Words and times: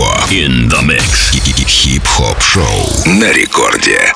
Фуко. 0.00 0.32
In 0.32 0.68
the 0.68 0.82
mix. 0.82 1.30
Хип-хоп 1.66 2.42
шоу 2.42 2.64
на 3.06 3.32
рекорде. 3.32 4.12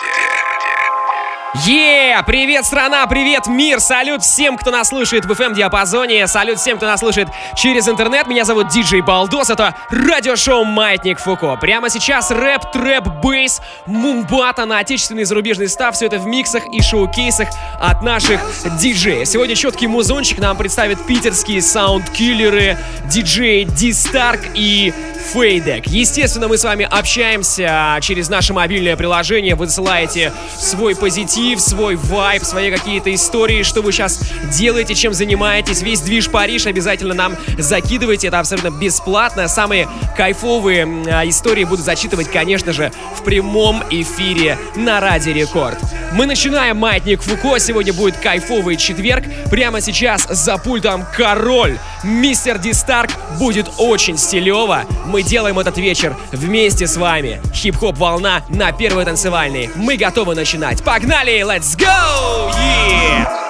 Yeah! 1.54 1.94
привет, 2.22 2.64
страна, 2.64 3.06
привет, 3.06 3.46
мир, 3.46 3.80
салют 3.80 4.22
всем, 4.22 4.56
кто 4.56 4.70
нас 4.70 4.88
слушает 4.88 5.24
в 5.24 5.33
FM-диапазоне, 5.33 6.26
салют 6.26 6.58
всем, 6.58 6.76
кто 6.76 6.86
нас 6.86 7.00
слушает 7.00 7.28
через 7.56 7.88
интернет. 7.88 8.27
Меня 8.27 8.45
зовут 8.45 8.68
Диджей 8.68 9.00
Балдос, 9.00 9.50
это 9.50 9.75
радиошоу 9.90 10.64
Маятник 10.64 11.18
Фуко. 11.18 11.56
Прямо 11.56 11.90
сейчас 11.90 12.30
рэп, 12.30 12.72
трэп, 12.72 13.06
бейс, 13.22 13.61
мумбата 13.86 14.64
на 14.64 14.79
отечественный 14.79 15.22
и 15.22 15.25
зарубежный 15.25 15.68
став, 15.68 15.94
все 15.94 16.06
это 16.06 16.18
в 16.18 16.26
миксах 16.26 16.62
и 16.72 16.80
шоу-кейсах 16.80 17.48
от 17.80 18.02
наших 18.02 18.40
диджеев. 18.79 19.26
Сегодня 19.26 19.54
четкий 19.54 19.86
музончик 19.86 20.39
нам 20.39 20.57
представят 20.57 21.04
питерские 21.07 21.61
саунд-киллеры, 21.61 22.79
диджей 23.07 23.64
Ди 23.64 23.93
Старк 23.93 24.40
и 24.54 24.93
Фейдек. 25.32 25.86
Естественно, 25.86 26.48
мы 26.48 26.58
с 26.58 26.64
вами 26.64 26.86
общаемся 26.90 27.98
через 28.00 28.29
наше 28.29 28.52
мобильное 28.52 28.96
приложение. 28.96 29.54
Вы 29.54 29.66
засылаете 29.66 30.32
свой 30.58 30.94
позитив, 30.94 31.43
свой 31.58 31.96
вайб, 31.96 32.43
свои 32.43 32.71
какие-то 32.71 33.15
истории, 33.15 33.62
что 33.62 33.83
вы 33.83 33.93
сейчас 33.93 34.21
делаете, 34.57 34.95
чем 34.95 35.12
занимаетесь. 35.12 35.83
Весь 35.83 36.01
движ 36.01 36.30
Париж 36.30 36.67
обязательно 36.67 37.15
нам 37.15 37.37
закидывайте. 37.59 38.29
Это 38.29 38.41
абсолютно 38.41 38.70
бесплатно. 38.70 39.47
Самые 39.48 39.89
кайфовые 40.17 40.87
а, 41.11 41.29
истории 41.29 41.65
буду 41.65 41.83
зачитывать, 41.83 42.30
конечно 42.30 42.73
же, 42.73 42.93
в 43.17 43.23
прямом 43.23 43.83
эфире 43.91 44.59
на 44.77 45.01
Ради 45.01 45.30
Рекорд. 45.30 45.79
Мы 46.12 46.27
начинаем 46.27 46.77
Маятник 46.79 47.23
Фуко. 47.23 47.59
Сегодня 47.59 47.92
будет 47.92 48.17
кайфовый 48.17 48.77
четверг. 48.77 49.25
Прямо 49.51 49.81
сейчас 49.81 50.27
за 50.29 50.56
пультом 50.59 51.05
Король. 51.17 51.79
Мистер 52.05 52.59
Ди 52.59 52.73
Старк 52.73 53.11
будет 53.39 53.67
очень 53.79 54.17
стилево. 54.17 54.84
Мы 55.06 55.23
делаем 55.23 55.59
этот 55.59 55.77
вечер 55.79 56.17
вместе 56.33 56.87
с 56.87 56.97
вами. 56.97 57.41
Хип-хоп 57.53 57.98
волна 57.98 58.42
на 58.48 58.72
первой 58.72 59.05
танцевальной. 59.05 59.70
Мы 59.75 59.97
готовы 59.97 60.34
начинать. 60.34 60.83
Погнали! 60.84 61.34
Let's 61.43 61.75
go! 61.75 62.51
Yeah! 62.55 63.44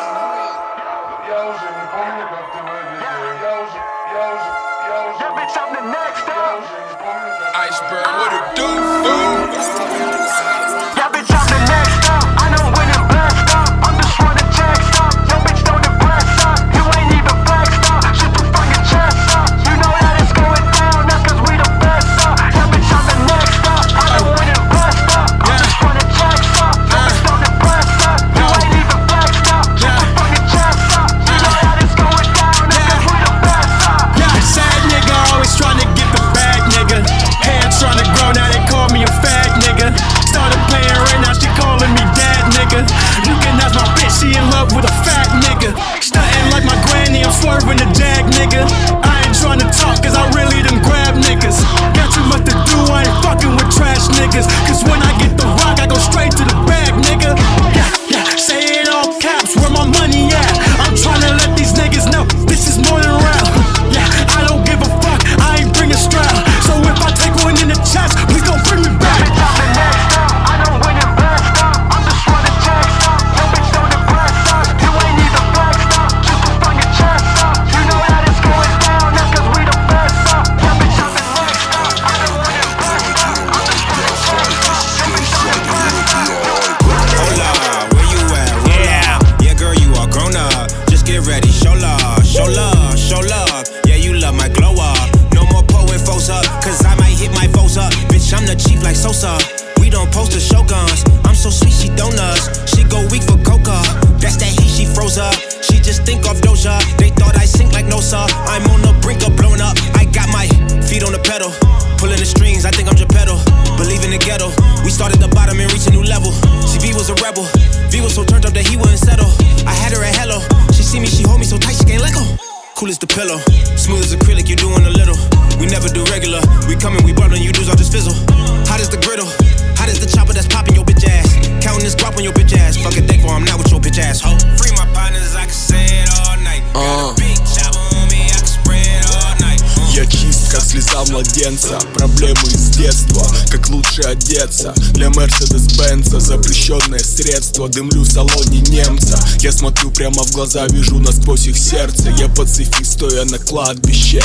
Средство 147.24 147.68
Дымлю 147.70 148.02
в 148.02 148.06
салоне 148.06 148.60
немца. 148.68 149.18
Я 149.40 149.50
смотрю 149.50 149.90
прямо 149.90 150.22
в 150.24 150.32
глаза, 150.32 150.66
вижу 150.66 150.98
насквозь 150.98 151.46
их 151.46 151.56
сердце. 151.56 152.10
Я 152.18 152.28
пацифист, 152.28 152.92
стоя 152.92 153.24
на 153.24 153.38
кладбище. 153.38 154.22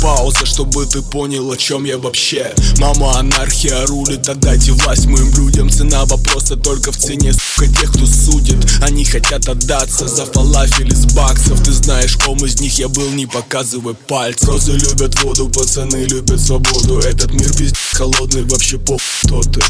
Пауза, 0.00 0.46
чтобы 0.46 0.86
ты 0.86 1.02
понял, 1.02 1.50
о 1.50 1.56
чем 1.56 1.84
я 1.84 1.98
вообще. 1.98 2.54
Мама 2.78 3.18
анархия 3.18 3.84
рулит, 3.86 4.28
отдайте 4.28 4.70
власть 4.72 5.06
моим 5.06 5.34
людям. 5.34 5.68
Цена 5.68 6.04
вопроса 6.04 6.54
только 6.56 6.92
в 6.92 6.96
цене, 6.96 7.32
сука, 7.32 7.66
тех, 7.66 7.90
кто 7.90 8.06
судит. 8.06 8.56
Они 8.82 9.04
хотят 9.04 9.48
отдаться 9.48 10.06
за 10.06 10.26
фалафель 10.26 10.92
из 10.92 11.06
баксов. 11.06 11.60
Ты 11.64 11.72
знаешь, 11.72 12.16
ком 12.16 12.44
из 12.44 12.60
них 12.60 12.78
я 12.78 12.88
был, 12.88 13.10
не 13.10 13.26
показывай 13.26 13.94
пальцы 13.94 14.46
Розы 14.46 14.72
любят 14.72 15.20
воду, 15.22 15.48
пацаны 15.48 16.04
любят 16.04 16.40
свободу. 16.40 17.00
Этот 17.00 17.32
мир 17.32 17.52
пиздец 17.52 17.80
холодный, 18.00 18.44
вообще 18.44 18.78
по 18.78 18.96
кто 19.30 19.42
ты? 19.42 19.60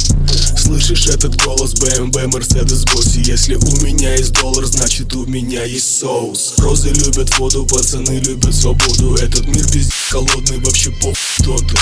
Слышишь 0.57 1.09
этот 1.09 1.37
голос, 1.43 1.75
BMW, 2.11 2.27
Mercedes, 2.27 2.85
босси 2.93 3.21
Если 3.21 3.55
у 3.55 3.83
меня 3.83 4.15
есть 4.15 4.33
доллар, 4.33 4.65
значит 4.67 5.15
у 5.15 5.27
меня 5.27 5.65
есть 5.65 5.99
соус. 6.01 6.55
Розы 6.59 6.91
любят 6.91 7.37
воду, 7.39 7.65
пацаны 7.67 8.19
любят 8.21 8.55
свободу. 8.55 9.15
Этот 9.17 9.47
мир 9.47 9.65
пиздец 9.69 9.93
холодный, 10.11 10.59
вообще 10.61 10.91
по 10.91 11.13
кто 11.39 11.57
ты 11.59 11.77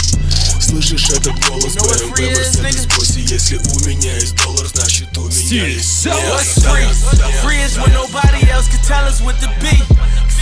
Слышишь 0.61 1.11
этот 1.11 1.35
голос, 1.49 1.77
BMW, 1.77 2.15
Mercedes, 2.15 2.87
босси 2.97 3.21
Если 3.21 3.57
у 3.57 3.89
меня 3.89 4.15
есть 4.15 4.35
доллар, 4.37 4.67
значит 4.67 5.17
у 5.17 5.29
меня 5.29 5.67
есть 5.67 6.03
соус. 6.03 6.59
Free. 7.43 7.65
is 7.65 7.79
when 7.79 7.93
nobody 7.93 8.49
else 8.51 8.69
can 8.69 8.83
tell 8.85 9.05
us 9.05 9.21
what 9.21 9.37
to 9.41 9.49
be. 9.61 9.77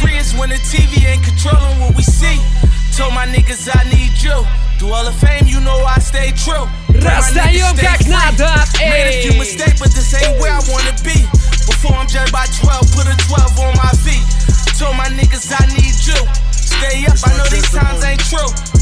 Free 0.00 0.16
is 0.16 0.34
when 0.34 0.50
the 0.50 0.60
TV 0.70 1.06
ain't 1.06 1.24
controlling 1.24 1.78
what 1.80 1.94
we 1.94 2.02
see. 2.02 2.40
Told 2.96 3.14
my 3.14 3.26
niggas 3.26 3.68
I 3.72 3.84
need 3.90 4.14
you. 4.22 4.44
Do 4.78 4.92
all 4.92 5.04
the 5.04 5.12
fame, 5.12 5.46
you 5.46 5.60
know 5.60 5.78
I 5.84 5.98
stay 6.00 6.32
true. 6.32 6.66
Раздаем 6.95 7.75
как 7.77 8.05
надо, 8.07 8.49
Made 8.79 9.07
a 9.07 9.21
few 9.23 9.39
mistakes, 9.39 9.79
but 9.79 9.91
this 9.93 10.13
ain't 10.13 10.39
where 10.39 10.51
I 10.51 10.61
wanna 10.69 10.93
be. 11.03 11.17
Before 11.67 11.95
I'm 11.95 12.07
judged 12.07 12.31
by 12.31 12.45
12, 12.59 12.91
put 12.93 13.07
a 13.07 13.15
12 13.27 13.59
on 13.59 13.73
my 13.77 13.91
feet. 14.03 14.23
Told 14.77 14.97
my 14.97 15.07
niggas 15.09 15.51
I 15.53 15.65
need 15.73 15.95
you. 16.05 16.54
Stay 16.78 17.06
up, 17.06 17.16
I 17.24 17.36
know 17.36 17.44
these 17.50 17.70
times 17.70 18.04
ain't 18.04 18.20
true. 18.20 18.76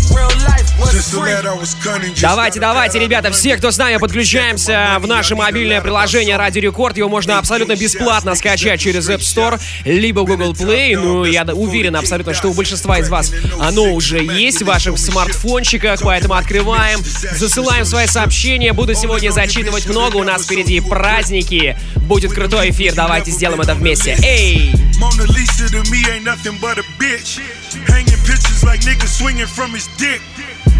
Давайте, 2.20 2.60
давайте, 2.60 2.98
ребята, 2.98 3.30
все, 3.32 3.56
кто 3.56 3.70
с 3.70 3.78
нами, 3.78 3.96
подключаемся 3.96 4.96
в 5.00 5.06
наше 5.06 5.34
мобильное 5.34 5.80
приложение 5.80 6.36
Радио 6.36 6.62
Рекорд. 6.62 6.96
Его 6.96 7.08
можно 7.08 7.38
абсолютно 7.38 7.74
бесплатно 7.74 8.34
скачать 8.34 8.80
через 8.80 9.08
App 9.08 9.20
Store, 9.20 9.60
либо 9.84 10.22
Google 10.22 10.52
Play. 10.52 10.96
Ну, 10.96 11.24
я 11.24 11.44
уверен 11.44 11.96
абсолютно, 11.96 12.34
что 12.34 12.48
у 12.48 12.54
большинства 12.54 12.98
из 12.98 13.08
вас 13.08 13.32
оно 13.60 13.92
уже 13.92 14.22
есть 14.22 14.62
в 14.62 14.66
ваших 14.66 14.98
смартфончиках, 14.98 16.00
поэтому 16.02 16.34
открываем, 16.34 17.00
засылаем 17.02 17.84
свои 17.84 18.06
сообщения. 18.06 18.72
Буду 18.72 18.94
сегодня 18.94 19.30
зачитывать 19.30 19.86
много, 19.86 20.16
у 20.16 20.24
нас 20.24 20.44
впереди 20.44 20.80
праздники. 20.80 21.76
Будет 21.96 22.32
крутой 22.32 22.70
эфир, 22.70 22.94
давайте 22.94 23.30
сделаем 23.30 23.60
это 23.60 23.74
вместе. 23.74 24.16
Эй! 24.22 24.72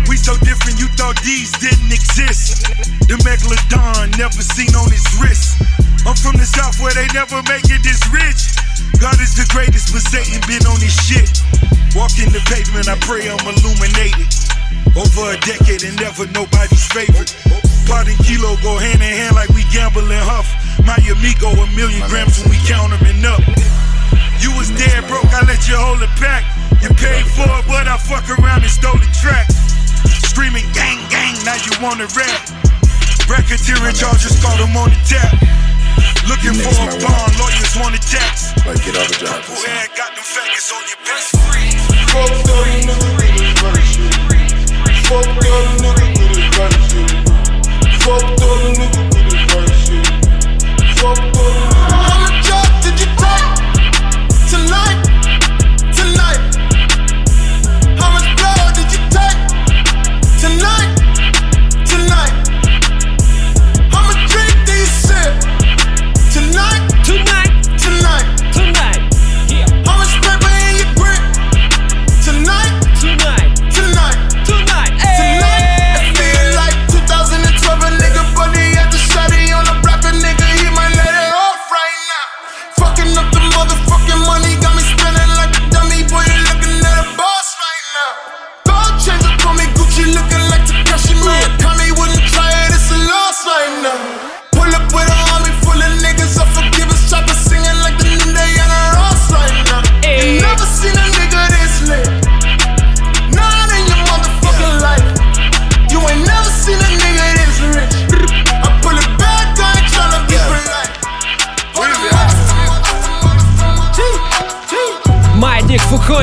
We 0.08 0.20
so 0.20 0.36
different, 0.44 0.78
you 0.78 0.86
thought 0.94 1.16
these 1.24 1.50
didn't 1.58 1.90
exist. 1.90 2.68
The 3.08 3.16
megalodon 3.24 4.14
never 4.20 4.42
seen 4.44 4.70
on 4.76 4.86
his 4.92 5.04
wrist. 5.16 5.58
I'm 6.04 6.14
from 6.14 6.36
the 6.36 6.44
south 6.44 6.76
where 6.78 6.92
they 6.92 7.08
never 7.16 7.40
make 7.48 7.64
it 7.72 7.80
this 7.80 7.98
rich. 8.12 8.54
God 9.00 9.16
is 9.18 9.32
the 9.32 9.48
greatest, 9.48 9.90
but 9.96 10.04
Satan 10.04 10.38
been 10.44 10.62
on 10.68 10.76
his 10.78 10.92
shit. 10.92 11.40
Walking 11.96 12.28
the 12.30 12.42
pavement, 12.52 12.86
I 12.86 13.00
pray 13.02 13.26
I'm 13.26 13.40
illuminated. 13.42 14.28
Over 14.92 15.34
a 15.34 15.38
decade 15.40 15.82
and 15.88 15.96
never 15.96 16.28
nobody's 16.30 16.84
favorite. 16.92 17.32
Pot 17.88 18.06
and 18.06 18.20
kilo 18.22 18.60
go 18.60 18.76
hand 18.76 19.00
in 19.00 19.14
hand 19.18 19.34
like 19.34 19.48
we 19.56 19.64
gamble 19.72 20.04
and 20.04 20.24
huff. 20.24 20.46
My 20.84 21.00
amigo, 21.10 21.48
a 21.48 21.66
million 21.72 22.04
grams 22.12 22.38
when 22.38 22.52
we 22.52 22.60
count 22.68 22.92
them 22.92 23.02
and 23.08 23.24
up. 23.24 23.42
You 24.38 24.52
was 24.54 24.68
dead 24.76 25.08
broke, 25.08 25.32
I 25.32 25.42
let 25.48 25.64
you 25.66 25.74
hold 25.80 26.04
it 26.04 26.12
back. 26.20 26.44
You 26.84 26.92
paid 27.00 27.24
for 27.32 27.48
it, 27.48 27.64
but 27.64 27.88
I 27.88 27.96
fuck 27.96 28.28
around 28.28 28.60
and 28.60 28.68
stole 28.68 29.00
the 29.00 29.08
track. 29.16 29.48
Screaming 30.28 30.68
gang, 30.76 31.00
gang, 31.08 31.32
now 31.40 31.56
you 31.56 31.72
wanna 31.80 32.04
rap. 32.12 32.44
Racketeering 33.24 33.96
charges, 33.96 34.36
caught 34.44 34.60
him 34.60 34.76
on 34.76 34.92
the 34.92 35.00
tap. 35.08 35.32
Looking 36.28 36.52
for 36.52 36.76
a 36.76 36.92
bond, 37.00 37.32
lawyers 37.40 37.72
want 37.80 37.96
to 37.96 38.02
tax. 38.04 38.52
Like, 38.68 38.84
get 38.84 39.00
out 39.00 39.08
the 39.08 39.16
job. 39.16 39.40
Who 39.48 39.56
had 39.64 39.96
got 39.96 40.12
them 40.12 40.28
faggots 40.28 40.76
on 40.76 40.84
your 40.84 41.00
best 41.08 41.32
free? 41.48 41.72
Fuck 42.12 42.52
all 42.52 42.68
the 42.68 42.84
niggas 42.84 43.16
with 43.16 43.32
his 43.32 43.56
right 43.64 43.80
shit. 43.88 44.12
Fuck 45.08 45.24
all 45.24 45.64
the 45.64 45.88
niggas 45.88 46.12
with 46.20 46.36
his 46.36 46.52
right 46.60 46.80
shit. 46.84 47.16
Fuck 48.04 48.28
all 48.44 48.63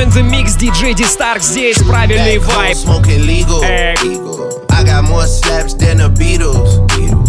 in 0.01 0.09
the 0.09 0.23
mix, 0.23 0.55
DJ 0.55 0.95
D-Stark, 0.95 1.41
здесь 1.41 1.77
правильный 1.79 2.37
вайб. 2.39 2.75
Smoking 2.75 3.25
legal. 3.25 3.63
Эй. 3.63 3.95
I 4.69 4.83
got 4.83 5.03
more 5.03 5.25
slaps 5.25 5.73
than 5.73 5.97
the 5.97 6.09
Beatles. 6.09 6.85
Foreign 6.91 7.20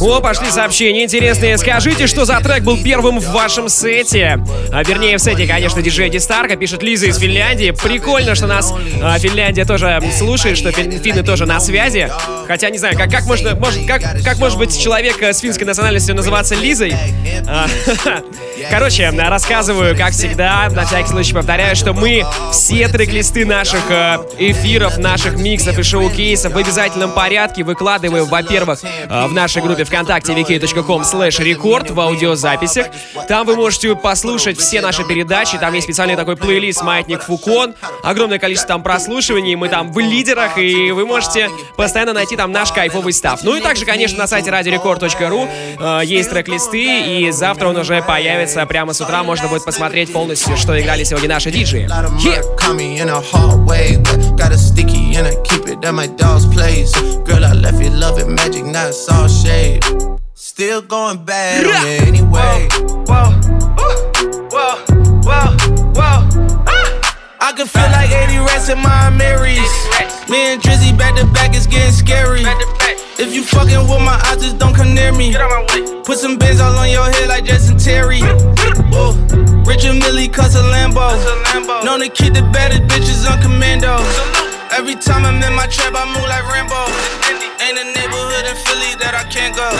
О, 0.00 0.20
пошли 0.20 0.50
сообщения 0.50 1.04
интересные. 1.04 1.58
Скажите, 1.58 2.06
что 2.06 2.24
за 2.24 2.40
трек 2.40 2.62
был 2.62 2.82
первым 2.82 3.20
в 3.20 3.26
вашем 3.32 3.68
сете? 3.68 4.42
А, 4.72 4.82
вернее, 4.82 5.18
в 5.18 5.20
сете, 5.20 5.46
конечно, 5.46 5.82
диджей 5.82 6.08
Дистарка, 6.08 6.56
пишет 6.56 6.82
Лиза 6.82 7.06
из 7.06 7.18
Финляндии. 7.18 7.70
Прикольно, 7.72 8.34
что 8.34 8.46
нас 8.46 8.72
а, 9.02 9.18
Финляндия 9.18 9.64
тоже 9.64 10.02
слушает, 10.16 10.56
что 10.56 10.70
фин- 10.70 10.98
финны 11.00 11.22
тоже 11.22 11.46
на 11.46 11.60
связи. 11.60 12.10
Хотя, 12.46 12.70
не 12.70 12.78
знаю, 12.78 12.96
как, 12.96 13.10
как 13.10 13.24
можно, 13.26 13.54
может, 13.54 13.86
как, 13.86 14.02
как 14.24 14.38
может 14.38 14.58
быть 14.58 14.78
человек 14.78 15.20
э, 15.22 15.32
с 15.32 15.38
финской 15.40 15.66
национальностью 15.66 16.14
называться 16.14 16.54
Лизой? 16.54 16.94
А, 17.46 17.66
Короче, 18.70 19.10
рассказываю, 19.10 19.96
как 19.96 20.12
всегда, 20.12 20.68
на 20.70 20.84
всякий 20.84 21.08
случай 21.08 21.34
повторяю, 21.34 21.76
что 21.76 21.92
мы 21.92 22.24
все 22.52 22.88
трек-листы 22.88 23.44
наших 23.44 23.90
э, 23.90 24.18
эфиров, 24.38 24.96
наших 24.98 25.36
миксов 25.38 25.78
и 25.78 25.82
шоу-кейсов 25.82 26.52
в 26.52 26.58
обязательном 26.58 27.12
порядке 27.12 27.62
выкладываем, 27.62 27.74
во-первых, 28.24 28.80
э, 28.82 29.26
в 29.26 29.32
нашей 29.32 29.62
группе 29.62 29.84
ВКонтакте 29.84 30.32
wiki.com 30.32 31.02
slash 31.02 31.40
record 31.40 31.92
в 31.92 32.00
аудиозаписях. 32.00 32.86
Там 33.28 33.46
вы 33.46 33.56
можете 33.56 33.94
послушать 33.94 34.58
все 34.58 34.80
наши 34.80 35.04
передачи, 35.04 35.58
там 35.58 35.72
есть 35.74 35.84
специальный 35.84 36.16
такой 36.16 36.36
плейлист 36.36 36.82
«Маятник 36.82 37.22
Фукон», 37.22 37.74
огромное 38.02 38.38
количество 38.38 38.68
там 38.68 38.82
прослушиваний, 38.82 39.54
мы 39.54 39.68
там 39.68 39.92
в 39.92 39.98
лидерах, 39.98 40.58
и 40.58 40.90
вы 40.90 41.06
можете 41.06 41.50
постоянно 41.76 42.12
найти 42.12 42.36
там 42.36 42.52
наш 42.52 42.72
кайфовый 42.72 43.12
став. 43.12 43.42
Ну 43.42 43.56
и 43.56 43.60
также, 43.60 43.84
конечно, 43.84 44.18
на 44.18 44.26
сайте 44.26 44.50
radiorecord.ru 44.50 45.48
э, 45.78 46.00
есть 46.04 46.30
трек-листы, 46.30 47.20
и 47.20 47.30
завтра 47.30 47.68
он 47.68 47.76
уже 47.76 48.02
появится 48.02 48.64
прямо 48.66 48.92
с 48.92 49.00
утра, 49.00 49.22
можно 49.22 49.48
будет 49.48 49.64
посмотреть 49.64 50.12
полностью, 50.12 50.56
что 50.56 50.80
играли 50.80 51.04
сегодня 51.04 51.28
наши 51.28 51.50
диджеи. 51.50 51.88
Yeah. 52.24 52.42
Murk 55.14 55.22
caught 55.22 55.22
me 55.22 55.22
in 55.22 55.22
a 55.22 55.22
hallway. 55.22 55.22
but 55.22 55.22
Got 55.22 55.22
a 55.22 55.22
sticky 55.22 55.22
and 55.22 55.26
I 55.26 55.42
keep 55.42 55.68
it 55.68 55.84
at 55.84 55.94
my 55.94 56.06
dog's 56.06 56.46
place. 56.46 56.92
Girl, 57.24 57.44
I 57.44 57.52
left 57.52 57.82
you 57.82 57.90
love 57.90 58.18
it 58.18 58.28
magic, 58.28 58.64
not 58.64 58.94
all 59.12 59.28
shade. 59.28 59.84
Still 60.34 60.82
going 60.82 61.24
bad 61.24 61.66
on 61.66 61.72
you 61.72 62.06
anyway. 62.06 62.68
Whoa, 63.06 63.30
ooh, 63.80 64.10
whoa, 64.50 64.84
whoa, 65.22 65.56
whoa. 65.94 66.28
I 67.40 67.52
can 67.56 67.66
feel 67.66 67.90
like 67.92 68.10
80 68.10 68.38
rats 68.38 68.68
in 68.68 68.78
my 68.78 69.10
Marys. 69.10 69.60
Me 70.28 70.52
and 70.52 70.62
Drizzy 70.62 70.96
back 70.96 71.16
to 71.16 71.26
back 71.26 71.54
is 71.54 71.66
getting 71.66 71.92
scary. 71.92 72.42
If 73.16 73.34
you 73.34 73.44
fucking 73.44 73.88
with 73.88 74.02
my 74.02 74.20
eyes, 74.26 74.42
just 74.42 74.58
don't 74.58 74.74
come 74.74 74.94
near 74.94 75.12
me. 75.12 75.34
Put 76.04 76.18
some 76.18 76.38
bins 76.38 76.60
all 76.60 76.76
on 76.76 76.90
your 76.90 77.04
head 77.04 77.28
like 77.28 77.44
Jason 77.44 77.78
Terry. 77.78 78.20
Whoa. 78.90 79.12
Richard 79.64 79.94
Mille 79.94 80.28
cuss 80.30 80.56
a 80.56 80.62
Lambo. 80.62 81.84
Known 81.84 82.00
to 82.00 82.08
keep 82.08 82.34
the 82.34 82.42
baddest 82.52 82.82
bitches 82.82 83.30
on 83.30 83.40
commando. 83.42 83.98
Every 84.76 84.96
time 84.96 85.24
I'm 85.24 85.40
in 85.40 85.54
my 85.54 85.68
trap, 85.68 85.94
I 85.94 86.04
move 86.04 86.26
like 86.26 86.42
Rambo. 86.50 86.74
Ain't 87.62 87.78
a 87.78 87.84
neighborhood 87.94 88.44
in 88.50 88.56
Philly 88.56 88.98
that 88.98 89.14
I 89.14 89.22
can't 89.30 89.54
go. 89.54 89.70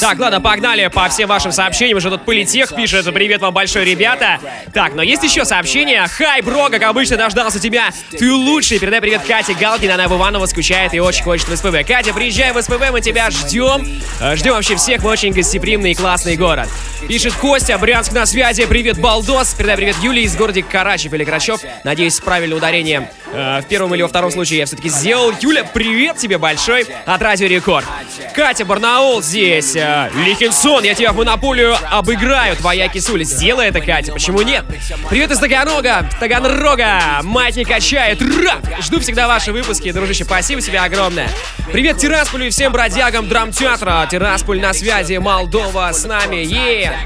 Так, 0.00 0.18
ладно, 0.18 0.40
погнали 0.40 0.88
по 0.88 1.08
всем 1.08 1.28
вашим 1.28 1.52
сообщениям. 1.52 1.98
Уже 1.98 2.10
тут 2.10 2.24
Политех 2.24 2.74
пишет. 2.74 3.06
Привет 3.14 3.40
вам 3.40 3.54
большой, 3.54 3.84
ребята. 3.84 4.40
Так, 4.74 4.94
но 4.94 5.02
есть 5.02 5.22
еще 5.22 5.44
сообщение. 5.44 6.06
Хай, 6.08 6.42
бро, 6.42 6.68
как 6.68 6.82
обычно, 6.82 7.16
дождался 7.16 7.60
тебя. 7.60 7.90
Ты 8.10 8.32
лучший. 8.32 8.78
Передай 8.78 9.00
привет 9.00 9.22
Кате 9.22 9.54
Галкин. 9.54 9.90
Она 9.90 10.08
в 10.08 10.16
Иваново 10.16 10.46
скучает 10.46 10.92
и 10.92 11.00
очень 11.00 11.22
хочет 11.22 11.48
в 11.48 11.56
СПБ. 11.56 11.86
Катя, 11.86 12.12
приезжай 12.12 12.52
в 12.52 12.60
СПБ, 12.60 12.90
мы 12.90 13.00
тебя 13.00 13.30
ждем. 13.30 13.86
Э, 14.20 14.34
Ждем 14.36 14.54
вообще 14.54 14.76
всех. 14.76 15.02
Мы 15.02 15.10
очень 15.10 15.32
гостеприимный 15.32 15.92
и 15.92 15.94
классный 15.94 16.36
город. 16.36 16.68
Пишет 17.08 17.34
Костя, 17.34 17.78
Брянск 17.78 18.12
на 18.12 18.26
связи. 18.26 18.66
Привет, 18.66 18.98
Балдос. 18.98 19.54
Передай 19.54 19.76
привет 19.76 19.96
Юлии 20.02 20.22
из 20.24 20.34
города 20.36 20.60
Карачев 20.62 21.12
или 21.12 21.24
Крачев. 21.24 21.60
Надеюсь, 21.84 22.18
правильное 22.18 22.56
ударение 22.56 23.10
э, 23.32 23.60
в 23.62 23.66
первом 23.66 23.94
или 23.94 24.02
во 24.02 24.08
втором 24.08 24.30
случае 24.32 24.58
я 24.60 24.66
все-таки 24.66 24.88
сделал. 24.88 25.32
Юля, 25.40 25.64
привет 25.64 26.16
тебе 26.16 26.38
большой 26.38 26.86
от 27.04 27.22
Радио 27.22 27.46
Рекорд. 27.46 27.86
Катя 28.34 28.64
Барнаул 28.64 29.22
здесь. 29.22 29.75
Лихинсон, 29.76 30.84
я 30.84 30.94
тебя 30.94 31.12
в 31.12 31.16
монополию 31.16 31.76
обыграю, 31.90 32.56
твоя 32.56 32.88
кисуля. 32.88 33.24
Сделай 33.24 33.68
это, 33.68 33.80
Катя, 33.80 34.12
почему 34.12 34.40
нет? 34.40 34.64
Привет 35.10 35.30
из 35.30 35.38
Таганрога, 35.38 36.08
Таганрога, 36.18 37.20
мать 37.22 37.56
не 37.56 37.64
качает, 37.64 38.22
ра! 38.22 38.54
Жду 38.80 39.00
всегда 39.00 39.28
ваши 39.28 39.52
выпуски, 39.52 39.92
дружище, 39.92 40.24
спасибо 40.24 40.62
тебе 40.62 40.80
огромное. 40.80 41.28
Привет 41.72 41.98
Тирасполю 41.98 42.46
и 42.46 42.50
всем 42.50 42.72
бродягам 42.72 43.28
драмтеатра. 43.28 44.08
Тирасполь 44.10 44.60
на 44.60 44.72
связи, 44.72 45.18
Молдова 45.18 45.90
с 45.92 46.04
нами, 46.04 46.36
е 46.36 46.96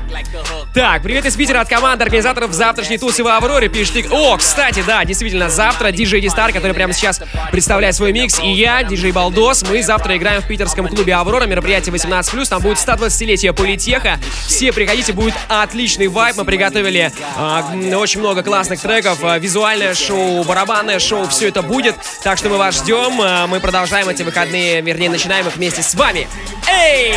Так, 0.72 1.02
привет 1.02 1.24
из 1.26 1.34
Питера 1.34 1.60
от 1.60 1.68
команды 1.68 2.04
организаторов 2.04 2.52
завтрашней 2.52 2.98
тусы 2.98 3.24
в 3.24 3.26
Авроре, 3.26 3.68
пишет 3.68 4.06
О, 4.12 4.36
кстати, 4.36 4.84
да, 4.86 5.04
действительно, 5.04 5.48
завтра 5.48 5.90
диджей 5.90 6.20
Дистар, 6.20 6.52
который 6.52 6.72
прямо 6.72 6.92
сейчас 6.92 7.20
представляет 7.50 7.96
свой 7.96 8.12
микс, 8.12 8.38
и 8.38 8.52
я, 8.52 8.84
диджей 8.84 9.10
Балдос, 9.10 9.64
мы 9.68 9.82
завтра 9.82 10.16
играем 10.16 10.40
в 10.40 10.46
питерском 10.46 10.86
клубе 10.86 11.14
Аврора, 11.14 11.46
мероприятие 11.46 11.92
18+, 11.92 12.48
там 12.48 12.59
будет 12.60 12.78
120-летие 12.78 13.52
Политеха. 13.52 14.18
Все 14.46 14.72
приходите, 14.72 15.12
будет 15.12 15.34
отличный 15.48 16.08
вайб, 16.08 16.36
мы 16.36 16.44
приготовили 16.44 17.12
э, 17.36 17.94
очень 17.94 18.20
много 18.20 18.42
классных 18.42 18.80
треков, 18.80 19.22
э, 19.22 19.38
визуальное 19.38 19.94
шоу, 19.94 20.44
барабанное 20.44 20.98
шоу, 20.98 21.28
все 21.28 21.48
это 21.48 21.62
будет, 21.62 21.96
так 22.22 22.38
что 22.38 22.48
мы 22.48 22.56
вас 22.56 22.76
ждем, 22.76 23.20
э, 23.20 23.46
мы 23.46 23.60
продолжаем 23.60 24.08
эти 24.08 24.22
выходные, 24.22 24.80
вернее, 24.80 25.10
начинаем 25.10 25.46
их 25.46 25.56
вместе 25.56 25.82
с 25.82 25.94
вами. 25.94 26.28
Эй! 26.68 27.14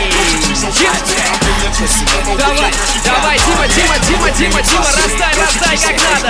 Давай, 2.38 2.72
давай, 3.06 3.40
Дима, 3.40 3.68
Дима, 3.76 3.96
Дима, 4.08 4.30
Дима, 4.32 4.62
Дима, 4.62 4.86
раздай, 4.98 5.34
раздай 5.36 5.78
как 5.78 5.96
надо. 6.22 6.30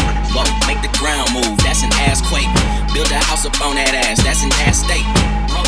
House 3.27 3.45
up 3.45 3.55
on 3.61 3.75
that 3.75 3.93
ass, 3.93 4.21
that's 4.23 4.43
an 4.43 4.51
ass 4.65 4.83
state. 4.83 5.05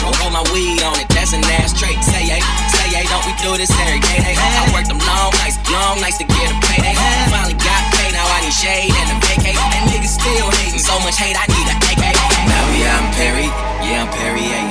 Roll, 0.03 0.13
roll 0.19 0.31
my 0.31 0.43
weed 0.51 0.83
on 0.83 0.99
it, 0.99 1.07
that's 1.11 1.31
an 1.31 1.43
ass 1.59 1.71
trait. 1.71 1.95
Say 2.03 2.27
hey, 2.27 2.43
say 2.71 2.87
hey, 2.91 3.05
don't 3.07 3.23
we 3.23 3.33
do 3.39 3.55
this 3.55 3.71
every 3.83 4.03
day? 4.03 4.19
Hey, 4.19 4.35
I 4.35 4.67
worked 4.75 4.91
them 4.91 4.99
long 5.03 5.31
nights, 5.39 5.59
long 5.71 5.99
nights 6.03 6.19
to 6.19 6.27
get 6.27 6.47
a 6.51 6.55
payday. 6.67 6.95
Finally 7.31 7.55
got 7.59 7.81
paid, 7.95 8.11
now 8.11 8.25
I 8.27 8.43
need 8.43 8.55
shade 8.55 8.91
and 8.91 9.07
a 9.13 9.17
vacate. 9.23 9.55
And 9.55 9.83
niggas 9.91 10.15
still 10.19 10.49
hating, 10.63 10.83
so 10.83 10.95
much 11.01 11.15
hate, 11.15 11.39
I 11.39 11.47
need 11.47 11.67
a 11.71 11.75
AK. 11.91 12.03
Now 12.47 12.63
yeah, 12.75 12.99
I'm 12.99 13.07
Perry, 13.15 13.47
yeah, 13.85 14.03
I'm 14.03 14.09
Perrier. 14.11 14.63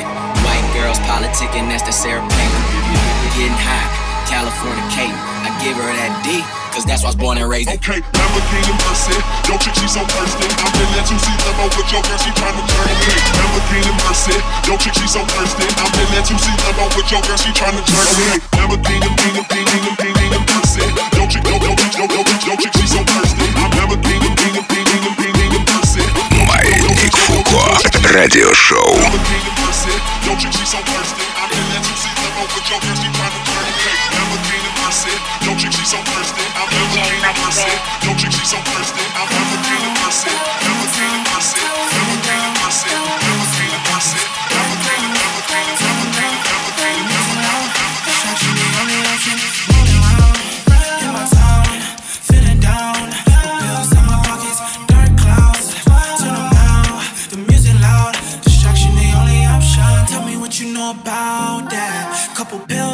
White 0.45 0.69
girls 0.77 0.99
politicking, 1.09 1.71
that's 1.71 1.87
the 1.87 1.95
Sarah 1.95 2.21
Palin. 2.21 2.65
Getting 3.39 3.57
high, 3.57 3.89
California 4.29 4.85
Kate. 4.93 5.17
I 5.17 5.49
give 5.65 5.79
her 5.81 5.89
that 5.89 6.13
D, 6.21 6.45
cause 6.74 6.86
that's 6.86 7.02
why 7.04 7.10
I 7.10 7.14
was 7.14 7.20
born 7.20 7.38
and 7.38 7.50
raised. 7.50 7.70
Okay, 7.70 8.00
Lamborghini 8.02 8.74
Mercy, 8.86 9.18
yo 9.48 9.58
chick 9.58 9.76
she 9.76 9.88
so 9.88 10.02
thirsty. 10.06 10.48
I'm 10.48 10.74
in 10.78 10.90
that 10.96 11.06
2C 11.10 11.28
limo 11.46 11.66
with 11.74 11.90
your 11.92 12.04
girl, 12.06 12.20
she 12.20 12.32
tryna 12.38 12.64
turn 12.68 12.94
me. 13.02 13.10
Lamborghini 13.38 13.92
Mercy, 14.06 14.38
yo 14.68 14.74
chick 14.78 14.94
she 14.94 15.08
so 15.08 15.22
thirsty. 15.34 15.66
I'm 15.82 15.92
in 15.98 16.08
that 16.14 16.26
2C 16.28 16.48
limo 16.48 16.86
with 16.96 17.10
your 17.12 17.22
girl, 17.26 17.40
she 17.40 17.52
tryna 17.56 17.82
turn 17.86 18.08
me. 18.18 18.38
Lamborghini, 18.58 19.08
Lamborghini, 19.08 19.78
Lamborghini 19.84 20.40
Mercy, 20.48 20.86
yo 21.18 21.24
chick, 21.28 21.44
yo 21.48 21.56
yo 21.58 21.72
bitch, 21.76 21.96
yo 21.98 22.06
yo 22.06 22.22
bitch, 22.24 22.44
yo 22.46 22.54
chick 22.62 22.74
she 22.78 22.86
so 22.88 23.02
thirsty. 23.04 23.46
I'm 23.58 23.72
Lamborghini, 23.74 24.30
Lamborghini, 24.38 24.96
Lamborghini 25.02 25.60
Mercy. 25.66 26.04
Маятник 26.48 27.16
Фуко. 27.16 27.64
Радиошоу. 28.14 28.96
Lamborghini 29.02 29.52
Mercy, 29.60 29.94
yo 30.26 30.36
chick 30.38 30.54
she 30.54 30.66
so 30.66 30.78
thirsty. 30.86 31.41
I'm 31.53 31.61
in 31.61 31.69
that 31.69 31.85
2C 31.85 32.09
limo 32.17 32.49
with 32.49 32.65
your 32.65 32.81
girl, 32.81 32.97
she 32.97 33.09
tryna 33.13 33.41
turn 33.45 33.69
me. 33.69 33.85
Lamborghini 34.17 34.73
Mercy, 34.81 35.13
yo 35.45 35.53
chick 35.61 35.73
she 35.77 35.85
so 35.85 36.01
thirsty. 36.01 36.41
I'm 36.57 36.65
Lamborghini 36.65 37.29
Mercy, 37.45 37.73
yo 38.09 38.11
chick 38.17 38.33
she 38.33 38.45
so 38.49 38.57
thirsty. 38.73 39.05
I'm 39.13 39.29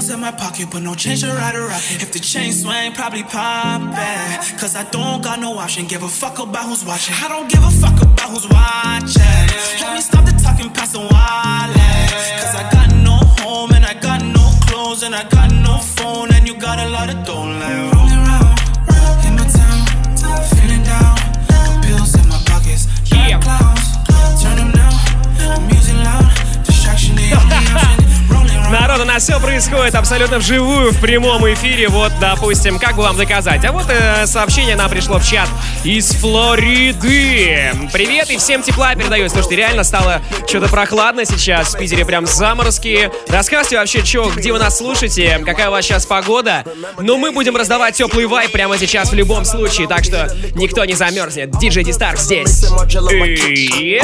Pills 0.08 0.14
in 0.16 0.20
my 0.20 0.30
pocket, 0.30 0.68
but 0.70 0.80
no 0.82 0.94
change 0.94 1.20
to 1.20 1.26
ride 1.28 1.54
a 1.54 1.60
rocket. 1.60 2.00
If 2.02 2.12
the 2.12 2.18
chain 2.18 2.50
swing, 2.52 2.92
probably 2.94 3.24
pop 3.24 3.82
it. 3.92 4.58
Cause 4.58 4.74
I 4.74 4.84
don't 4.84 5.22
got 5.22 5.38
no 5.38 5.58
option. 5.58 5.86
Give 5.86 6.02
a 6.02 6.08
fuck 6.08 6.38
about 6.38 6.64
who's 6.64 6.82
watching. 6.82 7.14
I 7.22 7.28
don't 7.28 7.46
give 7.50 7.62
a 7.62 7.70
fuck 7.70 8.00
about 8.00 8.30
who's 8.30 8.48
watching. 8.48 9.44
Let 9.82 9.94
me 9.94 10.00
stop 10.00 10.24
the 10.24 10.32
talking 10.42 10.70
past 10.72 10.92
the 10.94 11.00
wallet. 11.00 12.08
Cause 12.40 12.54
I 12.56 12.64
got 12.72 12.88
no 13.04 13.16
home 13.42 13.72
and 13.72 13.84
I 13.84 13.92
got 14.00 14.22
no 14.24 14.48
clothes 14.66 15.02
and 15.02 15.14
I 15.14 15.28
got 15.28 15.52
no 15.52 15.76
phone 15.78 16.32
and 16.32 16.46
you 16.48 16.54
got 16.56 16.78
a 16.78 16.88
lot 16.88 17.10
of 17.12 17.26
dough 17.26 17.44
like 17.60 17.92
rolling 17.92 18.22
around 18.24 18.56
in 19.28 19.34
my 19.36 19.44
town, 19.44 19.84
feeling 20.56 20.84
down. 20.88 21.16
The 21.52 21.84
pills 21.84 22.14
in 22.14 22.26
my 22.28 22.40
pockets, 22.46 22.86
Yeah. 23.12 23.38
clouds, 23.40 23.84
turn 24.42 24.56
them 24.56 24.72
down. 24.72 24.94
The 25.36 25.60
music 25.68 25.96
loud, 25.96 26.24
distraction 26.64 27.14
the 27.16 27.28
only 27.36 27.56
option. 27.76 28.07
Народ, 28.71 29.00
у 29.00 29.05
нас 29.05 29.23
все 29.23 29.40
происходит 29.40 29.95
абсолютно 29.95 30.38
вживую, 30.38 30.93
в 30.93 31.00
прямом 31.00 31.50
эфире. 31.55 31.88
Вот, 31.88 32.12
допустим, 32.21 32.78
как 32.78 32.97
бы 32.97 33.02
вам 33.02 33.17
доказать? 33.17 33.64
А 33.64 33.73
вот 33.73 33.87
э, 33.88 34.26
сообщение 34.26 34.76
нам 34.76 34.90
пришло 34.90 35.19
в 35.19 35.25
чат 35.25 35.49
из 35.85 36.11
Флориды. 36.12 37.73
Привет 37.93 38.31
и 38.31 38.37
всем 38.37 38.62
тепла 38.62 38.95
передаю. 38.95 39.28
Слушайте, 39.31 39.57
реально 39.57 39.85
стало 39.85 40.21
что-то 40.47 40.69
прохладно 40.69 41.25
сейчас. 41.25 41.75
В 41.75 41.78
Питере 41.78 42.05
прям 42.05 42.26
заморозки. 42.26 43.11
Рассказывайте 43.28 43.78
вообще, 43.78 44.05
что, 44.05 44.31
где 44.37 44.52
вы 44.52 44.59
нас 44.59 44.76
слушаете, 44.76 45.40
какая 45.47 45.69
у 45.69 45.73
вас 45.73 45.85
сейчас 45.87 46.05
погода. 46.05 46.64
Но 46.99 47.17
мы 47.17 47.33
будем 47.33 47.57
раздавать 47.57 47.95
теплый 47.97 48.26
вайп 48.26 48.52
прямо 48.52 48.76
сейчас 48.76 49.11
в 49.11 49.14
любом 49.14 49.47
случае, 49.47 49.88
так 49.88 50.05
что 50.05 50.31
никто 50.55 50.85
не 50.85 50.95
замерзнет. 50.95 51.50
Диджей 51.59 51.85
Дистарк 51.85 52.19
здесь. 52.19 52.64
И- 53.49 54.00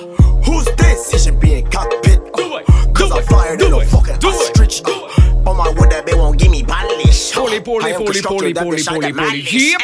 who's 0.43 0.65
this? 0.77 1.11
He 1.11 1.19
should 1.19 1.39
be 1.39 1.55
in 1.59 1.69
cockpit. 1.71 2.19
Uh, 2.35 2.63
Cause 2.93 3.11
I'm 3.11 3.19
it, 3.19 3.25
flyer 3.25 3.57
than 3.57 3.73
a 3.73 3.85
fucking 3.85 4.15
it, 4.15 4.25
ostrich. 4.25 4.81
Uh, 4.85 5.49
on 5.49 5.57
my 5.57 5.69
whip, 5.69 5.89
that 5.91 6.05
bitch 6.05 6.17
won't 6.17 6.39
give 6.39 6.51
me 6.51 6.63
polish 6.63 7.18
poorly, 7.57 7.93
poorly, 7.93 7.93
poorly, 7.93 8.21
poorly, 8.21 8.53
poorly, 8.53 8.83
poorly, 8.83 9.13
poorly. 9.13 9.41
Yep. 9.41 9.81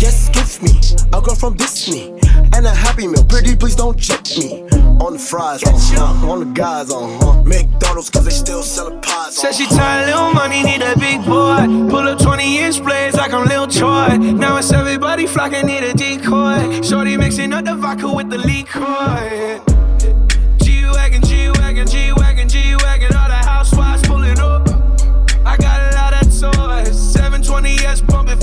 Yes, 0.00 0.28
give 0.30 0.62
me 0.62 0.72
a 1.16 1.20
girl 1.22 1.34
from 1.34 1.56
Disney 1.56 2.10
and 2.52 2.66
a 2.66 2.74
happy 2.74 3.06
meal. 3.06 3.24
Pretty, 3.24 3.54
please 3.54 3.76
don't 3.76 3.98
check 3.98 4.24
me. 4.38 4.62
On 5.00 5.12
the 5.12 5.18
fries, 5.18 5.62
uh 5.62 5.70
huh. 5.72 6.30
On 6.30 6.40
the 6.40 6.46
guys, 6.46 6.90
uh 6.90 6.98
huh. 7.20 7.42
McDonald's, 7.44 8.10
cause 8.10 8.24
they 8.24 8.30
still 8.30 8.62
selling 8.62 9.00
pies. 9.00 9.36
Said 9.36 9.52
she 9.54 9.64
uh-huh. 9.64 9.76
tired, 9.76 10.06
little 10.06 10.32
money, 10.32 10.62
need 10.62 10.82
a 10.82 10.98
big 10.98 11.24
boy. 11.24 11.66
Pull 11.90 12.08
up 12.08 12.18
20 12.18 12.58
inch 12.58 12.82
blades 12.82 13.16
like 13.16 13.32
I'm 13.32 13.46
Lil 13.46 13.66
Troy. 13.68 14.16
Now 14.16 14.56
it's 14.56 14.72
everybody 14.72 15.26
flocking, 15.26 15.66
need 15.66 15.84
a 15.84 15.94
decoy. 15.94 16.82
Shorty 16.82 17.16
mixing 17.16 17.52
up 17.52 17.64
the 17.64 17.76
vodka 17.76 18.12
with 18.12 18.30
the 18.30 18.38
liquor. 18.38 19.85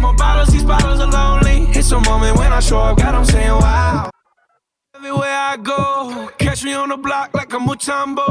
more 0.00 0.14
bottles, 0.14 0.48
these 0.48 0.64
bottles 0.64 1.00
are 1.00 1.10
lonely. 1.10 1.66
It's 1.78 1.90
a 1.92 2.00
moment 2.00 2.36
when 2.38 2.52
I 2.52 2.60
show 2.60 2.78
up, 2.78 2.98
God, 2.98 3.14
I'm 3.14 3.24
saying 3.24 3.50
wow. 3.50 4.10
Everywhere 4.94 5.28
I 5.28 5.56
go, 5.58 6.30
catch 6.38 6.64
me 6.64 6.72
on 6.72 6.88
the 6.88 6.96
block 6.96 7.34
like 7.34 7.52
a 7.52 7.58
Mutombo. 7.58 8.26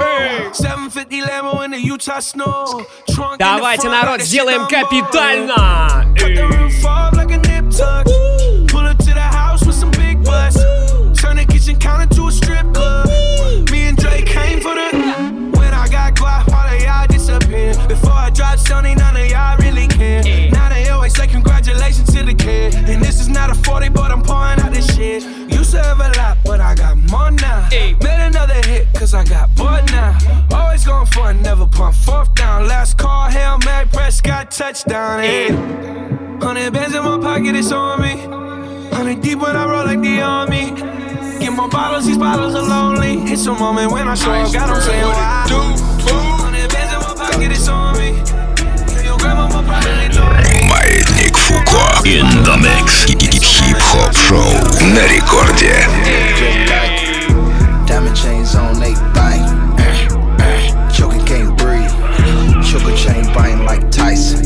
750 0.56 1.22
Lambo 1.22 1.63
in 1.63 1.72
the 1.72 1.80
Utah 1.80 2.20
snow. 2.20 2.86
Trunk 3.10 3.38
Давайте, 3.38 3.88
народ, 3.88 4.22
сделаем 4.22 4.68
капитально! 4.68 6.06
Cut 6.18 6.36
the 6.36 6.48
roof 6.48 6.86
off 6.86 7.15
like 7.15 7.32
a 7.32 7.38
nip 7.38 7.70
tuck. 7.72 8.08
touchdown. 35.20 35.24
Yeah. 35.24 36.46
Hundred 36.46 36.74
bands 36.74 36.96
in 36.96 37.04
my 37.04 37.18
pocket, 37.20 37.56
it's 37.56 37.72
on 37.72 38.01
me. 38.01 38.15
Hundred 38.96 39.22
deep 39.22 39.39
when 39.39 39.56
I 39.56 39.65
roll 39.65 39.86
like 39.86 40.01
the 40.01 40.22
army. 40.22 40.72
Get 41.39 41.51
more 41.51 41.70
bottles, 41.70 42.06
these 42.06 42.18
bottles 42.18 42.56
are 42.56 42.63
lonely. 42.63 43.32
It's 43.32 43.46
a 43.46 43.54
moment 43.54 43.92
when 43.92 44.08
I 44.08 44.15
show 44.15 44.32
up, 44.32 44.51
God, 44.54 44.70
I'm 44.70 44.82
saying 44.82 45.06
why. 45.06 45.46
Hundred 46.39 46.72
bands 46.72 46.94
in 46.94 47.00
my 47.00 47.13
pocket, 47.15 47.51
it's 47.51 47.68
on 47.68 47.98
me. 47.98 48.10
Yeah, 48.94 49.04
your 49.04 49.18
grandma 49.18 49.48
probably 49.50 50.08
know 50.15 50.30
me. 50.44 50.68
Маятник 50.72 51.38
Фуко. 51.38 52.06
In 52.06 52.27
the 52.44 52.58
mix. 52.58 53.06
Хип-хоп 53.06 54.15
шоу 54.15 54.44
на 54.94 55.08
рекорде. 55.08 55.88
Diamond 57.88 58.15
chains 58.15 58.56
on 58.56 58.80
they 58.80 58.94
bite. 59.13 59.48
Choking 60.92 61.24
can't 61.25 61.56
breathe. 61.58 61.92
Choker 62.63 62.96
chain 62.96 63.24
biting 63.34 63.63
like 63.65 63.89
Tyson. 63.92 64.38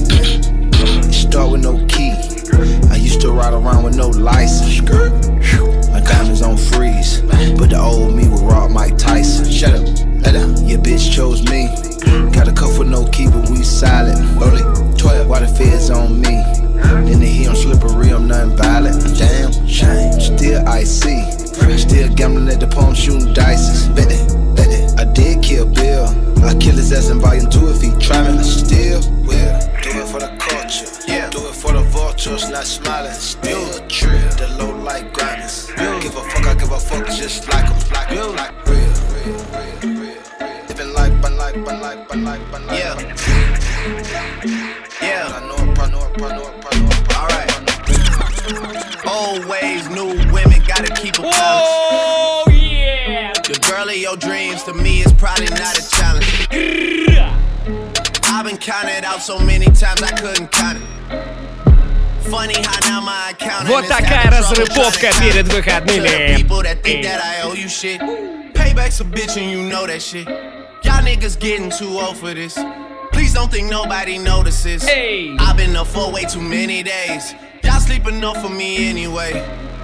Ride 3.45 3.53
around 3.55 3.85
with 3.85 3.97
no 3.97 4.09
license. 4.09 4.81
My 5.91 6.01
diamonds 6.01 6.41
on 6.41 6.57
freeze. 6.57 7.21
But 7.59 7.71
the 7.71 7.79
old 7.79 8.15
me 8.15 8.29
would 8.29 8.41
rob 8.41 8.71
Mike 8.71 8.97
Tyson. 8.97 9.51
Shut 9.51 9.75
up. 9.75 9.87
Let 10.25 10.35
up. 10.35 10.51
Your 10.63 10.79
bitch 10.79 11.13
chose 11.13 11.43
me. 11.51 11.69
Got 12.33 12.49
a 12.49 12.53
cuff 12.53 12.79
with 12.79 12.89
no 12.89 13.07
key, 13.09 13.29
but 13.29 13.51
we 13.51 13.63
silent. 13.63 14.19
Only 14.41 14.63
12. 14.97 15.29
Why 15.29 15.41
the 15.41 15.49
feds 15.49 15.91
on 15.91 16.21
me? 16.21 16.43
Then 17.05 17.21
they 17.21 17.29
hear 17.29 17.51
I'm 17.51 17.57
slippery, 17.57 18.11
I'm 18.11 18.27
nothing 18.27 18.57
violent. 18.57 19.03
Damn, 19.19 19.53
shame. 19.67 20.21
Still 20.21 20.67
icy. 20.67 21.31
Still 21.77 22.09
gambling 22.15 22.49
at 22.49 22.61
the 22.61 22.67
palm, 22.67 22.95
shooting 22.95 23.35
dice. 23.35 23.89
Bet 23.89 24.11
it, 24.11 24.57
bet 24.57 24.69
it. 24.69 24.99
I 24.99 25.05
did 25.05 25.43
kill 25.43 25.67
Bill. 25.67 26.07
I 26.45 26.55
kill 26.55 26.77
his 26.77 26.93
ass 26.93 27.11
in 27.11 27.21
volume 27.21 27.51
two 27.51 27.69
if 27.69 27.83
he 27.83 27.91
try 28.01 28.23
me. 28.23 28.39
I 28.39 28.43
still 28.43 29.01
will. 29.29 29.55
Do 29.83 29.91
it 30.01 30.09
for 30.09 30.21
the 30.21 30.35
culture. 30.39 31.04
The 32.25 32.31
vultures, 32.31 32.51
not 32.51 32.65
smiling. 32.65 33.13
Still 33.13 33.77
a 33.77 33.89
trip. 33.89 34.31
The 34.33 34.49
low 34.59 34.75
light 34.77 35.13
grinders. 35.13 35.67
Give 36.03 36.17
a 36.17 36.23
fuck, 36.23 36.47
I 36.47 36.55
give 36.55 36.73
a 36.73 36.81
fuck 36.81 37.07
just 37.07 37.49
like 37.53 37.67
him. 37.67 37.79
Like 37.93 38.09
him, 38.09 38.37
like 38.37 38.67
real. 38.67 38.93
real, 39.25 39.45
real, 39.83 40.01
real. 40.01 40.23
Living 40.69 40.93
life, 40.93 41.13
but 41.23 41.33
life, 41.33 41.57
but 41.65 41.81
life, 41.81 42.09
but 42.09 42.19
life, 42.19 42.41
but 42.51 42.63
life. 42.63 42.79
Yeah. 42.79 42.95
Yeah. 45.03 45.29
I 45.29 45.41
know, 45.47 45.57
I 45.83 45.91
know, 45.91 46.01
I 46.17 46.29
know, 46.37 46.47
I 46.71 46.75
know. 46.81 46.91
Alright. 47.21 47.53
Old 49.07 49.45
ways, 49.47 49.89
new 49.91 50.09
women, 50.33 50.63
gotta 50.67 50.93
keep 50.95 51.19
a 51.19 51.23
balance. 51.23 51.35
Oh, 51.37 52.45
yeah! 52.51 53.33
The 53.33 53.59
girl 53.69 53.89
of 53.89 53.97
your 53.97 54.17
dreams 54.17 54.63
to 54.65 54.73
me 54.73 55.03
is 55.03 55.13
probably 55.13 55.47
not 55.51 55.79
a 55.79 55.89
challenge. 55.91 56.49
I've 58.27 58.45
been 58.47 58.57
counted 58.59 59.05
out 59.05 59.21
so 59.21 59.39
many 59.39 59.67
times 59.67 60.03
I 60.03 60.11
couldn't 60.19 60.51
count 60.51 60.79
it. 60.79 61.54
Вот 63.66 63.88
такая 63.88 64.30
разрыповка 64.32 65.12
перед 65.20 65.48
выходными. 65.52 66.36
People 66.36 66.62
that 66.64 66.82
think 66.84 67.04
that 67.04 67.22
I 67.24 67.42
owe 67.44 67.54
you 67.54 67.68
shit. 67.70 68.00
Payback's 68.54 69.00
a 69.02 69.04
bitch 69.04 69.38
and 69.38 69.50
you 69.52 69.64
know 69.64 69.86
that 69.88 70.02
shit. 70.02 70.28
Y'all 70.84 71.04
niggas 71.04 71.40
getting 71.40 71.70
too 71.70 72.00
old 72.00 72.18
for 72.18 72.34
this. 72.34 72.58
Please 73.12 73.34
don't 73.34 73.52
think 73.52 73.70
nobody 73.70 74.18
notices. 74.18 74.84
Hey. 74.88 75.36
I've 75.40 75.58
been 75.58 75.76
up 75.76 75.88
for 75.88 76.12
way 76.12 76.24
too 76.26 76.42
many 76.42 76.84
days. 76.84 77.34
Y'all 77.64 77.80
sleep 77.80 78.08
enough 78.08 78.42
for 78.42 78.50
me 78.50 78.90
anyway. 78.90 79.34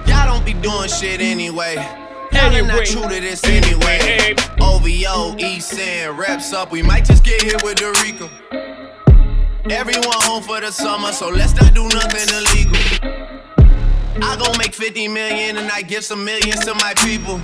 Y'all 0.06 0.26
don't 0.26 0.44
be 0.44 0.54
doing 0.54 0.88
shit 0.88 1.20
anyway. 1.20 1.74
Y'all 1.74 2.42
are 2.42 2.52
Anyway. 2.52 2.66
not 2.68 2.84
true 2.86 3.02
to 3.02 3.20
this 3.20 3.42
anyway. 3.44 4.34
OVO, 4.60 5.36
East 5.38 5.78
End, 5.78 6.18
reps 6.18 6.52
up. 6.52 6.70
We 6.70 6.82
might 6.82 7.04
just 7.04 7.24
get 7.24 7.42
hit 7.42 7.62
with 7.62 7.78
the 7.78 7.90
Rico. 8.04 8.28
Mm-hmm. 9.61 9.71
Everyone 9.73 10.17
home 10.21 10.41
for 10.41 10.59
the 10.59 10.71
summer, 10.71 11.11
so 11.11 11.29
let's 11.29 11.53
not 11.53 11.71
do 11.75 11.83
nothing 11.89 12.27
illegal. 12.33 12.81
I 14.23 14.35
gon' 14.35 14.57
make 14.57 14.73
50 14.73 15.07
million 15.07 15.57
and 15.57 15.69
I 15.71 15.83
give 15.83 16.03
some 16.03 16.25
millions 16.25 16.65
to 16.65 16.73
my 16.73 16.95
people. 16.97 17.39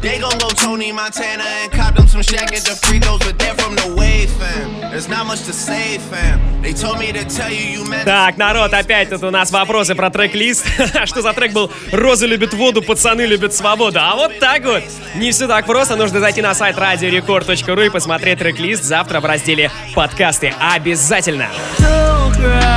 They 0.00 0.20
gon' 0.20 0.38
go 0.38 0.48
Tony 0.50 0.92
Montana 0.92 1.44
and 1.62 1.72
cop 1.72 1.94
them 1.94 2.06
some 2.06 2.22
shack 2.22 2.52
at 2.52 2.62
the 2.64 2.76
free 2.86 3.00
throws, 3.00 3.18
but 3.20 3.38
they're 3.38 3.54
from 3.54 3.74
the 3.76 3.94
wave, 3.96 4.30
fam. 4.30 4.80
There's 4.90 5.08
not 5.08 5.26
much 5.26 5.42
to 5.44 5.52
say, 5.52 5.98
fam. 5.98 6.62
They 6.62 6.72
told 6.72 6.98
me 6.98 7.12
to 7.12 7.24
tell 7.24 7.50
you 7.50 7.64
you 7.64 7.84
meant 7.84 8.04
Так, 8.04 8.36
народ, 8.36 8.74
опять 8.74 9.10
тут 9.10 9.22
у 9.24 9.30
нас 9.30 9.50
вопросы 9.50 9.94
про 9.94 10.10
трек-лист. 10.10 10.66
Что 11.06 11.22
за 11.22 11.32
трек 11.32 11.52
был 11.52 11.70
«Розы 11.92 12.26
любят 12.26 12.52
воду, 12.54 12.82
пацаны 12.82 13.22
любят 13.22 13.54
свободу». 13.54 13.98
А 14.00 14.14
вот 14.16 14.38
так 14.38 14.64
вот. 14.64 14.82
Не 15.14 15.32
все 15.32 15.48
так 15.48 15.66
просто. 15.66 15.96
Нужно 15.96 16.20
зайти 16.20 16.42
на 16.42 16.54
сайт 16.54 16.78
радиорекорд.ру 16.78 17.80
и 17.80 17.88
посмотреть 17.88 18.38
трек-лист 18.38 18.84
завтра 18.84 19.20
в 19.20 19.24
разделе 19.24 19.70
«Подкасты». 19.94 20.54
Обязательно. 20.60 21.48
Don't 21.78 22.75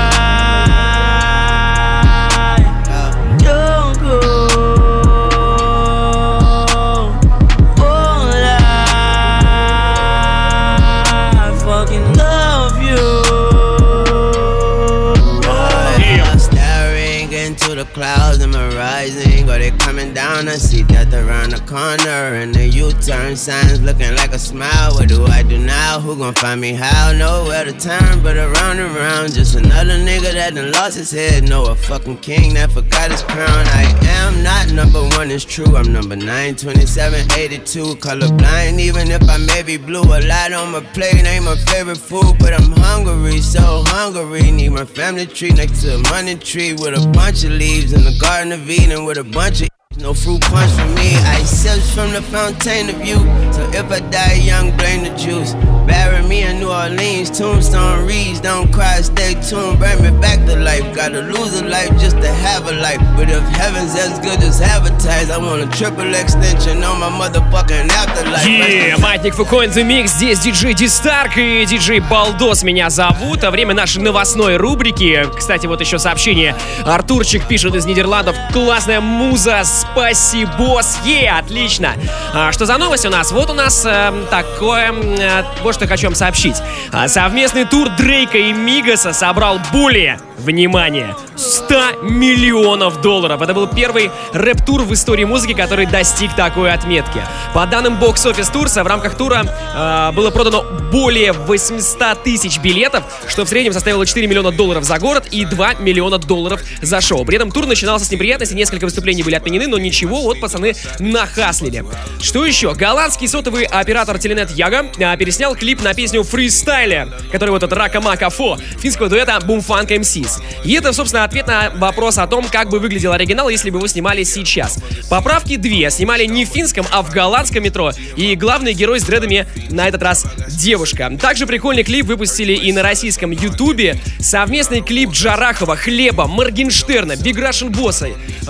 Coming 19.77 20.13
down? 20.13 20.47
I 20.47 20.55
see 20.55 20.84
death 20.84 21.13
around 21.13 21.51
the 21.51 21.60
corner. 21.62 22.36
And 22.36 22.53
the 22.53 22.67
U-turn 22.67 23.36
signs 23.36 23.82
looking 23.82 24.15
like 24.15 24.34
a 24.34 24.39
smile. 24.39 24.93
What 24.93 25.10
do 25.10 25.25
I 25.25 25.43
do 25.43 25.58
now? 25.58 25.99
Who 25.99 26.17
gon' 26.17 26.34
find 26.34 26.60
me 26.62 26.73
how? 26.73 27.12
Nowhere 27.12 27.65
to 27.65 27.73
turn, 27.73 28.23
but 28.23 28.38
around 28.38 28.79
and 28.79 28.95
around. 28.95 29.34
Just 29.34 29.55
another 29.55 29.97
nigga 29.97 30.34
that 30.34 30.55
done 30.55 30.71
lost 30.71 30.97
his 30.97 31.12
head. 31.12 31.47
No, 31.47 31.65
a 31.65 31.75
fucking 31.75 32.17
king 32.17 32.53
that 32.55 32.71
forgot 32.71 33.12
his 33.12 33.21
crown. 33.23 33.65
I 33.67 33.84
am 34.08 34.43
not 34.43 34.71
number 34.71 35.01
one, 35.17 35.32
it's 35.32 35.45
true. 35.45 35.75
I'm 35.75 35.91
number 35.91 36.15
9, 36.15 36.55
27, 36.55 37.32
82. 37.32 37.95
Colorblind, 37.95 38.79
even 38.79 39.12
if 39.12 39.23
I 39.29 39.38
may 39.38 39.63
be 39.63 39.77
blue. 39.77 40.03
A 40.03 40.19
lot 40.25 40.53
on 40.53 40.71
my 40.71 40.82
plate 40.93 41.25
ain't 41.25 41.45
my 41.45 41.55
favorite 41.55 41.97
food, 41.97 42.38
but 42.39 42.53
I'm 42.53 42.71
hungry, 42.71 43.39
so 43.41 43.84
hungry. 43.88 44.51
Need 44.51 44.69
my 44.69 44.86
family 44.86 45.25
tree 45.25 45.51
next 45.51 45.82
to 45.82 45.95
a 45.95 45.97
money 46.10 46.36
tree 46.36 46.73
with 46.73 46.93
a 46.93 47.08
bunch 47.10 47.43
of 47.43 47.51
leaves 47.51 47.93
in 47.93 48.03
the 48.03 48.17
Garden 48.19 48.51
of 48.51 48.69
Eden 48.69 49.05
with 49.05 49.17
a 49.17 49.23
bunch 49.23 49.59
no 49.99 50.13
fruit 50.13 50.41
punch 50.41 50.71
for 50.71 50.88
me. 50.95 51.15
I 51.35 51.43
sips 51.43 51.93
from 51.93 52.12
the 52.12 52.21
fountain 52.21 52.89
of 52.89 53.05
youth. 53.05 53.27
So 53.53 53.62
if 53.73 53.91
I 53.91 53.99
die 53.99 54.35
young, 54.35 54.75
blame 54.77 55.03
the 55.03 55.13
juice. 55.17 55.53
Bury 55.85 56.21
me 56.27 56.43
in 56.43 56.59
New 56.59 56.69
Orleans, 56.69 57.29
tombstone 57.31 58.05
reads. 58.05 58.39
Don't 58.39 58.71
cry, 58.71 59.01
stay 59.01 59.33
tuned. 59.41 59.79
Bring 59.79 60.01
me 60.01 60.12
back 60.21 60.45
to 60.45 60.55
life. 60.55 60.85
Gotta 60.95 61.21
lose 61.21 61.59
a 61.59 61.65
life 61.65 61.89
just 61.99 62.17
to 62.17 62.29
have 62.45 62.67
a 62.67 62.73
life. 62.73 63.01
But 63.17 63.29
if 63.29 63.43
heaven's 63.57 63.95
as 63.95 64.19
good 64.19 64.41
as 64.43 64.62
advertised, 64.62 65.31
I 65.31 65.38
want 65.38 65.62
a 65.63 65.77
triple 65.77 66.13
extension 66.13 66.83
on 66.83 66.99
my 66.99 67.09
motherfucking 67.09 67.89
afterlife. 67.89 68.47
Yeah, 68.47 68.97
Маятник 68.97 69.33
Фуко 69.33 69.63
in 69.63 69.71
the 69.71 69.83
Mix. 69.83 70.12
Здесь 70.17 70.39
диджей 70.39 70.73
Дистарк 70.73 71.38
и 71.38 71.65
диджей 71.65 71.99
Балдос 71.99 72.63
меня 72.63 72.89
зовут. 72.89 73.43
А 73.43 73.51
время 73.51 73.73
нашей 73.73 74.01
новостной 74.01 74.57
рубрики. 74.57 75.25
Кстати, 75.35 75.65
вот 75.65 75.81
еще 75.81 75.97
сообщение. 75.99 76.55
Артурчик 76.85 77.47
пишет 77.47 77.75
из 77.75 77.85
Нидерландов. 77.85 78.35
Классная 78.53 79.01
муза, 79.01 79.63
спасибо. 79.93 80.82
Е, 81.06 81.30
отлично. 81.30 81.93
А, 82.34 82.52
что 82.52 82.65
за 82.65 82.78
новость 82.78 83.06
у 83.06 83.10
нас? 83.10 83.32
Вот 83.32 83.49
у 83.49 83.54
нас 83.54 83.86
э, 83.86 84.12
такое... 84.30 84.91
э, 84.91 85.43
вот 85.62 85.75
что 85.75 85.88
хочу 85.88 86.08
вам 86.08 86.15
сообщить. 86.15 86.56
А, 86.91 87.08
совместный 87.08 87.65
тур 87.65 87.89
Дрейка 87.97 88.38
и 88.38 88.54
Мигаса 88.54 89.13
собрал 89.13 89.60
более, 89.71 90.19
внимание, 90.38 91.15
100 91.36 91.69
100 91.69 92.02
миллионов 92.02 92.99
долларов. 92.99 93.43
Это 93.43 93.54
был 93.54 93.67
первый 93.67 94.10
рэп-тур 94.34 94.82
в 94.82 94.93
истории 94.93 95.23
музыки, 95.23 95.54
который 95.54 95.86
достиг 95.86 96.36
такой 96.36 96.71
отметки. 96.71 97.21
По 97.54 97.67
данным 97.67 97.93
Box 97.99 98.25
Office 98.25 98.52
Tours, 98.52 98.84
в 98.84 98.88
рамках 98.88 99.15
тура 99.15 99.43
э, 99.45 100.12
было 100.15 100.32
продано 100.32 100.65
более 100.91 101.32
800 101.32 102.23
тысяч 102.23 102.58
билетов, 102.58 103.04
что 103.28 103.45
в 103.45 103.49
среднем 103.49 103.73
составило 103.73 104.04
4 104.04 104.25
миллиона 104.25 104.52
долларов 104.52 104.84
за 104.84 104.97
город 104.97 105.28
и 105.30 105.45
2 105.45 105.75
миллиона 105.75 106.17
долларов 106.17 106.62
за 106.82 107.02
шоу. 107.02 107.23
При 107.23 107.36
этом 107.36 107.52
тур 107.52 107.67
начинался 107.67 108.06
с 108.06 108.12
неприятностей, 108.12 108.56
несколько 108.56 108.86
выступлений 108.86 109.21
были 109.21 109.36
отменены, 109.36 109.67
но 109.67 109.78
ничего, 109.80 110.22
вот 110.22 110.39
пацаны 110.39 110.76
нахаслили. 111.00 111.86
Что 112.22 112.46
еще? 112.46 112.74
Голландский 112.74 113.28
сотовый 113.28 113.63
оператор 113.63 114.20
Теленет 114.20 114.52
Яга 114.52 114.92
а, 115.00 115.18
переснял 115.18 115.56
клип 115.56 115.82
на 115.82 115.94
песню 115.94 116.24
«Фристайле», 116.24 117.08
который 117.32 117.52
вот 117.52 117.63
этот 117.63 117.78
Рака 117.78 118.02
Мака 118.02 118.30
Фо, 118.30 118.58
финского 118.80 119.10
дуэта 119.10 119.39
Boomfunk 119.44 119.88
MCs. 119.88 120.42
И 120.63 120.74
это, 120.74 120.94
собственно, 120.94 121.24
ответ 121.24 121.48
на 121.48 121.72
вопрос 121.76 122.18
о 122.18 122.28
том, 122.28 122.46
как 122.48 122.70
бы 122.70 122.80
выглядел 122.80 123.13
оригинал, 123.13 123.50
если 123.50 123.70
бы 123.70 123.78
его 123.78 123.88
снимали 123.88 124.24
сейчас. 124.24 124.80
Поправки 125.10 125.56
две. 125.56 125.89
Снимали 125.89 126.26
не 126.26 126.46
в 126.46 126.50
финском, 126.50 126.86
а 126.92 127.02
в 127.02 127.12
голландском 127.12 127.63
метро. 127.63 127.92
И 128.15 128.36
главный 128.36 128.74
герой 128.74 129.00
с 129.00 129.04
дредами 129.04 129.48
на 129.70 129.88
этот 129.88 130.04
раз 130.04 130.26
девушка. 130.50 131.12
Также 131.22 131.48
прикольный 131.48 131.84
клип 131.84 132.06
выпустили 132.06 132.54
и 132.54 132.72
на 132.72 132.84
российском 132.84 133.32
ютубе. 133.32 134.00
Совместный 134.20 134.82
клип 134.82 135.12
Джарахова, 135.12 135.76
Хлеба, 135.76 136.28
Моргенштерна, 136.28 137.15
Биг 137.15 137.38
Russian 137.38 137.70
Босса, 137.70 138.10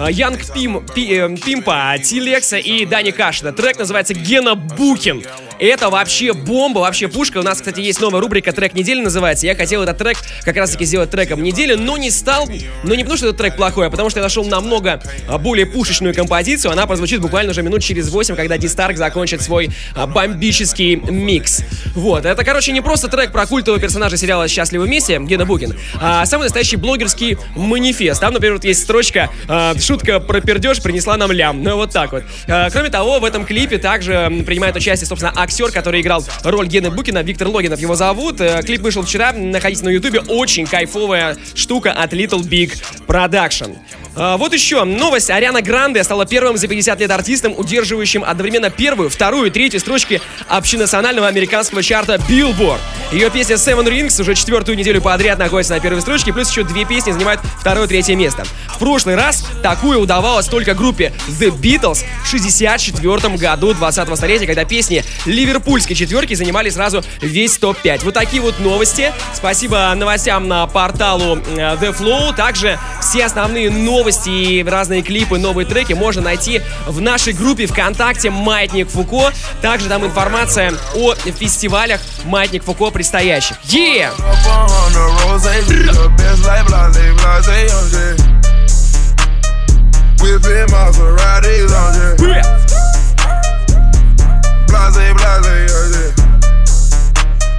Янг 0.09 0.39
Пим, 0.53 0.85
Пи, 0.93 1.08
э, 1.09 1.35
Пимпа, 1.43 1.95
Тилекса 2.03 2.57
и 2.57 2.85
Дани 2.85 3.11
Кашина. 3.11 3.51
Трек 3.51 3.77
называется 3.79 4.13
«Гена 4.13 4.55
Букин». 4.55 5.23
Это 5.59 5.89
вообще 5.89 6.31
бомба, 6.31 6.79
вообще 6.79 7.09
пушка. 7.09 7.39
У 7.39 7.43
нас, 7.43 7.57
кстати, 7.57 7.81
есть 7.81 7.99
новая 7.99 8.21
рубрика 8.21 8.53
«Трек 8.53 8.73
недели» 8.73 9.01
называется. 9.01 9.45
Я 9.45 9.55
хотел 9.55 9.83
этот 9.83 9.97
трек 9.97 10.17
как 10.45 10.55
раз-таки 10.55 10.85
сделать 10.85 11.09
треком 11.09 11.43
недели, 11.43 11.75
но 11.75 11.97
не 11.97 12.11
стал. 12.11 12.47
Но 12.83 12.95
не 12.95 13.03
потому, 13.03 13.17
что 13.17 13.27
этот 13.27 13.37
трек 13.37 13.57
плохой, 13.57 13.87
а 13.87 13.89
потому 13.89 14.09
что 14.09 14.19
я 14.19 14.23
нашел 14.23 14.45
намного 14.45 15.01
а, 15.27 15.37
более 15.37 15.65
пушечную 15.65 16.15
композицию. 16.15 16.71
Она 16.71 16.87
прозвучит 16.87 17.19
буквально 17.19 17.51
уже 17.51 17.61
минут 17.61 17.83
через 17.83 18.09
8, 18.09 18.35
когда 18.35 18.57
Дистарк 18.57 18.95
закончит 18.95 19.41
свой 19.41 19.69
а, 19.95 20.07
бомбический 20.07 20.95
микс. 20.95 21.63
Вот, 21.93 22.25
это, 22.25 22.43
короче, 22.45 22.71
не 22.71 22.81
просто 22.81 23.09
трек 23.09 23.33
про 23.33 23.45
культового 23.45 23.81
персонажа 23.81 24.15
сериала 24.15 24.47
«Счастливы 24.47 24.85
вместе» 24.85 25.19
Гена 25.19 25.45
Букин, 25.45 25.75
а 25.99 26.25
самый 26.25 26.43
настоящий 26.43 26.77
блогерский 26.77 27.37
манифест. 27.55 28.21
Там, 28.21 28.33
например, 28.33 28.55
вот 28.55 28.63
есть 28.63 28.83
строчка 28.83 29.29
а, 29.49 29.73
«Шутка 29.77 30.21
про 30.21 30.39
пердеж 30.39 30.81
принесла 30.81 30.98
нам 31.05 31.31
лям». 31.31 31.63
Ну, 31.63 31.75
вот 31.75 31.91
так 31.91 32.11
вот. 32.11 32.23
Кроме 32.45 32.89
того, 32.89 33.19
в 33.19 33.25
этом 33.25 33.45
клипе 33.45 33.77
также 33.77 34.43
принимает 34.45 34.75
участие, 34.75 35.07
собственно, 35.07 35.33
актер, 35.35 35.71
который 35.71 36.01
играл 36.01 36.23
роль 36.43 36.67
Гены 36.67 36.89
Букина, 36.89 37.19
Виктор 37.23 37.47
Логинов 37.47 37.79
его 37.79 37.95
зовут. 37.95 38.41
Э, 38.41 38.61
клип 38.63 38.81
вышел 38.81 39.03
вчера, 39.03 39.31
находите 39.33 39.83
на 39.83 39.89
ютубе, 39.89 40.21
очень 40.21 40.65
кайфовая 40.65 41.37
штука 41.55 41.91
от 41.91 42.13
Little 42.13 42.41
Big 42.41 42.73
Production. 43.07 43.77
А, 44.15 44.37
вот 44.37 44.53
еще 44.53 44.83
новость. 44.83 45.29
Ариана 45.29 45.61
Гранде 45.61 46.03
стала 46.03 46.25
первым 46.25 46.57
за 46.57 46.67
50 46.67 46.99
лет 46.99 47.11
артистом, 47.11 47.53
удерживающим 47.57 48.23
одновременно 48.25 48.69
первую, 48.69 49.09
вторую 49.09 49.47
и 49.47 49.49
третью 49.49 49.79
строчки 49.79 50.21
общенационального 50.47 51.27
американского 51.27 51.81
чарта 51.83 52.15
Billboard. 52.15 52.79
Ее 53.11 53.29
песня 53.29 53.55
Seven 53.55 53.85
Rings 53.85 54.19
уже 54.21 54.35
четвертую 54.35 54.77
неделю 54.77 55.01
подряд 55.01 55.39
находится 55.39 55.73
на 55.73 55.79
первой 55.79 56.01
строчке, 56.01 56.33
плюс 56.33 56.49
еще 56.49 56.63
две 56.63 56.85
песни 56.85 57.11
занимают 57.11 57.41
второе 57.59 57.85
и 57.85 57.87
третье 57.87 58.15
место. 58.15 58.43
В 58.67 58.79
прошлый 58.79 59.15
раз 59.15 59.45
такое 59.63 59.97
удавалось 59.97 60.47
только 60.47 60.73
группе 60.73 60.88
The 60.91 61.49
Beatles 61.49 62.03
в 62.23 62.27
64 62.27 63.37
году 63.37 63.71
20-го 63.71 64.15
столетия, 64.15 64.45
когда 64.45 64.65
песни 64.65 65.03
ливерпульской 65.25 65.95
четверки 65.95 66.33
занимали 66.33 66.69
сразу 66.69 67.03
весь 67.21 67.57
топ-5. 67.57 68.05
Вот 68.05 68.13
такие 68.13 68.41
вот 68.41 68.59
новости. 68.59 69.11
Спасибо 69.33 69.93
новостям 69.95 70.47
на 70.47 70.67
порталу 70.67 71.37
э, 71.37 71.75
The 71.75 71.95
Flow. 71.97 72.35
Также 72.35 72.79
все 73.01 73.25
основные 73.25 73.69
новости 73.69 74.29
и 74.29 74.63
разные 74.63 75.01
клипы, 75.01 75.37
новые 75.37 75.65
треки 75.65 75.93
можно 75.93 76.21
найти 76.21 76.61
в 76.87 77.01
нашей 77.01 77.33
группе 77.33 77.65
ВКонтакте 77.65 78.29
«Маятник 78.29 78.89
Фуко». 78.89 79.31
Также 79.61 79.87
там 79.87 80.05
информация 80.05 80.73
о 80.95 81.15
фестивалях 81.15 82.01
«Маятник 82.25 82.63
Фуко» 82.63 82.91
предстоящих. 82.91 83.57
Yeah! 83.65 84.11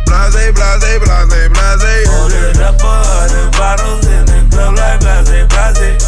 Blase, 0.06 0.52
blase, 0.54 0.80
blase, 0.82 1.28
blase, 1.28 1.50
blase, 1.50 1.78
blase. 1.80 2.08
Holding 2.10 2.62
up 2.62 2.82
a 2.82 2.94
hundred 3.06 3.52
bottles 3.58 4.06
in 4.08 4.26
the 4.26 4.40
club 4.52 4.76
like 4.78 5.00
blase, 5.00 5.48
blase. 5.50 6.02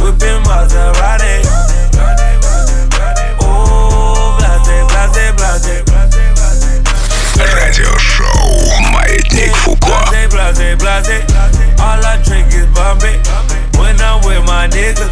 Whipping 0.00 0.42
Maserati. 0.44 1.34
Oh, 3.40 4.36
blase, 4.38 4.84
blase, 4.90 5.32
blase. 5.36 5.84
Радиошоу 7.36 8.80
Маятник 8.92 9.54
Фуко. 9.56 9.96
Blase, 10.30 10.76
blase, 10.76 11.18
All 11.80 12.04
I 12.04 12.22
drink 12.24 12.52
is 12.54 12.66
Bombay. 12.74 13.57
When 13.98 14.00
I'm 14.00 14.20
with 14.24 14.44
my 14.46 14.68
niggas, 14.68 15.10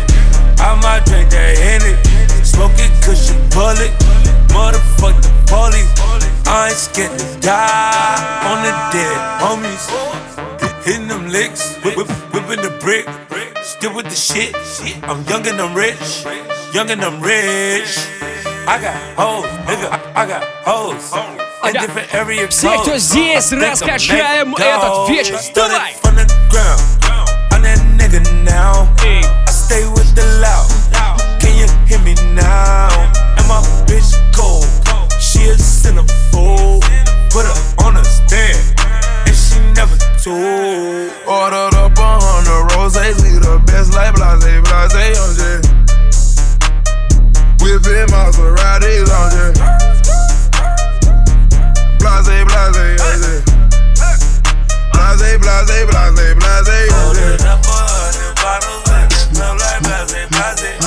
I 0.60 0.78
might 0.80 1.04
drink 1.06 1.30
that 1.30 1.58
Henny. 1.58 1.94
Smoking 2.44 2.92
cushion 3.02 3.38
bullet. 3.50 3.92
Motherfuck 4.54 5.16
the 5.22 5.32
police. 5.48 5.88
I 6.46 6.68
ain't 6.68 6.76
scared 6.76 7.18
to 7.18 7.40
die 7.40 8.42
on 8.48 8.62
the 8.62 8.72
dead 8.92 9.16
homies. 9.40 9.86
Hitting 10.84 11.08
them 11.08 11.28
licks, 11.28 11.76
whip, 11.84 11.96
whip, 11.96 12.08
whipping 12.32 12.62
the 12.62 12.76
brick. 12.80 13.06
Still 13.62 13.94
with 13.94 14.06
the 14.06 14.16
shit. 14.16 14.54
I'm 15.04 15.24
young 15.24 15.46
and 15.46 15.60
I'm 15.60 15.74
rich. 15.74 16.24
Young 16.74 16.90
and 16.90 17.02
I'm 17.02 17.20
rich. 17.20 17.98
I 18.66 18.78
got 18.80 18.96
hoes, 19.16 19.46
nigga. 19.66 20.14
I, 20.14 20.26
got 20.26 20.44
hoes. 20.64 21.12
In 21.64 21.72
different 21.74 22.12
area 22.14 22.48
Все, 22.48 22.78
кто 22.80 22.96
здесь, 22.96 23.52
раскачаем 23.52 24.54
этот 24.54 25.08
вечер. 25.08 25.38
Давай! 25.54 25.94
Nigga 28.07 28.23
now. 28.45 28.87
I 28.99 29.51
stay 29.51 29.85
with 29.85 30.15
the 30.15 30.23
loud. 30.39 30.71
Can 31.41 31.57
you 31.59 31.67
hear 31.87 31.99
me 31.99 32.15
now? 32.33 32.87
And 33.35 33.45
my 33.49 33.59
bitch 33.83 34.15
cold. 34.31 34.63
She 35.19 35.49
a 35.49 35.55
centerfold. 35.55 36.83
Put 37.31 37.43
her 37.43 37.83
on 37.83 37.97
a 37.97 38.05
stand. 38.05 38.79
And 39.27 39.35
she 39.35 39.59
never 39.75 39.97
told. 40.23 41.11
Ordered 41.27 41.75
up 41.75 41.97
a 41.97 42.19
hundred 42.23 42.75
roses 42.77 43.19
best 43.65 43.93
like 43.93 44.15
blase, 44.15 44.39
blase, 44.63 45.19
on 45.19 45.35
jet. 45.35 45.67
Whipping 47.59 48.07
Maseratis 48.07 49.11
on 49.11 49.31
jet. 49.35 49.55
Blase, 51.99 52.45
blase, 52.47 53.01
on 53.01 53.43
jet. 53.43 53.56
Blase, 55.17 55.37
blase, 55.41 55.85
blase, 55.87 56.35
blase, 56.37 56.93
on 56.93 57.15
jet. 57.15 57.41
bottles 58.37 58.85
and 58.85 59.09
smell 59.11 59.57
like 59.57 59.81
blase, 59.81 60.29
blase. 60.29 60.77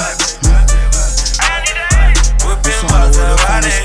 Whipping 2.46 2.82
Maseratis. 2.86 3.82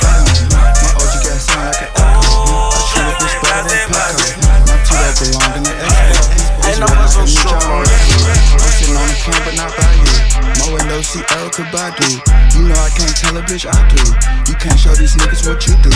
My 0.54 1.02
OG 1.02 1.14
got 1.26 1.42
sound 1.42 1.66
like 1.66 1.82
an 1.82 1.90
echo. 1.98 2.46
I 2.70 2.80
treat 2.94 3.10
a 3.10 3.18
bitch 3.18 3.36
better 3.42 3.74
than 3.74 3.90
Paco. 3.90 4.26
My 4.70 4.78
two 4.86 5.02
that 5.02 5.18
belong 5.18 5.54
in 5.58 5.64
the 5.66 5.74
Expo. 5.82 6.70
Ain't 6.70 6.80
no 6.80 6.90
so 7.08 7.26
strong 7.26 7.85
can, 9.26 9.42
but 9.42 9.56
not 9.58 9.74
by 9.74 9.90
you. 9.98 10.14
My 10.62 10.68
window 10.78 11.02
seat 11.02 11.26
Erykah 11.34 11.66
Badu. 11.74 12.10
You 12.54 12.70
know 12.70 12.78
I 12.78 12.90
can't 12.94 13.16
tell 13.18 13.34
a 13.34 13.42
bitch 13.42 13.66
I 13.66 13.74
do. 13.90 14.02
You 14.46 14.56
can't 14.62 14.78
show 14.78 14.94
these 14.94 15.18
niggas 15.18 15.50
what 15.50 15.66
you 15.66 15.74
do. 15.82 15.94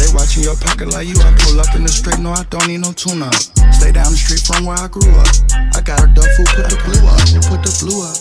They 0.00 0.08
watching 0.16 0.42
your 0.42 0.56
pocket 0.56 0.88
like 0.88 1.06
you. 1.06 1.16
I 1.20 1.36
pull 1.44 1.60
up 1.60 1.76
in 1.76 1.84
the 1.84 1.92
straight, 1.92 2.18
no, 2.18 2.32
I 2.32 2.44
don't 2.48 2.66
need 2.66 2.80
no 2.80 2.92
tune 2.92 3.22
up. 3.22 3.36
Stay 3.76 3.92
down 3.92 4.10
the 4.12 4.18
street 4.18 4.40
from 4.40 4.64
where 4.64 4.80
I 4.80 4.88
grew 4.88 5.12
up. 5.12 5.28
I 5.76 5.80
got 5.84 6.00
a 6.00 6.08
food, 6.08 6.48
put 6.56 6.66
the 6.72 6.78
blue 6.88 7.04
up. 7.04 7.20
and 7.36 7.44
Put 7.44 7.60
the 7.60 7.72
blue 7.84 8.00
up. 8.00 8.16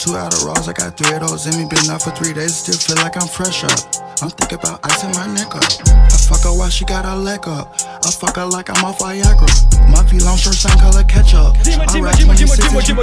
Two 0.00 0.16
out 0.16 0.34
of 0.34 0.42
rolls, 0.42 0.66
I 0.66 0.72
got 0.72 0.96
three 0.96 1.14
of 1.14 1.20
those 1.28 1.46
in 1.46 1.54
me. 1.60 1.68
Been 1.68 1.92
out 1.92 2.02
for 2.02 2.10
three 2.16 2.32
days, 2.32 2.56
still 2.56 2.74
feel 2.74 3.04
like 3.04 3.20
I'm 3.20 3.28
fresh 3.28 3.62
up. 3.64 4.11
I'm 4.22 4.30
thinking 4.30 4.58
about 4.62 4.78
icing 4.84 5.10
my 5.18 5.26
neck 5.26 5.52
up. 5.52 5.64
I 5.90 6.16
fuck 6.16 6.44
her 6.44 6.56
while 6.56 6.70
she 6.70 6.84
got 6.84 7.04
her 7.04 7.16
leg 7.16 7.48
up. 7.48 7.74
I 8.06 8.10
fuck 8.12 8.36
her 8.36 8.46
like 8.46 8.70
I'm 8.70 8.84
off 8.84 9.00
Viagra. 9.00 9.50
My 9.90 10.00
V 10.04 10.20
long 10.20 10.36
shirts 10.36 10.60
same 10.60 10.78
color 10.78 11.02
ketchup. 11.02 11.58
I 11.66 11.98
rap 11.98 12.16
26 12.20 12.72
and 12.72 12.86
she 12.86 12.92
yeah. 12.94 13.02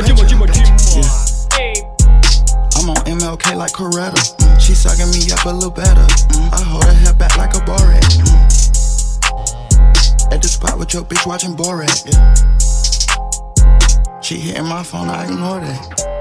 I'm 2.79 2.89
on 2.89 3.03
MLK 3.03 3.53
like 3.57 3.73
Coretta. 3.73 4.15
She 4.61 4.73
sucking 4.73 5.11
me 5.11 5.29
up 5.33 5.43
a 5.43 5.49
little 5.49 5.69
better. 5.69 6.07
Mm. 6.31 6.53
I 6.53 6.61
hold 6.63 6.85
her 6.85 6.93
head 6.93 7.17
back 7.17 7.35
like 7.35 7.53
a 7.53 7.59
Borat. 7.67 7.99
Mm. 8.23 8.39
At 10.31 10.41
the 10.41 10.47
spot 10.47 10.79
with 10.79 10.93
your 10.93 11.03
bitch 11.03 11.27
watching 11.27 11.53
Borat. 11.53 12.07
She 14.23 14.39
hitting 14.39 14.63
my 14.63 14.83
phone, 14.83 15.09
I 15.09 15.25
ignore 15.25 15.59
that. 15.59 16.18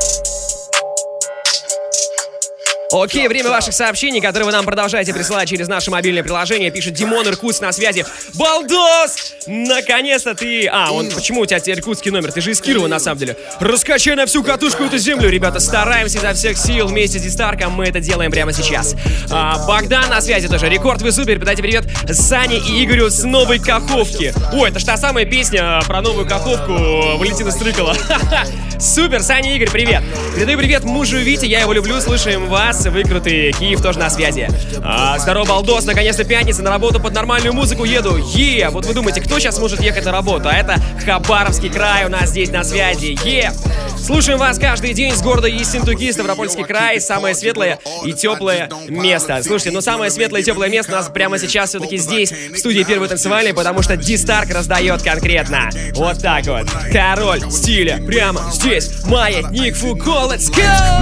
Окей, 2.91 3.29
время 3.29 3.51
ваших 3.51 3.75
сообщений, 3.75 4.19
которые 4.19 4.47
вы 4.47 4.53
нам 4.53 4.65
продолжаете 4.65 5.13
присылать 5.13 5.47
через 5.47 5.69
наше 5.69 5.91
мобильное 5.91 6.23
приложение. 6.23 6.71
Пишет 6.71 6.95
Димон 6.95 7.29
Иркутск 7.29 7.61
на 7.61 7.71
связи. 7.71 8.07
Балдос! 8.33 9.35
Наконец-то 9.47 10.35
ты... 10.35 10.67
А, 10.69 10.91
он... 10.91 11.11
Почему 11.11 11.43
у 11.43 11.47
тебя 11.47 11.59
иркутский 11.59 12.11
номер? 12.11 12.33
Ты 12.33 12.41
же 12.41 12.51
из 12.51 12.63
Кирова, 12.63 12.87
на 12.87 12.99
самом 12.99 13.19
деле. 13.19 13.37
Раскачай 13.61 14.17
на 14.17 14.25
всю 14.25 14.43
катушку 14.43 14.85
эту 14.85 14.97
землю, 14.97 15.29
ребята. 15.29 15.61
Стараемся 15.61 16.17
изо 16.17 16.33
всех 16.33 16.57
сил 16.57 16.87
вместе 16.87 17.19
с 17.19 17.23
Дистарком. 17.23 17.73
Мы 17.73 17.85
это 17.85 18.01
делаем 18.01 18.31
прямо 18.31 18.55
сейчас. 18.55 18.95
А, 19.31 19.67
Богдан 19.67 20.09
на 20.09 20.23
связи 20.23 20.49
тоже. 20.49 20.71
Рекорд, 20.71 21.03
вы 21.03 21.13
супер. 21.13 21.35
Передайте 21.35 21.61
привет 21.61 21.85
Сане 22.11 22.57
и 22.57 22.83
Игорю 22.83 23.11
с 23.11 23.23
новой 23.23 23.59
Каховки. 23.59 24.33
Ой, 24.55 24.71
это 24.71 24.79
ж 24.79 24.85
та 24.85 24.97
самая 24.97 25.27
песня 25.27 25.83
про 25.87 26.01
новую 26.01 26.27
Каховку 26.27 26.73
Валентина 27.19 27.51
Стрыкала. 27.51 27.95
Супер, 28.81 29.23
Саня 29.23 29.55
Игорь, 29.57 29.71
привет. 29.71 30.03
Передаю 30.35 30.57
привет 30.57 30.85
мужу 30.85 31.19
Вите, 31.19 31.47
я 31.47 31.61
его 31.61 31.73
люблю, 31.75 32.01
слушаем 32.01 32.47
вас 32.47 32.78
вас, 32.79 32.93
вы 32.93 33.03
крутые, 33.03 33.53
Киев 33.53 33.81
тоже 33.81 33.99
на 33.99 34.11
связи. 34.11 34.49
А, 34.83 35.19
здорово, 35.19 35.47
балдос, 35.47 35.85
наконец-то 35.85 36.25
пятница, 36.25 36.63
на 36.63 36.71
работу 36.71 37.01
под 37.01 37.13
нормальную 37.13 37.53
музыку 37.53 37.85
еду, 37.85 38.17
е! 38.17 38.69
Вот 38.71 38.87
вы 38.87 38.95
думаете, 38.95 39.21
кто 39.21 39.39
сейчас 39.39 39.59
может 39.59 39.81
ехать 39.81 40.05
на 40.05 40.13
работу? 40.13 40.49
А 40.49 40.53
это 40.53 40.77
Хабаровский 41.05 41.71
край 41.71 42.07
у 42.07 42.09
нас 42.09 42.31
здесь 42.31 42.51
на 42.51 42.63
связи, 42.65 43.19
е! 43.25 43.53
Слушаем 43.97 44.39
вас 44.39 44.59
каждый 44.59 44.95
день 44.95 45.15
с 45.15 45.21
города 45.21 45.49
Ессентуки, 45.49 46.11
Ставропольский 46.13 46.65
край, 46.65 47.01
самое 47.01 47.35
светлое 47.35 47.79
и 48.05 48.13
теплое 48.13 48.71
место. 48.89 49.43
Слушайте, 49.43 49.73
ну 49.73 49.81
самое 49.81 50.11
светлое 50.11 50.41
и 50.41 50.45
теплое 50.45 50.69
место 50.69 50.93
у 50.93 50.95
нас 50.95 51.09
прямо 51.09 51.39
сейчас 51.39 51.71
все-таки 51.71 51.97
здесь, 51.97 52.31
в 52.31 52.57
студии 52.57 52.85
Первой 52.85 53.09
танцевальной, 53.09 53.55
потому 53.55 53.83
что 53.83 53.97
Дистарк 53.97 54.51
раздает 54.51 55.03
конкретно. 55.03 55.69
Вот 55.95 56.23
так 56.23 56.47
вот. 56.47 56.67
Король 56.93 57.51
стиля 57.51 57.99
прямо 58.07 58.41
здесь. 58.53 59.05
Маятник 59.05 59.77
Фуко, 59.77 60.29
let's 60.31 60.49
go! 60.51 60.99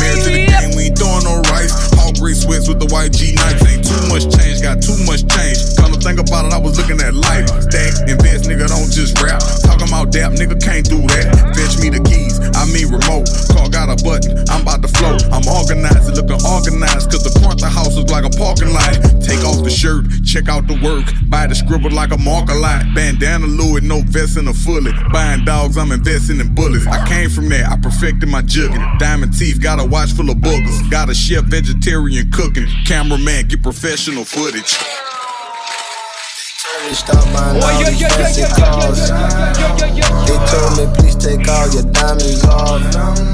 All 1.98 2.12
gray 2.12 2.34
sweats 2.34 2.68
with 2.68 2.78
the 2.78 2.86
YG 2.86 3.16
G. 3.16 3.32
Ain't 3.32 3.80
too 3.80 4.02
much 4.12 4.28
change, 4.36 4.60
got 4.60 4.82
too 4.84 4.96
much 5.08 5.24
change. 5.32 5.58
Come 5.76 5.95
think 6.02 6.20
about 6.20 6.46
it, 6.46 6.52
I 6.52 6.58
was 6.58 6.78
looking 6.78 7.00
at 7.00 7.14
life. 7.14 7.48
Stack, 7.68 8.08
invest, 8.08 8.48
nigga, 8.48 8.68
don't 8.68 8.90
just 8.90 9.18
rap. 9.20 9.40
Talking 9.64 9.88
about 9.88 10.12
dap, 10.12 10.32
nigga, 10.32 10.56
can't 10.60 10.86
do 10.86 11.00
that. 11.14 11.54
Fetch 11.56 11.80
me 11.82 11.90
the 11.90 12.02
keys, 12.04 12.38
I 12.56 12.64
mean 12.70 12.88
remote. 12.92 13.28
Car 13.52 13.68
got 13.68 13.88
a 13.88 13.96
button, 14.02 14.38
I'm 14.48 14.62
about 14.62 14.82
to 14.82 14.88
float. 14.88 15.24
I'm 15.32 15.44
organized, 15.48 16.14
looking 16.16 16.40
organized, 16.44 17.10
cause 17.10 17.24
the 17.24 17.34
front 17.40 17.60
of 17.60 17.66
the 17.66 17.72
house 17.72 17.96
is 17.96 18.08
like 18.10 18.24
a 18.24 18.32
parking 18.34 18.72
lot. 18.72 18.94
Take 19.22 19.42
off 19.42 19.62
the 19.64 19.70
shirt, 19.70 20.06
check 20.24 20.48
out 20.48 20.66
the 20.66 20.78
work. 20.84 21.06
Buy 21.28 21.46
the 21.46 21.54
scribble 21.54 21.90
like 21.90 22.12
a 22.12 22.18
marker 22.18 22.54
lot. 22.54 22.84
Bandana 22.94 23.46
Louis, 23.46 23.82
no 23.82 24.00
vest 24.06 24.36
and 24.36 24.48
a 24.48 24.54
fully. 24.54 24.92
Buying 25.12 25.44
dogs, 25.44 25.76
I'm 25.76 25.92
investing 25.92 26.40
in 26.40 26.54
bullets. 26.54 26.86
I 26.86 27.06
came 27.08 27.30
from 27.30 27.48
there, 27.48 27.66
I 27.66 27.76
perfected 27.76 28.28
my 28.28 28.42
jugging. 28.42 28.82
Diamond 28.98 29.36
teeth, 29.36 29.60
got 29.60 29.80
a 29.80 29.84
watch 29.84 30.12
full 30.12 30.30
of 30.30 30.38
boogers. 30.38 30.90
Got 30.90 31.10
a 31.10 31.14
chef 31.14 31.44
vegetarian 31.44 32.30
cooking. 32.30 32.66
Cameraman, 32.86 33.48
get 33.48 33.62
professional 33.62 34.24
footage. 34.24 34.78
Stop 36.92 37.24
buying 37.32 37.62
all 37.62 37.84
these 37.84 38.00
fancy 38.14 38.42
cars. 38.54 39.08
They 40.26 40.38
told 40.50 40.76
me 40.76 40.86
please 40.96 41.16
take 41.16 41.48
all 41.48 41.68
your 41.70 41.82
diamonds 41.84 42.44
off. 42.44 42.82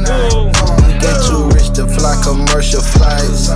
Oh. 0.06 0.50
You 0.88 1.00
get 1.00 1.16
too 1.26 1.48
rich 1.50 1.70
to 1.76 1.86
fly 1.86 2.20
commercial 2.22 2.80
flights. 2.80 3.50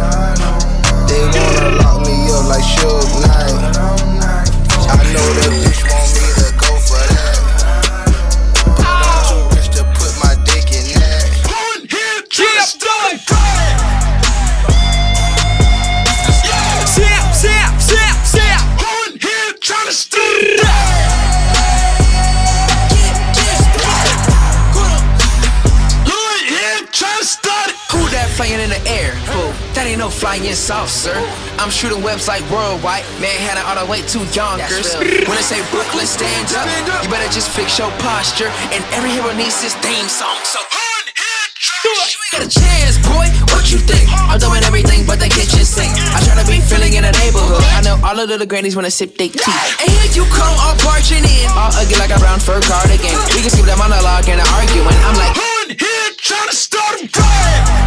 I'm 31.66 31.74
shooting 31.74 31.98
webs 31.98 32.30
like 32.30 32.46
worldwide. 32.46 33.02
Manhattan 33.18 33.66
all 33.66 33.74
the 33.74 33.90
way 33.90 33.98
to 34.14 34.22
Yonkers. 34.30 34.94
When 35.26 35.34
I 35.34 35.42
say 35.42 35.58
Brooklyn, 35.74 36.06
stand 36.06 36.46
up. 36.54 36.62
You 37.02 37.10
better 37.10 37.26
just 37.34 37.50
fix 37.50 37.74
your 37.74 37.90
posture. 37.98 38.46
And 38.70 38.86
every 38.94 39.10
hero 39.10 39.34
needs 39.34 39.58
his 39.58 39.74
theme 39.82 40.06
song. 40.06 40.38
So 40.46 40.62
you 40.62 42.22
ain't 42.22 42.38
got 42.38 42.46
a 42.46 42.50
chance, 42.54 43.02
boy. 43.02 43.26
What 43.50 43.66
you 43.74 43.82
think? 43.82 44.06
Uh-huh. 44.06 44.30
I'm 44.30 44.38
doing 44.38 44.62
everything 44.62 45.10
but 45.10 45.18
the 45.18 45.26
kitchen 45.26 45.66
sink. 45.66 45.90
I 46.14 46.22
try 46.22 46.38
to 46.38 46.46
be 46.46 46.62
feeling 46.62 46.94
in 46.94 47.02
the 47.02 47.10
neighborhood. 47.18 47.58
I 47.74 47.82
know 47.82 47.98
all 47.98 48.14
the 48.14 48.30
little 48.30 48.46
grannies 48.46 48.78
wanna 48.78 48.94
sip 48.94 49.18
their 49.18 49.34
tea. 49.34 49.42
And 49.82 49.90
here 49.90 50.22
you 50.22 50.24
come, 50.30 50.54
all 50.62 50.78
barging 50.86 51.26
in. 51.26 51.50
All 51.50 51.74
ugly 51.74 51.98
like 51.98 52.14
a 52.14 52.18
brown 52.22 52.38
fur 52.38 52.62
cardigan. 52.62 53.10
We 53.34 53.42
can 53.42 53.50
skip 53.50 53.66
that 53.66 53.74
monologue 53.74 54.30
and 54.30 54.38
the 54.38 54.46
arguing. 54.54 54.94
I'm 55.02 55.18
like, 55.18 55.34
one 55.34 55.74
here 55.74 56.14
trying 56.14 56.46
to 56.46 56.54
start 56.54 57.02
a 57.02 57.10
fight. 57.10 57.85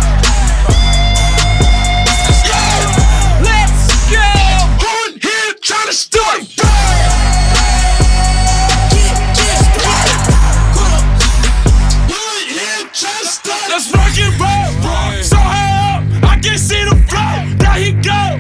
To 5.89 5.95
start 5.95 6.41
a. 6.41 6.69
Let's 13.69 13.91
rock 13.93 14.17
and 14.19 14.39
roll. 14.39 15.23
So 15.23 15.37
high 15.37 15.97
up, 15.97 16.03
I 16.23 16.39
can 16.39 16.57
see 16.57 16.83
the 16.83 16.95
flow. 17.07 17.55
There 17.57 17.73
he 17.73 17.91
go. 17.93 18.39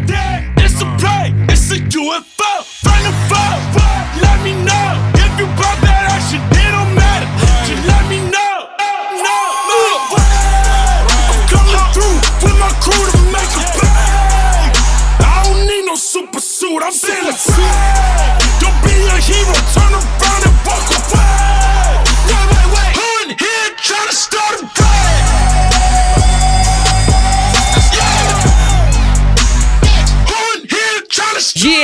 It's 0.63 0.81
a 0.81 0.85
play, 0.99 1.33
it's 1.47 1.71
a 1.71 1.77
UFO. 1.77 2.28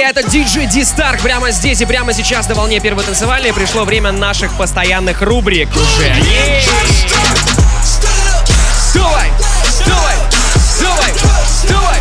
Е, 0.06 0.10
это 0.10 0.24
диджей 0.24 0.68
Ди 0.68 0.84
Старк 0.84 1.22
прямо 1.22 1.52
здесь 1.52 1.82
и 1.82 1.86
прямо 1.86 2.14
сейчас 2.14 2.48
на 2.48 2.56
волне 2.56 2.80
первой 2.80 3.04
танцевальной 3.04 3.54
пришло 3.54 3.86
время 3.86 4.12
наших 4.12 4.56
постоянных 4.58 5.22
рубрик 5.22 5.70
уже. 5.76 6.16
Давай, 8.94 9.32
давай, 9.86 10.16
давай, 10.80 11.14
давай, 11.68 12.00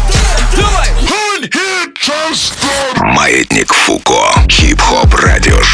давай. 0.57 0.89
Маятник 3.01 3.73
Фуко. 3.73 4.33
Хип-хоп 4.49 5.15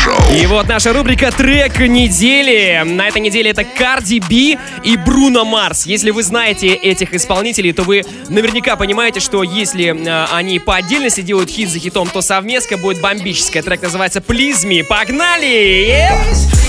радиошоу. 0.00 0.34
И 0.34 0.46
вот 0.46 0.68
наша 0.68 0.92
рубрика 0.92 1.30
«Трек 1.30 1.78
недели». 1.80 2.82
На 2.84 3.08
этой 3.08 3.20
неделе 3.20 3.50
это 3.50 3.64
Карди 3.64 4.20
Би 4.28 4.58
и 4.84 4.96
Бруно 4.96 5.44
Марс. 5.44 5.86
Если 5.86 6.10
вы 6.10 6.22
знаете 6.22 6.68
этих 6.68 7.14
исполнителей, 7.14 7.72
то 7.72 7.82
вы 7.82 8.04
наверняка 8.28 8.76
понимаете, 8.76 9.20
что 9.20 9.42
если 9.42 9.86
э, 9.86 10.26
они 10.32 10.58
по 10.58 10.76
отдельности 10.76 11.20
делают 11.20 11.50
хит 11.50 11.68
за 11.68 11.78
хитом, 11.78 12.08
то 12.08 12.22
совместка 12.22 12.76
будет 12.76 13.00
бомбическая. 13.00 13.62
Трек 13.62 13.82
называется 13.82 14.20
«Please 14.20 14.64
Me». 14.66 14.84
Погнали! 14.84 15.88
Yep. 15.88 16.60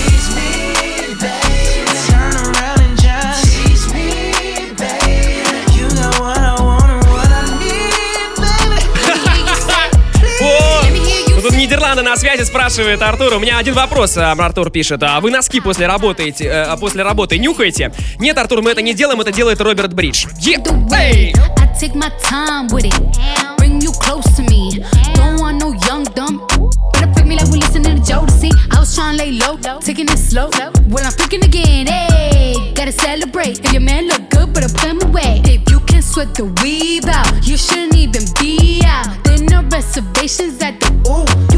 О, 1.22 1.51
ну 11.94 12.00
Нидерланды 12.00 12.10
на 12.10 12.16
связи 12.16 12.44
спрашивает 12.44 13.02
Артур. 13.02 13.34
У 13.34 13.38
меня 13.38 13.58
один 13.58 13.74
вопрос, 13.74 14.16
а, 14.16 14.32
Артур 14.32 14.70
пишет. 14.70 15.02
А 15.02 15.20
вы 15.20 15.30
носки 15.30 15.60
после 15.60 15.86
работы, 15.86 16.34
э, 16.38 16.76
после 16.78 17.02
работы 17.02 17.38
нюхаете? 17.38 17.92
Нет, 18.18 18.38
Артур, 18.38 18.62
мы 18.62 18.70
это 18.70 18.80
не 18.80 18.94
делаем, 18.94 19.20
это 19.20 19.30
делает 19.30 19.60
Роберт 19.60 19.92
Бридж. 19.92 20.26
Taking 29.82 30.08
it 30.08 30.18
slow. 30.18 30.48
When 30.88 31.04
I'm 31.04 31.12
freaking 31.12 31.44
again, 31.44 31.86
hey, 31.88 32.72
gotta 32.74 32.92
celebrate. 32.92 33.58
If 33.58 33.72
your 33.72 33.82
man 33.82 34.06
look 34.06 34.30
good, 34.30 34.52
better 34.54 34.72
put 34.72 34.88
him 34.88 35.00
away. 35.02 35.42
If 35.44 35.68
you 35.70 35.80
can 35.80 36.02
sweat 36.02 36.34
the 36.34 36.44
weave 36.62 37.06
out, 37.06 37.46
you 37.46 37.56
shouldn't 37.56 37.96
even 37.96 38.22
be 38.40 38.80
out. 38.86 39.08
There 39.24 39.42
no 39.42 39.62
reservations 39.68 40.62
at 40.62 40.78
the 40.80 40.90
ooh, 41.10 41.51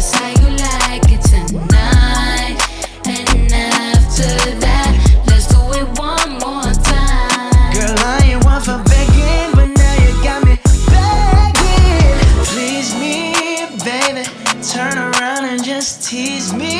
just 0.00 0.14
how 0.14 0.28
you 0.28 0.48
like 0.56 1.12
it 1.12 1.20
tonight. 1.20 2.56
And 3.04 3.52
after 3.52 4.32
that, 4.64 4.90
let's 5.28 5.46
do 5.52 5.60
it 5.76 5.88
one 6.00 6.40
more 6.40 6.72
time. 6.72 7.68
Girl, 7.76 7.98
I 8.08 8.32
ain't 8.32 8.42
one 8.42 8.62
for 8.62 8.80
begging, 8.88 9.52
but 9.52 9.68
now 9.76 9.94
you 10.00 10.12
got 10.24 10.40
me 10.46 10.56
begging. 10.88 12.16
Please 12.48 12.96
me, 12.96 13.36
baby. 13.84 14.24
Turn 14.72 14.96
around 14.96 15.44
and 15.44 15.62
just 15.62 16.08
tease 16.08 16.54
me, 16.54 16.72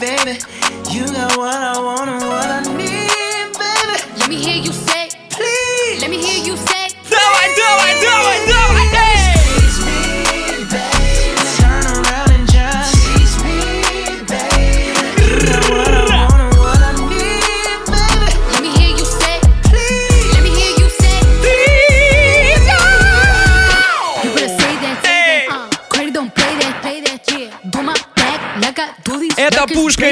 baby. 0.00 0.42
You 0.90 1.06
got 1.14 1.36
what 1.36 1.54
I 1.54 1.78
want 1.78 2.10
and 2.10 2.24
what 2.26 2.48
I 2.50 2.62
need, 2.74 3.54
baby. 3.54 3.96
Let 4.18 4.28
me 4.28 4.36
hear 4.36 4.56
you 4.56 4.72
say, 4.72 5.10
please. 5.30 6.00
Let 6.02 6.10
me 6.10 6.18
hear 6.18 6.42
you 6.44 6.56
say, 6.56 6.88
please. 7.06 7.12
No, 7.12 7.22
I 7.22 7.46
do, 7.54 7.68
I 7.88 7.92
do, 8.02 8.10
I 8.10 8.38
do, 8.50 8.58
I 8.58 9.02
do. 9.02 9.07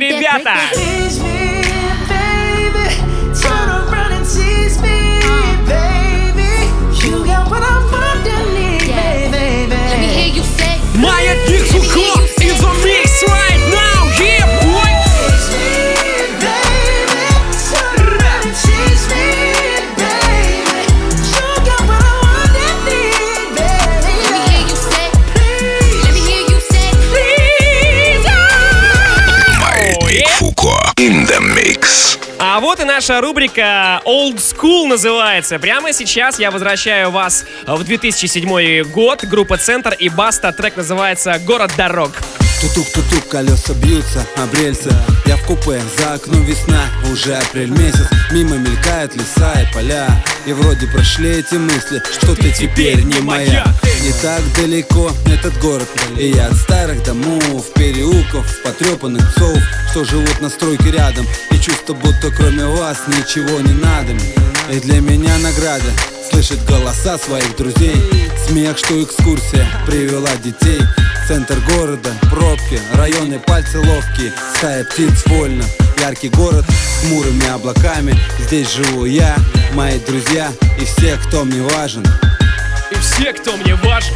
Ребята! 0.01 0.96
Вот 32.77 32.85
и 32.85 32.85
наша 32.85 33.21
рубрика 33.21 34.03
Old 34.05 34.37
School 34.37 34.87
называется. 34.87 35.59
Прямо 35.59 35.93
сейчас 35.93 36.39
я 36.39 36.51
возвращаю 36.51 37.11
вас 37.11 37.47
в 37.67 37.85
2007 37.85 38.83
год. 38.91 39.25
Группа 39.25 39.57
Центр 39.57 39.95
и 39.99 40.09
Баста. 40.09 40.53
Трек 40.53 40.77
называется 40.77 41.39
«Город 41.47 41.73
дорог». 41.77 42.13
Тутук-тутук, 42.67 43.29
колеса 43.29 43.75
бьются 43.75 44.27
об 44.37 44.53
рельсы 44.55 44.93
Я 45.27 45.37
в 45.37 45.45
купе, 45.45 45.81
за 45.99 46.15
окном 46.15 46.45
весна, 46.45 46.87
уже 47.13 47.37
апрель 47.37 47.71
месяц. 47.71 48.09
Мимо 48.33 48.57
мелькают 48.57 49.15
леса 49.15 49.53
и 49.61 49.73
поля. 49.73 50.09
И 50.47 50.53
вроде 50.53 50.89
прошли 50.89 51.31
эти 51.31 51.55
мысли, 51.55 52.03
что 52.13 52.35
ты 52.35 52.51
теперь 52.51 53.03
не 53.03 53.21
моя 53.21 53.65
Не 54.03 54.13
так 54.21 54.43
далеко 54.57 55.11
этот 55.27 55.59
город 55.59 55.89
И 56.17 56.29
я 56.29 56.47
от 56.47 56.55
старых 56.55 57.03
домов, 57.05 57.73
переулков, 57.75 58.47
потрепанных 58.63 59.35
псов 59.35 59.59
Что 59.91 60.05
живут 60.05 60.41
на 60.41 60.49
стройке 60.49 60.91
рядом. 60.91 61.27
И 61.53 61.59
чувство, 61.59 61.95
будто 61.95 62.33
кроме 62.33 62.65
вас 62.67 62.99
ничего 63.07 63.61
не 63.61 63.75
надо. 63.75 64.13
И 64.73 64.81
для 64.81 65.01
меня 65.01 65.39
награда 65.39 65.91
Слышать 66.29 66.65
голоса 66.65 67.17
своих 67.17 67.57
друзей. 67.57 68.03
Смех, 68.49 68.77
что 68.77 69.03
экскурсия 69.03 69.67
привела 69.87 70.31
детей 70.43 70.81
Центр 71.27 71.59
города, 71.75 72.13
пробки, 72.31 72.81
районы 72.95 73.41
пальцы 73.41 73.81
ловкие 73.81 74.33
Стая 74.57 74.85
птиц 74.85 75.25
вольно, 75.27 75.65
яркий 75.99 76.29
город 76.29 76.65
с 76.69 77.01
хмурыми 77.01 77.49
облаками 77.49 78.17
Здесь 78.39 78.73
живу 78.73 79.07
я, 79.07 79.35
мои 79.73 79.99
друзья 79.99 80.53
и 80.81 80.85
все, 80.85 81.17
кто 81.17 81.45
мне 81.45 81.63
важен 81.63 82.05
И 82.93 82.95
все, 83.01 83.33
кто 83.33 83.57
мне 83.57 83.75
важен. 83.75 84.15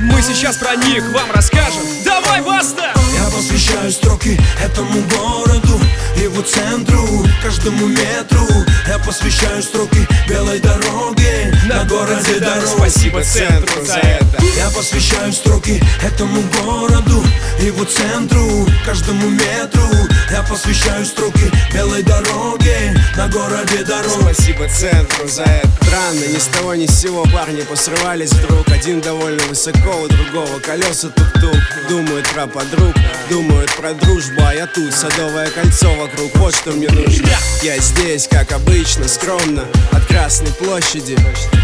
Мы 0.00 0.20
сейчас 0.22 0.56
про 0.56 0.74
них 0.76 1.04
вам 1.12 1.30
расскажем. 1.30 1.82
Давай, 2.04 2.40
Баста! 2.40 2.92
Я 3.14 3.24
посвящаю 3.26 3.92
строки 3.92 4.40
этому 4.64 5.02
городу, 5.02 5.78
его 6.16 6.42
центру, 6.42 7.24
каждому 7.42 7.86
метру 7.86 8.48
Я 8.88 8.98
посвящаю 8.98 9.62
строки 9.62 10.08
белой 10.26 10.58
дороге 10.58 11.54
на 11.66 11.84
городе 11.84 12.40
дорог 12.40 12.66
Спасибо 12.66 13.22
центру 13.22 13.84
за 13.84 13.98
это. 13.98 14.39
Я 14.56 14.68
посвящаю 14.70 15.32
строки 15.32 15.80
этому 16.02 16.42
городу, 16.62 17.24
его 17.60 17.84
центру, 17.84 18.66
каждому 18.84 19.28
метру. 19.28 19.88
Я 20.30 20.42
посвящаю 20.42 21.04
строки 21.04 21.50
белой 21.72 22.02
дороге 22.02 22.94
на 23.16 23.28
городе 23.28 23.84
дорог. 23.84 24.20
Спасибо 24.20 24.68
центру 24.68 25.28
за 25.28 25.42
это 25.42 25.68
Странно, 25.82 26.24
ни 26.32 26.38
с 26.38 26.46
того 26.46 26.74
ни 26.74 26.86
с 26.86 27.00
сего 27.00 27.24
парни 27.32 27.62
посрывались 27.62 28.32
вдруг. 28.32 28.68
Один 28.68 29.00
довольно 29.00 29.42
высоко, 29.44 30.02
у 30.02 30.08
другого 30.08 30.58
колеса 30.60 31.08
тук-тук. 31.08 31.56
Думают 31.88 32.28
про 32.28 32.46
подруг, 32.46 32.94
думают 33.28 33.74
про 33.76 33.94
дружбу 33.94 34.40
А 34.46 34.54
я 34.54 34.66
тут, 34.66 34.92
садовое 34.94 35.50
кольцо 35.50 35.92
вокруг, 35.94 36.34
вот 36.36 36.54
что 36.54 36.70
мне 36.72 36.88
нужно. 36.88 37.28
Я 37.62 37.78
здесь, 37.78 38.28
как 38.28 38.52
обычно, 38.52 39.08
скромно 39.08 39.64
От 39.90 40.06
Красной 40.06 40.52
площади. 40.52 41.18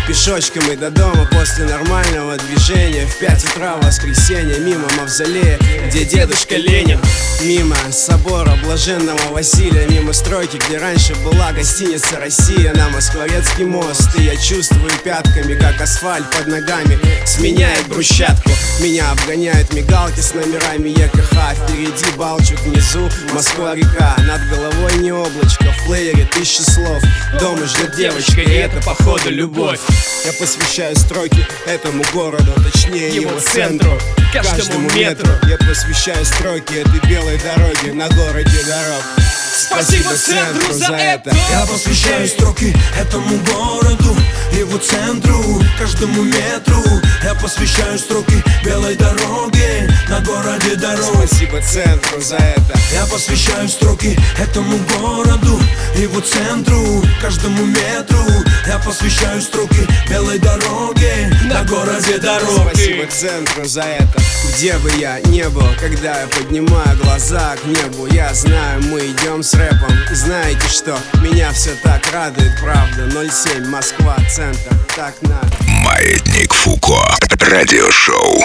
Пешочком 0.09 0.69
и 0.71 0.77
до 0.77 0.91
дома 0.91 1.29
после 1.31 1.65
нормального 1.65 2.37
движения 2.37 2.76
В 2.77 3.19
пять 3.19 3.43
утра 3.45 3.77
воскресенье 3.77 4.59
мимо 4.59 4.87
мавзолея 4.99 5.59
Где 5.87 6.05
дедушка 6.05 6.57
Ленин. 6.57 7.01
Мимо 7.43 7.75
собора 7.91 8.53
блаженного 8.63 9.33
Василия 9.33 9.87
Мимо 9.87 10.13
стройки, 10.13 10.59
где 10.69 10.77
раньше 10.77 11.15
была 11.25 11.53
гостиница 11.53 12.19
«Россия» 12.21 12.75
На 12.75 12.91
Москворецкий 12.91 13.65
мост. 13.65 14.11
И 14.19 14.25
я 14.25 14.37
чувствую 14.37 14.91
пятками, 15.03 15.55
как 15.55 15.81
асфальт 15.81 16.31
под 16.31 16.49
ногами 16.49 16.99
Сменяет 17.25 17.89
брусчатку. 17.89 18.51
Меня 18.81 19.11
обгоняют 19.11 19.73
мигалки 19.73 20.21
с 20.21 20.35
номерами 20.35 20.91
ЕКХ 20.91 21.33
Впереди 21.57 22.17
Балчук, 22.19 22.61
внизу 22.61 23.09
Москва-река 23.33 24.17
Над 24.27 24.47
головой 24.51 24.93
не 24.99 25.13
облачко, 25.13 25.73
в 25.73 25.87
плеере 25.87 26.29
тысячи 26.31 26.61
слов. 26.61 27.03
Дома 27.41 27.65
ждет 27.67 27.97
девочка, 27.97 28.43
и 28.43 28.53
это 28.53 28.83
походу 28.83 29.31
любовь. 29.31 29.81
Я 30.27 30.33
посвящаю 30.33 30.97
строки 30.97 31.47
этому 31.67 32.05
городу, 32.13 32.53
точнее 32.71 33.15
его, 33.15 33.39
центру 33.41 33.99
каждому 34.33 34.91
метру. 34.91 35.31
Я 35.49 35.57
посвящаю 35.59 36.25
строки 36.25 36.75
этой 36.75 37.09
белой 37.09 37.39
дороге 37.39 37.93
на 37.93 38.09
городе 38.09 38.65
дорог 38.67 39.26
Спасибо 39.57 40.15
центру 40.15 40.73
за 40.73 40.93
это! 40.95 41.35
Я 41.51 41.67
посвящаю 41.67 42.29
строки 42.29 42.77
этому 43.01 43.39
городу, 43.39 44.15
его 44.53 44.77
центру, 44.77 45.63
каждому 45.79 46.23
метру. 46.23 46.83
Я 47.25 47.35
посвящаю 47.35 47.99
строки 47.99 48.45
белой 48.63 48.97
дороге 48.97 49.91
на 50.09 50.21
городе 50.21 50.77
дорог. 50.77 51.27
Спасибо 51.27 51.63
центру 51.63 52.21
за 52.21 52.37
это. 52.37 52.79
Я 52.93 53.07
посвящаю 53.07 53.69
строки 53.69 54.19
этому 54.39 54.79
городу, 54.99 55.59
его 55.97 56.21
центру, 56.21 57.03
каждому 57.23 57.65
метру. 57.65 58.25
Я 58.67 58.79
посвящаю 58.79 59.41
строки 59.41 59.87
белой 60.09 60.39
дороге 60.39 61.33
на 61.45 61.65
городе 61.65 62.19
дорог 62.19 62.71
Спасибо 62.71 63.07
центру 63.07 63.65
за 63.65 63.83
это. 63.83 64.21
Где 64.51 64.77
бы 64.79 64.91
я 64.99 65.21
не 65.21 65.49
был, 65.49 65.67
когда 65.81 66.21
я 66.21 66.27
поднимаю 66.27 66.97
глаза 67.03 67.57
к 67.57 67.67
небу 67.67 68.07
Я 68.07 68.33
знаю, 68.35 68.83
мы 68.85 69.01
идем 69.01 69.43
с 69.47 69.55
рэпом 69.55 69.93
И 70.11 70.15
знаете 70.15 70.67
что, 70.69 70.99
меня 71.23 71.53
все 71.53 71.71
так 71.83 72.03
радует, 72.13 72.51
правда 72.61 73.09
07, 73.31 73.65
Москва, 73.69 74.17
центр, 74.29 74.75
так 74.97 75.15
надо 75.23 75.47
Маятник 75.85 76.53
Фуко. 76.53 77.01
Радиошоу. 77.39 78.43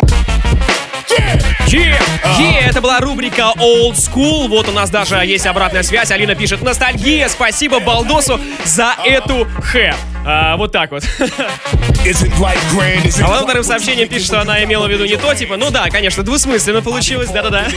Е, 1.67 1.99
е, 2.39 2.59
это 2.69 2.81
была 2.81 2.99
рубрика 2.99 3.53
Old 3.57 3.95
School. 3.95 4.47
Вот 4.47 4.69
у 4.69 4.71
нас 4.71 4.89
даже 4.89 5.15
есть 5.25 5.47
обратная 5.47 5.83
связь. 5.83 6.11
Алина 6.11 6.35
пишет 6.35 6.61
ностальгия. 6.61 7.27
Спасибо 7.29 7.79
Балдосу 7.79 8.39
за 8.65 8.95
эту 9.03 9.47
х. 9.61 9.95
А, 10.25 10.55
вот 10.57 10.71
так 10.71 10.91
вот. 10.91 11.03
А 13.21 13.27
потом 13.27 13.43
вторым 13.43 13.63
сообщением 13.63 14.07
пишет, 14.07 14.25
что 14.25 14.41
она 14.41 14.63
имела 14.63 14.87
в 14.87 14.91
виду 14.91 15.05
не 15.05 15.17
то, 15.17 15.33
типа, 15.33 15.57
ну 15.57 15.71
да, 15.71 15.89
конечно, 15.89 16.23
двусмысленно 16.23 16.81
получилось, 16.81 17.29
да-да-да. 17.29 17.67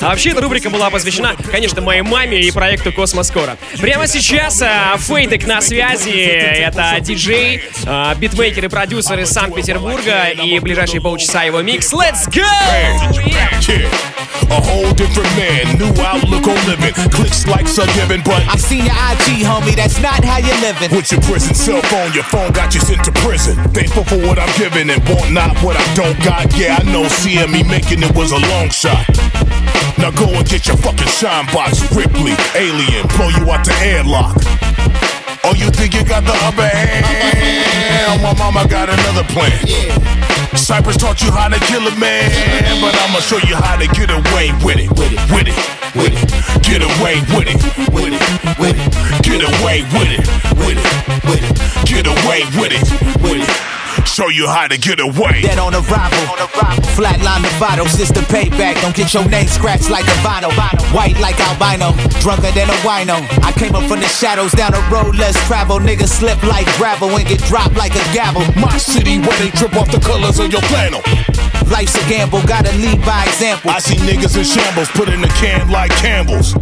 А 0.00 0.08
вообще 0.08 0.30
эта 0.30 0.40
рубрика 0.40 0.70
была 0.70 0.90
посвящена, 0.90 1.36
конечно, 1.50 1.80
моей 1.80 2.02
маме 2.02 2.40
и 2.40 2.50
проекту 2.50 2.92
Космос 2.92 3.28
Скоро. 3.28 3.56
Прямо 3.80 4.06
сейчас 4.06 4.60
а, 4.62 4.96
Фейдек 4.98 5.46
на 5.46 5.60
связи. 5.60 6.10
Это 6.10 6.96
диджей, 7.00 7.62
а, 7.86 8.14
битмейкер 8.14 8.64
и 8.64 8.68
продюсер 8.68 9.18
из 9.20 9.30
Санкт-Петербурга. 9.30 10.28
И 10.28 10.58
ближайшие 10.58 11.00
полчаса 11.00 11.44
его 11.44 11.62
микс. 11.62 11.92
Let's 11.92 12.28
go! 12.28 12.42
Yeah. 13.26 13.88
A 14.50 14.60
whole 14.60 14.90
different 14.94 15.30
man, 15.36 15.78
new 15.78 16.02
outlook 16.02 16.46
on 16.48 16.56
living. 16.66 16.92
Clicks 17.10 17.78
are 17.78 17.86
given, 17.94 18.22
but 18.24 18.42
I've 18.48 18.60
seen 18.60 18.84
your 18.84 18.94
IG, 18.94 19.44
homie. 19.44 19.76
That's 19.76 20.00
not 20.00 20.24
how 20.24 20.38
you're 20.38 20.60
living. 20.60 20.90
with 20.96 21.12
your 21.12 21.20
prison 21.20 21.54
cell 21.70 21.82
phone, 21.82 22.12
your 22.12 22.24
phone 22.24 22.50
got 22.52 22.74
you 22.74 22.80
sent 22.80 23.04
to 23.04 23.12
prison. 23.22 23.54
Thankful 23.70 24.02
for 24.04 24.18
what 24.26 24.38
I'm 24.38 24.50
giving 24.58 24.90
and 24.90 25.00
want 25.08 25.30
not 25.32 25.56
what 25.62 25.76
I 25.78 25.86
don't 25.94 26.18
got. 26.24 26.50
Yeah, 26.58 26.78
I 26.80 26.82
know 26.90 27.06
seeing 27.06 27.50
me 27.50 27.62
making 27.62 28.02
it 28.02 28.12
was 28.14 28.32
a 28.32 28.40
long 28.50 28.70
shot. 28.70 29.06
Now 29.98 30.10
go 30.10 30.26
and 30.26 30.46
get 30.48 30.66
your 30.66 30.76
fucking 30.76 31.06
shine 31.06 31.46
box, 31.54 31.78
Ripley, 31.94 32.34
alien, 32.58 33.06
blow 33.14 33.30
you 33.30 33.46
out 33.46 33.64
the 33.64 33.74
airlock. 33.86 34.34
Oh, 35.44 35.54
you 35.54 35.70
think 35.70 35.94
you 35.94 36.04
got 36.04 36.24
the 36.24 36.34
upper 36.42 36.66
hand? 36.66 38.22
My 38.22 38.34
mama 38.34 38.66
got 38.66 38.88
another 38.90 39.24
plan. 39.30 39.62
Cypress 40.60 40.96
taught 40.96 41.20
you 41.22 41.32
how 41.32 41.48
to 41.48 41.58
kill 41.66 41.86
a 41.86 41.96
man, 41.96 42.30
but 42.80 42.94
I'ma 42.94 43.18
show 43.20 43.38
you 43.48 43.56
how 43.56 43.76
to 43.76 43.86
get 43.88 44.10
away 44.10 44.52
with 44.62 44.76
it, 44.78 44.90
with 44.90 45.10
it, 45.10 45.18
with 45.32 45.48
it, 45.48 45.56
with 45.96 46.12
it. 46.12 46.62
Get 46.62 46.82
away 46.82 47.18
with 47.34 47.48
it, 47.48 47.58
with 47.90 48.12
it, 48.12 48.58
with 48.60 48.76
it. 48.76 49.22
Get 49.24 49.42
away 49.42 49.82
with 49.90 50.12
it, 50.12 50.26
with 50.60 50.78
it, 50.78 51.24
with 51.24 51.42
it. 51.42 51.86
Get 51.86 52.06
away 52.06 52.44
with 52.60 52.72
it, 52.72 53.22
with 53.22 53.42
it. 53.42 53.79
Show 54.06 54.28
you 54.28 54.46
how 54.48 54.66
to 54.68 54.78
get 54.78 55.00
away. 55.00 55.42
Dead 55.42 55.58
on 55.58 55.74
arrival. 55.74 56.24
Flatline 56.96 57.42
the 57.42 57.48
Nevada, 57.48 57.88
sister 57.88 58.20
payback. 58.22 58.80
Don't 58.82 58.94
get 58.94 59.12
your 59.14 59.26
name 59.28 59.46
scratched 59.46 59.90
like 59.90 60.04
a 60.04 60.16
vinyl. 60.20 60.52
White 60.92 61.18
like 61.20 61.38
albino, 61.40 61.92
drunker 62.20 62.50
than 62.52 62.68
a 62.68 62.78
wino. 62.84 63.16
I 63.42 63.52
came 63.52 63.74
up 63.74 63.84
from 63.88 64.00
the 64.00 64.08
shadows, 64.08 64.52
down 64.52 64.72
the 64.72 64.82
road 64.92 65.16
less 65.16 65.36
travel. 65.46 65.78
Niggas 65.78 66.08
slip 66.08 66.42
like 66.42 66.66
gravel 66.76 67.08
and 67.10 67.26
get 67.26 67.40
dropped 67.44 67.76
like 67.76 67.92
a 67.92 68.04
gavel. 68.12 68.42
My 68.60 68.76
city 68.78 69.18
where 69.18 69.38
they 69.38 69.50
trip 69.50 69.74
off 69.76 69.90
the 69.90 70.00
colors 70.00 70.38
of 70.38 70.50
your 70.50 70.62
flannel. 70.62 71.00
Life's 71.70 71.94
a 71.94 72.08
gamble, 72.08 72.42
gotta 72.42 72.72
lead 72.78 73.00
by 73.06 73.24
example. 73.24 73.70
I 73.70 73.78
see 73.78 73.96
niggas 73.96 74.36
in 74.36 74.44
shambles, 74.44 74.88
put 74.90 75.08
in 75.08 75.20
the 75.20 75.28
can 75.40 75.70
like 75.70 75.92
Campbell's. 75.92 76.54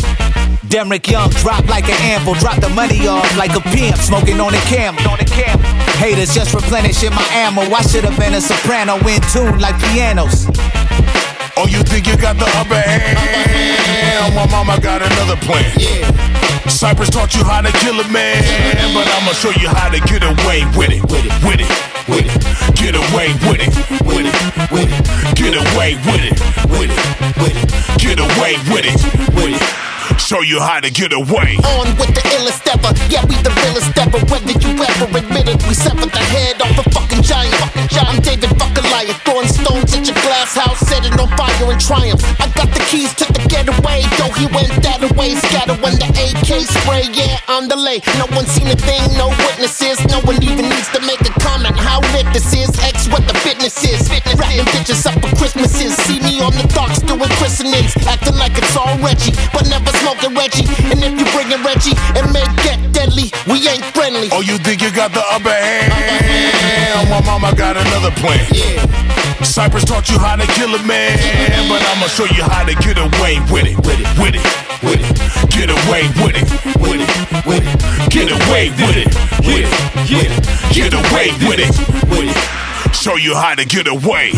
Derrick 0.68 1.08
Young 1.08 1.30
drop 1.40 1.66
like 1.66 1.88
an 1.88 1.96
anvil, 2.12 2.34
drop 2.34 2.60
the 2.60 2.68
money 2.68 3.06
off 3.08 3.24
like 3.38 3.56
a 3.56 3.60
pimp, 3.72 3.96
smoking 3.96 4.38
on 4.38 4.52
a 4.52 4.60
camel. 4.68 5.00
On 5.08 5.18
a 5.18 5.24
camel. 5.24 5.64
Haters 5.96 6.34
just 6.34 6.52
replenishing 6.52 7.10
my 7.10 7.24
ammo. 7.32 7.62
I 7.62 7.80
should 7.82 8.04
have 8.04 8.18
been 8.18 8.34
a 8.34 8.40
soprano 8.40 9.00
in 9.08 9.20
tune 9.32 9.58
like 9.60 9.80
pianos. 9.80 10.44
Oh, 11.56 11.66
you 11.66 11.82
think 11.88 12.06
you 12.06 12.16
got 12.20 12.36
the 12.36 12.44
upper 12.60 12.76
hand? 12.76 13.16
My 14.36 14.46
mama 14.52 14.78
got 14.80 15.00
another 15.00 15.40
plan. 15.40 15.72
Cypress 16.68 17.08
taught 17.08 17.34
you 17.34 17.42
how 17.44 17.62
to 17.62 17.72
kill 17.80 17.98
a 17.98 18.06
man, 18.12 18.44
but 18.92 19.08
I'ma 19.08 19.32
show 19.32 19.50
you 19.56 19.68
how 19.72 19.88
to 19.88 20.00
get 20.04 20.20
away 20.22 20.68
with 20.76 20.92
it, 20.92 21.00
with 21.08 21.24
it, 21.24 21.32
with 21.40 21.64
it, 21.64 21.70
with 22.12 22.28
it. 22.28 22.76
Get 22.76 22.92
away 22.92 23.32
with 23.48 23.64
it, 23.64 23.72
with 24.04 24.28
it, 24.28 24.36
with 24.68 24.92
it. 24.92 25.00
Get 25.32 25.56
away 25.56 25.96
with 26.04 26.28
it, 26.28 26.36
with 26.68 26.92
it, 26.92 27.00
with 27.40 27.56
it. 27.56 27.68
Get 27.96 28.20
away 28.20 28.60
with 28.68 28.84
it, 28.84 29.00
with 29.32 29.56
it. 29.56 29.87
Show 30.28 30.42
you 30.42 30.60
how 30.60 30.78
to 30.78 30.90
get 30.90 31.14
away. 31.14 31.56
On 31.80 31.88
with 31.96 32.12
the 32.12 32.20
illest 32.36 32.68
ever, 32.68 32.92
yeah, 33.08 33.24
we 33.24 33.36
the 33.40 33.48
realest 33.48 33.96
ever. 33.96 34.18
Whether 34.28 34.60
you 34.60 34.76
ever 34.76 35.06
admit 35.16 35.48
it, 35.48 35.66
we 35.66 35.72
severed 35.72 36.12
the 36.12 36.18
head 36.18 36.60
off 36.60 36.76
a 36.76 36.90
fucking 36.90 37.22
giant. 37.22 37.54
Fucking. 37.54 37.88
I'm 37.96 38.20
David 38.20 38.58
Buckaliah, 39.08 39.24
throwing 39.24 39.48
stones 39.48 39.94
at 39.94 40.06
your 40.06 40.16
glass 40.22 40.54
house, 40.54 40.78
setting 40.80 41.12
on 41.18 41.28
fire 41.36 41.72
in 41.72 41.78
triumph. 41.78 42.22
I 42.40 42.48
got 42.54 42.68
the 42.72 42.80
keys 42.88 43.14
to 43.14 43.24
the 43.32 43.40
getaway, 43.48 44.02
though 44.18 44.32
he 44.36 44.46
went 44.52 44.70
that 44.82 45.00
away. 45.02 45.34
Scatter 45.34 45.76
when 45.82 45.96
the 45.96 46.08
AK 46.08 46.64
spray, 46.68 47.08
yeah, 47.12 47.40
on 47.48 47.68
delay. 47.68 48.00
No 48.18 48.26
one 48.36 48.46
seen 48.46 48.68
a 48.68 48.76
thing, 48.76 49.02
no 49.16 49.28
witnesses. 49.48 49.98
No 50.08 50.20
one 50.22 50.42
even 50.42 50.68
needs 50.68 50.88
to 50.92 51.00
make 51.06 51.20
a 51.20 51.32
comment 51.40 51.76
how 51.76 52.00
lit 52.14 52.26
this 52.32 52.52
is. 52.52 52.68
X 52.80 53.08
what 53.08 53.24
the 53.26 53.34
fitness 53.40 53.76
is. 53.84 54.08
Rapping 54.36 54.68
bitches 54.72 55.04
up 55.06 55.16
for 55.20 55.32
Christmases. 55.36 55.96
See 56.04 56.20
me 56.20 56.40
on 56.40 56.52
the 56.52 56.66
docks 56.74 57.00
doing 57.00 57.32
christenings, 57.40 57.96
acting 58.06 58.36
like 58.36 58.56
it's 58.56 58.76
all 58.76 58.96
Reggie, 59.00 59.32
but 59.52 59.68
never 59.68 59.90
smoking 60.04 60.34
Reggie. 60.34 60.68
And 60.92 61.00
if 61.02 61.12
you 61.16 61.26
bringin' 61.32 61.62
Reggie, 61.64 61.96
it 62.16 62.26
may 62.32 62.44
get 62.64 62.78
deadly. 62.92 63.32
We 63.48 63.68
ain't 63.68 63.84
friendly. 63.96 64.28
Oh, 64.32 64.40
you 64.40 64.58
think 64.58 64.82
you 64.82 64.92
got 64.92 65.12
the 65.12 65.24
upper 65.32 65.52
hand? 65.52 66.07
Mama 67.40 67.54
got 67.54 67.76
another 67.76 68.10
plan. 68.16 68.44
Cypress 69.44 69.84
taught 69.84 70.10
you 70.10 70.18
how 70.18 70.34
to 70.34 70.44
kill 70.54 70.74
a 70.74 70.82
man, 70.82 71.16
but 71.68 71.80
I'ma 71.86 72.08
show 72.08 72.24
you 72.24 72.42
how 72.42 72.64
to 72.64 72.74
get 72.74 72.98
away 72.98 73.38
with 73.52 73.64
it, 73.64 73.76
with 73.86 74.00
it, 74.00 74.18
with 74.18 74.34
it, 74.34 74.42
with 74.82 74.98
it. 74.98 75.48
Get 75.48 75.70
away 75.70 76.08
with 76.18 76.34
it, 76.34 76.50
with 76.82 76.98
it, 76.98 77.46
with 77.46 77.62
it. 77.62 78.10
Get 78.10 78.32
away 78.32 78.70
with 78.70 78.96
it, 78.96 79.14
with 79.46 79.62
it, 79.62 80.10
with 80.10 80.32
it. 80.34 80.74
Get 80.74 80.92
away 80.92 81.30
with 81.46 81.60
it, 81.60 82.08
with 82.10 82.36
it. 82.36 82.57
Show 82.92 83.16
you 83.16 83.34
how 83.34 83.54
to 83.54 83.64
get 83.64 83.86
away. 83.86 84.32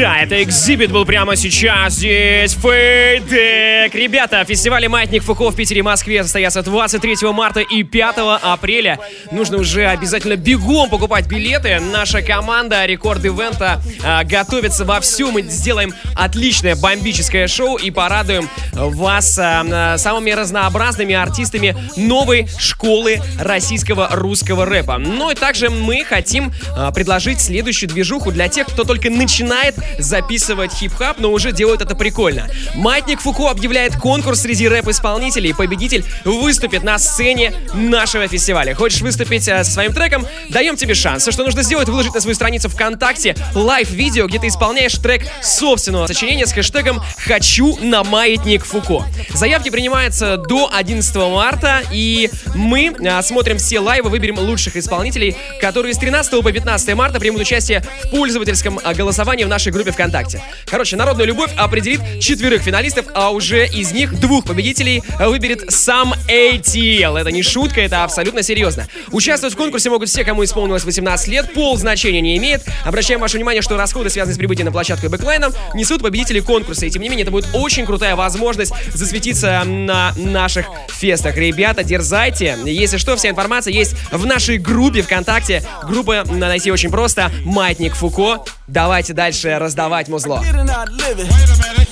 Да, 0.00 0.18
это 0.20 0.42
экзибит 0.42 0.92
был 0.92 1.04
прямо 1.04 1.36
сейчас 1.36 1.94
здесь. 1.94 2.54
Фейдек. 2.54 3.94
Ребята, 3.94 4.44
фестивали 4.44 4.86
«Маятник 4.86 5.22
Фуко» 5.22 5.50
в 5.50 5.56
Питере 5.56 5.80
и 5.80 5.82
Москве 5.82 6.22
состоятся 6.22 6.62
23 6.62 7.16
марта 7.32 7.60
и 7.60 7.82
5 7.82 8.16
апреля. 8.42 8.98
Нужно 9.30 9.58
уже 9.58 9.86
обязательно 9.86 10.36
бегом 10.36 10.90
покупать 10.90 11.26
билеты. 11.26 11.80
Наша 11.80 12.22
команда 12.22 12.86
Рекорд 12.86 13.24
Ивента 13.24 13.80
а, 14.04 14.24
готовится 14.24 14.84
вовсю. 14.84 15.30
Мы 15.30 15.42
сделаем 15.42 15.92
отличное 16.14 16.76
бомбическое 16.76 17.48
шоу 17.48 17.76
и 17.76 17.90
порадуем 17.90 18.48
вас 18.72 19.38
а, 19.38 19.64
а, 19.70 19.98
самыми 19.98 20.30
разнообразными 20.30 21.14
артистами 21.14 21.76
новой 21.96 22.48
школы 22.58 23.20
российского 23.38 24.08
русского 24.12 24.66
рэпа. 24.66 24.98
Ну 24.98 25.30
и 25.30 25.34
также 25.34 25.70
мы 25.70 26.04
хотим 26.04 26.52
а, 26.76 26.92
предложить 26.92 27.40
следующую 27.68 27.90
движуху 27.90 28.32
для 28.32 28.48
тех, 28.48 28.66
кто 28.66 28.84
только 28.84 29.10
начинает 29.10 29.74
записывать 29.98 30.72
хип-хап, 30.72 31.18
но 31.18 31.30
уже 31.30 31.52
делает 31.52 31.82
это 31.82 31.94
прикольно. 31.94 32.48
Маятник 32.74 33.20
Фуко 33.20 33.50
объявляет 33.50 33.94
конкурс 33.94 34.40
среди 34.40 34.66
рэп-исполнителей. 34.66 35.54
Победитель 35.54 36.02
выступит 36.24 36.82
на 36.82 36.98
сцене 36.98 37.52
нашего 37.74 38.26
фестиваля. 38.26 38.74
Хочешь 38.74 39.02
выступить 39.02 39.46
э, 39.48 39.64
со 39.64 39.70
своим 39.70 39.92
треком? 39.92 40.26
Даем 40.48 40.76
тебе 40.76 40.94
шанс. 40.94 41.22
Все, 41.22 41.30
что 41.30 41.44
нужно 41.44 41.62
сделать, 41.62 41.90
выложить 41.90 42.14
на 42.14 42.22
свою 42.22 42.34
страницу 42.34 42.70
ВКонтакте 42.70 43.36
лайв-видео, 43.54 44.26
где 44.28 44.38
ты 44.38 44.48
исполняешь 44.48 44.94
трек 44.94 45.26
собственного 45.42 46.06
сочинения 46.06 46.46
с 46.46 46.52
хэштегом 46.52 47.02
«Хочу 47.18 47.76
на 47.82 48.02
маятник 48.02 48.64
Фуко». 48.64 49.04
Заявки 49.34 49.68
принимаются 49.68 50.38
до 50.38 50.70
11 50.72 51.14
марта, 51.16 51.82
и 51.92 52.30
мы 52.54 52.94
э, 52.98 53.22
смотрим 53.22 53.58
все 53.58 53.80
лайвы, 53.80 54.08
выберем 54.08 54.38
лучших 54.38 54.76
исполнителей, 54.76 55.36
которые 55.60 55.92
с 55.92 55.98
13 55.98 56.42
по 56.42 56.50
15 56.50 56.94
марта 56.94 57.20
примут 57.20 57.42
участие 57.42 57.57
в 57.60 58.10
пользовательском 58.10 58.78
э, 58.78 58.94
голосовании 58.94 59.44
в 59.44 59.48
нашей 59.48 59.72
группе 59.72 59.90
ВКонтакте. 59.90 60.42
Короче, 60.66 60.96
народная 60.96 61.26
любовь 61.26 61.50
определит 61.56 62.00
четверых 62.20 62.62
финалистов, 62.62 63.06
а 63.14 63.30
уже 63.30 63.66
из 63.66 63.92
них 63.92 64.18
двух 64.20 64.44
победителей 64.44 65.02
выберет 65.18 65.70
сам 65.70 66.14
ATL. 66.28 67.18
Это 67.18 67.30
не 67.30 67.42
шутка, 67.42 67.80
это 67.80 68.04
абсолютно 68.04 68.42
серьезно. 68.42 68.86
Участвовать 69.10 69.54
в 69.54 69.56
конкурсе 69.56 69.90
могут 69.90 70.08
все, 70.08 70.24
кому 70.24 70.44
исполнилось 70.44 70.84
18 70.84 71.28
лет, 71.28 71.52
пол 71.52 71.76
значения 71.76 72.20
не 72.20 72.36
имеет. 72.36 72.62
Обращаем 72.84 73.20
ваше 73.20 73.36
внимание, 73.36 73.62
что 73.62 73.76
расходы, 73.76 74.10
связанные 74.10 74.34
с 74.34 74.38
прибытием 74.38 74.66
на 74.66 74.72
площадку 74.72 75.06
и 75.06 75.08
бэклайном, 75.08 75.52
несут 75.74 76.02
победители 76.02 76.40
конкурса. 76.40 76.86
И 76.86 76.90
тем 76.90 77.02
не 77.02 77.08
менее, 77.08 77.22
это 77.22 77.32
будет 77.32 77.48
очень 77.52 77.86
крутая 77.86 78.16
возможность 78.16 78.72
засветиться 78.94 79.62
на 79.64 80.12
наших 80.16 80.66
фестах. 80.88 81.36
Ребята, 81.36 81.84
дерзайте. 81.84 82.56
Если 82.64 82.96
что, 82.96 83.16
вся 83.16 83.30
информация 83.30 83.72
есть 83.72 83.94
в 84.10 84.26
нашей 84.26 84.58
группе 84.58 85.02
ВКонтакте. 85.02 85.62
Группа 85.84 86.24
найти 86.24 86.70
очень 86.70 86.90
просто. 86.90 87.30
Маятник 87.47 87.95
Фуко. 87.95 88.43
Давайте 88.67 89.13
дальше 89.13 89.57
раздавать 89.57 90.07
музло. 90.07 90.43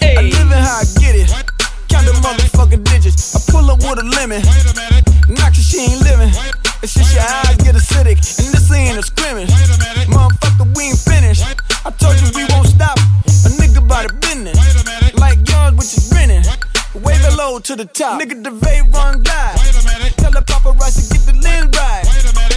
Эй! 0.02 0.32
Count 1.92 2.06
the 2.06 2.14
motherfucking 2.24 2.84
digits. 2.86 3.36
I 3.36 3.52
pull 3.52 3.70
up 3.70 3.80
with 3.84 4.00
a 4.00 4.04
lemon. 4.16 4.42
Knock 5.28 5.54
your 5.56 5.64
she 5.64 5.92
ain't 5.92 6.02
living. 6.02 6.32
It's 6.82 6.94
just 6.94 7.14
your 7.14 7.24
eyes 7.24 7.58
get 7.58 7.76
acidic. 7.76 8.18
And 8.40 8.48
this 8.54 8.72
ain't 8.72 8.98
a 8.98 9.04
scrimmage. 9.04 9.50
Motherfucker, 10.08 10.76
we 10.76 10.86
ain't 10.86 11.00
finished. 11.00 11.44
I 11.86 11.92
told 11.92 12.16
you 12.22 12.32
we 12.34 12.46
won't 12.50 12.68
stop. 12.68 12.98
A 12.98 13.50
nigga 13.60 13.84
about 13.84 14.10
a 14.10 14.14
business. 14.16 14.58
Like 15.20 15.38
yours, 15.50 15.74
which 15.74 15.94
is 15.98 16.10
grinning. 16.10 16.44
Wave 16.96 17.24
it 17.24 17.36
low 17.38 17.60
to 17.60 17.76
the 17.76 17.86
top. 17.86 18.22
Nigga, 18.22 18.42
the 18.42 18.52
vape 18.52 18.94
run 18.94 19.22
glide. 19.22 19.58
Tell 20.16 20.32
the 20.32 20.42
paparazzi 20.42 21.12
get 21.12 21.26
the 21.28 21.34
lens 21.44 21.76
right. 21.78 22.04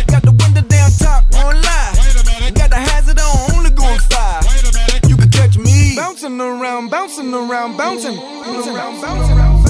Got 0.07 0.23
the 0.23 0.31
window 0.31 0.63
down 0.63 0.91
top, 0.93 1.25
won't 1.33 1.61
lie. 1.63 1.98
Bouncing 6.22 6.42
around, 6.42 6.90
bouncing 6.90 7.34
around, 7.34 7.78
bouncing, 7.78 8.16
bouncing 8.18 8.76
around, 8.76 9.02
bouncing 9.02 9.38
around. 9.38 9.66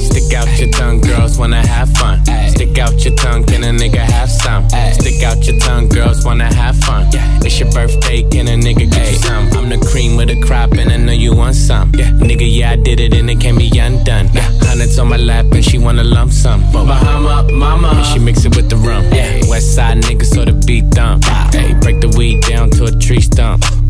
Stick 0.00 0.34
out 0.34 0.58
your 0.58 0.70
tongue, 0.70 1.00
girls 1.00 1.38
wanna 1.38 1.64
have 1.64 1.90
fun. 1.96 2.23
Stick 2.64 2.78
out 2.78 3.04
your 3.04 3.14
tongue, 3.16 3.44
can 3.44 3.62
a 3.62 3.66
nigga 3.66 3.98
have 3.98 4.30
some? 4.30 4.66
Stick 4.70 5.22
out 5.22 5.46
your 5.46 5.58
tongue, 5.60 5.86
girls 5.86 6.24
wanna 6.24 6.52
have 6.54 6.74
fun. 6.78 7.06
It's 7.44 7.60
your 7.60 7.70
birthday, 7.72 8.22
can 8.22 8.48
a 8.48 8.52
nigga 8.52 8.90
get 8.90 9.12
you 9.12 9.18
some? 9.18 9.52
I'm 9.52 9.68
the 9.68 9.76
cream 9.90 10.16
with 10.16 10.28
the 10.28 10.40
crop, 10.40 10.72
and 10.72 10.90
I 10.90 10.96
know 10.96 11.12
you 11.12 11.36
want 11.36 11.56
some. 11.56 11.92
Nigga, 11.92 12.46
yeah, 12.50 12.70
I 12.70 12.76
did 12.76 13.00
it, 13.00 13.12
and 13.12 13.28
it 13.28 13.38
can't 13.38 13.58
be 13.58 13.68
undone. 13.78 14.28
Hundreds 14.62 14.98
on 14.98 15.08
my 15.08 15.18
lap, 15.18 15.44
and 15.52 15.62
she 15.62 15.76
wanna 15.76 16.04
lump 16.04 16.32
sum. 16.32 16.62
Bahama, 16.72 17.46
mama, 17.52 17.88
and 17.88 18.06
she 18.06 18.18
mix 18.18 18.46
it 18.46 18.56
with 18.56 18.70
the 18.70 18.76
rum. 18.76 19.04
Yeah. 19.12 19.42
West 19.50 19.74
side 19.74 19.98
niggas, 19.98 20.32
so 20.34 20.46
the 20.46 20.54
beat 20.66 20.88
dump. 20.88 21.22
Hey, 21.52 21.74
break 21.82 22.00
the 22.00 22.08
weed 22.16 22.40
down 22.44 22.70
to 22.70 22.84
a 22.84 22.90
tree 22.92 23.20
stump. 23.20 23.62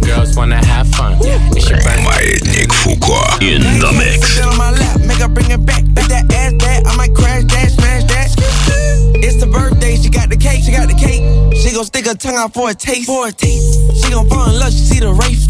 girls 0.00 0.36
wanna 0.36 0.64
have 0.64 0.88
fun. 0.94 1.16
It's 1.20 1.68
your 1.68 1.78
birthday. 1.78 2.02
Маятник 2.02 2.72
Фуко 2.72 3.42
in 3.42 3.62
the 3.80 3.92
mix. 3.92 4.34
Sit 4.34 4.44
on 4.44 4.56
my 4.56 4.70
lap, 4.70 5.00
make 5.00 5.18
her 5.18 5.28
bring 5.28 5.50
it 5.50 5.64
back. 5.64 5.84
Let 5.96 6.08
that 6.08 6.32
ass 6.32 6.52
back, 6.54 6.86
I 6.86 6.96
might 6.96 7.14
crash 7.14 7.44
that, 7.44 7.70
smash 7.70 8.04
that. 8.04 9.03
It's 9.23 9.37
the 9.39 9.47
birthday, 9.47 9.95
she 9.95 10.09
got 10.09 10.29
the 10.29 10.37
cake, 10.37 10.63
she 10.63 10.71
got 10.71 10.87
the 10.87 10.95
cake. 10.95 11.23
She 11.55 11.73
gon' 11.73 11.85
stick 11.85 12.05
her 12.05 12.15
tongue 12.15 12.35
out 12.35 12.53
for 12.53 12.69
a 12.69 12.73
taste, 12.73 13.07
for 13.07 13.27
a 13.27 13.31
taste. 13.31 14.03
She 14.03 14.11
gon' 14.11 14.27
fall 14.29 14.49
in 14.49 14.59
love, 14.59 14.71
she 14.71 14.83
see 14.95 14.99
the 14.99 15.13
race. 15.13 15.45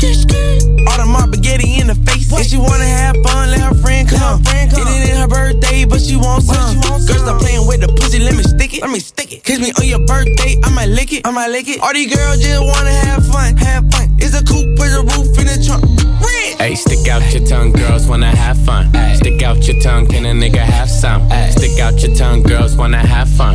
All 0.86 0.97
the 0.97 1.05
mob 1.05 1.34
spaghetti 1.34 1.80
in 1.80 1.88
the 1.88 1.95
face. 1.95 2.32
If 2.32 2.47
she 2.47 2.57
wanna 2.57 2.86
have 2.86 3.18
fun, 3.24 3.49
let 3.51 3.61
her 3.61 3.74
friend 3.82 4.07
come. 4.07 4.41
It 4.45 4.78
ain't 4.78 5.18
her 5.18 5.28
birthday, 5.28 5.86
but 5.86 6.01
she 6.01 6.16
wants 6.16 6.47
some. 6.47 6.80
Girl, 6.82 6.99
stop 6.99 7.41
playing 7.41 7.66
with 7.68 7.82
the 7.82 7.88
pussy, 7.88 8.20
let 8.20 8.36
me 8.36 8.43
stick 8.43 8.74
it. 8.74 8.82
Let 8.82 8.91
me 8.91 8.99
stick 8.99 9.32
it. 9.34 9.43
Kiss 9.43 9.59
me 9.59 9.74
on 9.80 9.88
your 9.88 10.05
birthday, 10.05 10.59
I 10.63 10.70
might 10.70 10.89
lick 10.89 11.11
it. 11.11 11.26
I 11.26 11.32
might 11.32 11.49
lick 11.49 11.68
it. 11.68 11.82
All 11.82 11.93
these 11.93 12.13
girls 12.13 12.39
just 12.39 12.61
wanna 12.61 12.93
have 12.93 13.26
fun, 13.28 13.57
have 13.57 13.89
fun. 13.91 14.13
It's 14.20 14.36
a 14.38 14.43
coupe, 14.43 14.78
put 14.78 14.89
the 14.93 15.01
roof 15.01 15.34
in 15.39 15.47
the 15.47 15.57
trunk. 15.66 15.84
Hey, 16.59 16.76
stick 16.76 17.07
out 17.07 17.22
your 17.34 17.45
tongue, 17.45 17.72
girls 17.72 18.07
wanna 18.07 18.34
have 18.36 18.57
fun. 18.66 18.89
Stick 19.16 19.41
out 19.43 19.68
your 19.68 19.80
tongue, 19.82 20.07
can 20.07 20.26
a 20.26 20.34
nigga 20.34 20.59
have 20.59 20.89
some? 20.89 21.30
Stick 21.51 21.80
out 21.80 22.01
your 22.01 22.16
tongue, 22.16 22.43
girls 22.43 22.76
wanna 22.76 22.97
have 23.05 23.30
fun. 23.30 23.55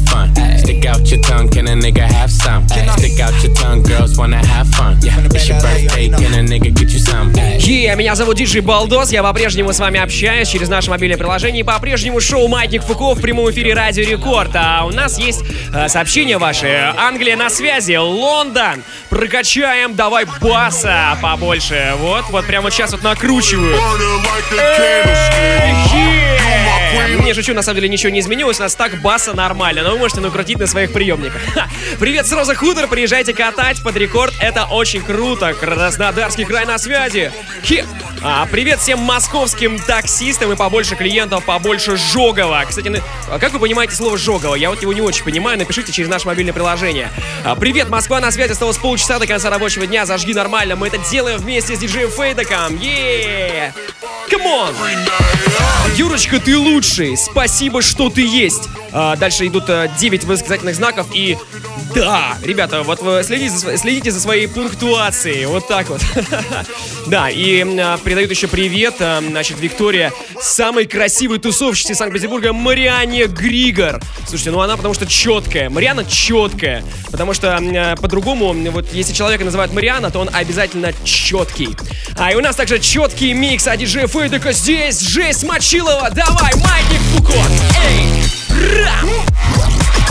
fun. 0.00 0.30
Stick 0.58 0.84
out 0.86 1.06
your 1.10 1.20
tongue, 1.20 1.48
can 1.48 1.68
a 1.68 1.74
nigga 1.74 2.02
have 2.02 2.30
some? 2.30 2.66
Stick 2.98 3.20
out 3.20 3.32
your 3.42 3.54
tongue, 3.54 3.82
girls 3.82 4.16
wanna 4.16 4.44
have 4.44 4.68
fun. 4.68 4.98
It's 5.02 5.48
your 5.48 5.60
birthday, 5.60 6.08
can 6.08 6.34
a 6.34 6.42
nigga 6.42 6.70
get 6.72 6.90
you 6.90 6.98
some? 6.98 7.32
Е, 7.58 7.94
меня 7.96 8.14
зовут 8.14 8.36
Диджей 8.36 8.60
Балдос, 8.60 9.12
я 9.12 9.22
по-прежнему 9.22 9.72
с 9.72 9.78
вами 9.78 10.00
общаюсь 10.00 10.48
через 10.48 10.68
наше 10.68 10.90
мобильное 10.90 11.16
приложение 11.16 11.60
и 11.60 11.64
по-прежнему 11.64 12.20
шоу 12.20 12.48
«Маятник 12.48 12.82
Фуко» 12.82 13.14
в 13.14 13.20
прямом 13.20 13.50
эфире 13.50 13.74
Радио 13.74 14.04
Рекорд. 14.04 14.50
А 14.54 14.84
у 14.84 14.90
нас 14.90 15.18
есть 15.18 15.42
э, 15.72 15.88
сообщения 15.88 16.38
ваши. 16.38 16.92
Англия 16.96 17.36
на 17.36 17.50
связи, 17.50 17.96
Лондон, 17.96 18.82
прокачаем, 19.10 19.94
давай 19.94 20.26
баса 20.40 21.16
побольше. 21.20 21.94
Вот, 21.98 22.24
вот 22.30 22.46
прямо 22.46 22.64
вот 22.64 22.72
сейчас 22.72 22.92
вот 22.92 23.02
накручиваю. 23.02 23.76
Эй, 24.52 26.25
Не 27.24 27.34
шучу, 27.34 27.54
на 27.54 27.62
самом 27.62 27.76
деле 27.76 27.88
ничего 27.88 28.10
не 28.10 28.20
изменилось, 28.20 28.58
у 28.58 28.62
нас 28.62 28.74
так 28.74 29.00
баса 29.02 29.34
нормально, 29.34 29.82
но 29.82 29.90
вы 29.90 29.98
можете 29.98 30.20
накрутить 30.20 30.58
на 30.58 30.66
своих 30.66 30.92
приемниках. 30.92 31.40
Привет 31.98 32.26
с 32.26 32.32
Роза 32.32 32.54
Хутор, 32.54 32.88
приезжайте 32.88 33.34
катать 33.34 33.82
под 33.82 33.96
рекорд, 33.96 34.34
это 34.40 34.64
очень 34.64 35.02
круто. 35.02 35.52
Краснодарский 35.54 36.44
край 36.44 36.66
на 36.66 36.78
связи. 36.78 37.32
Хе. 37.64 37.84
А, 38.22 38.46
привет 38.50 38.80
всем 38.80 38.98
московским 39.00 39.78
таксистам 39.78 40.52
и 40.52 40.56
побольше 40.56 40.96
клиентов, 40.96 41.44
побольше 41.44 41.96
Жогова. 41.96 42.64
Кстати, 42.66 43.02
а 43.30 43.38
как 43.38 43.52
вы 43.52 43.58
понимаете 43.58 43.94
слово 43.94 44.16
Жогова? 44.16 44.54
Я 44.54 44.70
вот 44.70 44.82
его 44.82 44.92
не 44.92 45.00
очень 45.02 45.22
понимаю, 45.24 45.58
напишите 45.58 45.92
через 45.92 46.08
наше 46.08 46.26
мобильное 46.26 46.54
приложение. 46.54 47.10
А, 47.44 47.54
привет, 47.56 47.88
Москва 47.88 48.20
на 48.20 48.30
связи, 48.30 48.52
осталось 48.52 48.78
полчаса 48.78 49.18
до 49.18 49.26
конца 49.26 49.50
рабочего 49.50 49.86
дня, 49.86 50.06
зажги 50.06 50.32
нормально, 50.32 50.76
мы 50.76 50.88
это 50.88 50.98
делаем 51.10 51.38
вместе 51.38 51.76
с 51.76 51.78
диджеем 51.78 52.10
Фейдаком. 52.10 52.78
Еее! 52.78 53.74
Камон! 54.30 54.74
Юрочка, 55.94 56.40
ты 56.40 56.58
лучший! 56.86 57.16
Спасибо, 57.16 57.82
что 57.82 58.08
ты 58.10 58.22
есть! 58.22 58.68
А, 58.98 59.14
дальше 59.14 59.46
идут 59.46 59.64
а, 59.68 59.88
9 59.88 60.24
восклицательных 60.24 60.74
знаков 60.74 61.08
и... 61.12 61.36
Да! 61.94 62.38
Ребята, 62.42 62.82
вот 62.82 63.02
вы 63.02 63.22
следите 63.22 63.54
за, 63.54 63.76
следите 63.76 64.10
за 64.10 64.18
своей 64.20 64.46
пунктуацией. 64.46 65.44
Вот 65.44 65.68
так 65.68 65.90
вот. 65.90 66.00
Да, 67.06 67.30
и 67.30 67.62
а, 67.78 67.98
передают 67.98 68.30
еще 68.30 68.48
привет, 68.48 68.94
а, 69.00 69.20
значит, 69.20 69.60
Виктория, 69.60 70.14
самой 70.40 70.86
красивой 70.86 71.38
тусовщице 71.38 71.94
Санкт-Петербурга 71.94 72.54
Мариане 72.54 73.26
Григор. 73.26 74.00
Слушайте, 74.26 74.50
ну 74.50 74.60
она 74.62 74.78
потому 74.78 74.94
что 74.94 75.04
четкая. 75.04 75.68
Мариана 75.68 76.02
четкая. 76.06 76.82
Потому 77.10 77.34
что 77.34 77.48
м, 77.48 77.98
по-другому, 77.98 78.54
вот 78.70 78.94
если 78.94 79.12
человека 79.12 79.44
называют 79.44 79.74
Мариана, 79.74 80.10
то 80.10 80.20
он 80.20 80.30
обязательно 80.32 80.94
четкий. 81.04 81.76
А 82.16 82.32
и 82.32 82.34
у 82.34 82.40
нас 82.40 82.56
также 82.56 82.78
четкий 82.78 83.34
микс, 83.34 83.66
а 83.66 83.76
диджей 83.76 84.06
Фейдека 84.06 84.52
здесь, 84.52 85.00
жесть 85.00 85.44
Мочилова, 85.44 86.10
давай, 86.10 86.54
маятник 86.54 87.00
Фуко, 87.12 87.34
эй, 87.86 88.85
Yeah. 88.86 90.05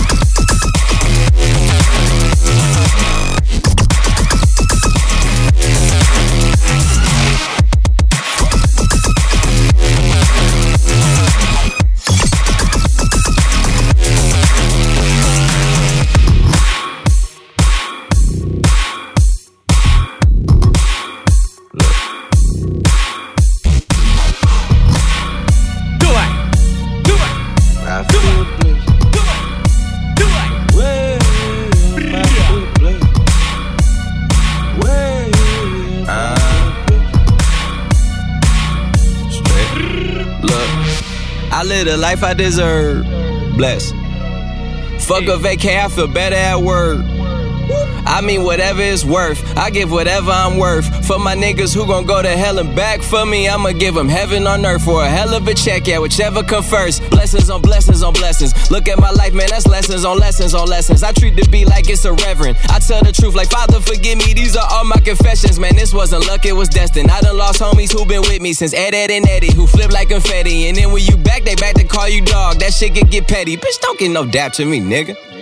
Life 42.06 42.24
I 42.24 42.36
deserve. 42.36 43.04
Bless. 43.58 43.90
Fuck 45.08 45.24
a 45.24 45.38
vacay, 45.42 45.84
I 45.84 45.88
feel 45.90 46.08
better 46.08 46.36
at 46.36 46.58
work. 46.62 47.15
I 48.16 48.22
mean, 48.22 48.44
whatever 48.44 48.82
it's 48.82 49.04
worth. 49.04 49.44
I 49.58 49.70
give 49.70 49.92
whatever 49.92 50.32
I'm 50.32 50.58
worth. 50.58 51.06
For 51.06 51.20
my 51.20 51.36
niggas 51.36 51.76
who 51.76 51.86
gon' 51.86 52.06
go 52.06 52.22
to 52.22 52.30
hell 52.30 52.60
and 52.60 52.74
back 52.74 53.02
for 53.02 53.26
me, 53.26 53.50
I'ma 53.50 53.74
give 53.74 53.94
them 53.94 54.08
heaven 54.08 54.48
on 54.48 54.66
earth 54.66 54.86
for 54.86 55.04
a 55.04 55.10
hell 55.10 55.34
of 55.34 55.46
a 55.50 55.54
check, 55.54 55.86
yeah, 55.86 56.00
whichever 56.00 56.42
come 56.42 56.64
first. 56.64 57.08
Blessings 57.10 57.50
on 57.50 57.62
blessings 57.62 58.04
on 58.04 58.14
blessings. 58.14 58.72
Look 58.72 58.88
at 58.88 59.00
my 59.00 59.10
life, 59.10 59.34
man, 59.34 59.50
that's 59.50 59.68
lessons 59.68 60.06
on 60.06 60.18
lessons 60.18 60.54
on 60.54 60.66
lessons. 60.70 61.04
I 61.04 61.12
treat 61.12 61.36
the 61.36 61.46
beat 61.50 61.68
like 61.68 61.90
it's 61.90 62.06
a 62.06 62.14
reverend. 62.14 62.56
I 62.70 62.80
tell 62.80 63.04
the 63.04 63.12
truth, 63.12 63.36
like, 63.36 63.52
Father, 63.52 63.82
forgive 63.82 64.18
me, 64.20 64.34
these 64.34 64.56
are 64.56 64.68
all 64.72 64.86
my 64.86 65.02
confessions, 65.02 65.60
man. 65.60 65.76
This 65.76 65.94
wasn't 65.94 66.26
luck, 66.26 66.46
it 66.46 66.54
was 66.54 66.70
destined. 66.70 67.12
I 67.12 67.20
done 67.20 67.38
lost 67.38 67.60
homies 67.60 67.92
who 67.92 68.06
been 68.06 68.22
with 68.22 68.42
me 68.42 68.54
since 68.54 68.74
Ed, 68.74 68.94
Ed, 68.94 69.12
and 69.12 69.28
Eddie, 69.28 69.54
who 69.54 69.68
flip 69.68 69.92
like 69.92 70.08
confetti. 70.08 70.70
And 70.70 70.78
then 70.78 70.94
when 70.94 71.04
you 71.04 71.18
back, 71.18 71.44
they 71.44 71.56
back 71.56 71.76
to 71.76 71.84
call 71.84 72.08
you 72.08 72.22
dog. 72.22 72.60
That 72.60 72.74
shit 72.74 72.96
can 72.96 73.10
get 73.10 73.28
petty. 73.28 73.58
Bitch, 73.58 73.82
don't 73.82 74.00
get 74.00 74.12
no 74.12 74.26
dap 74.26 74.54
to 74.54 74.66
me, 74.66 74.80
nigga. 74.80 75.35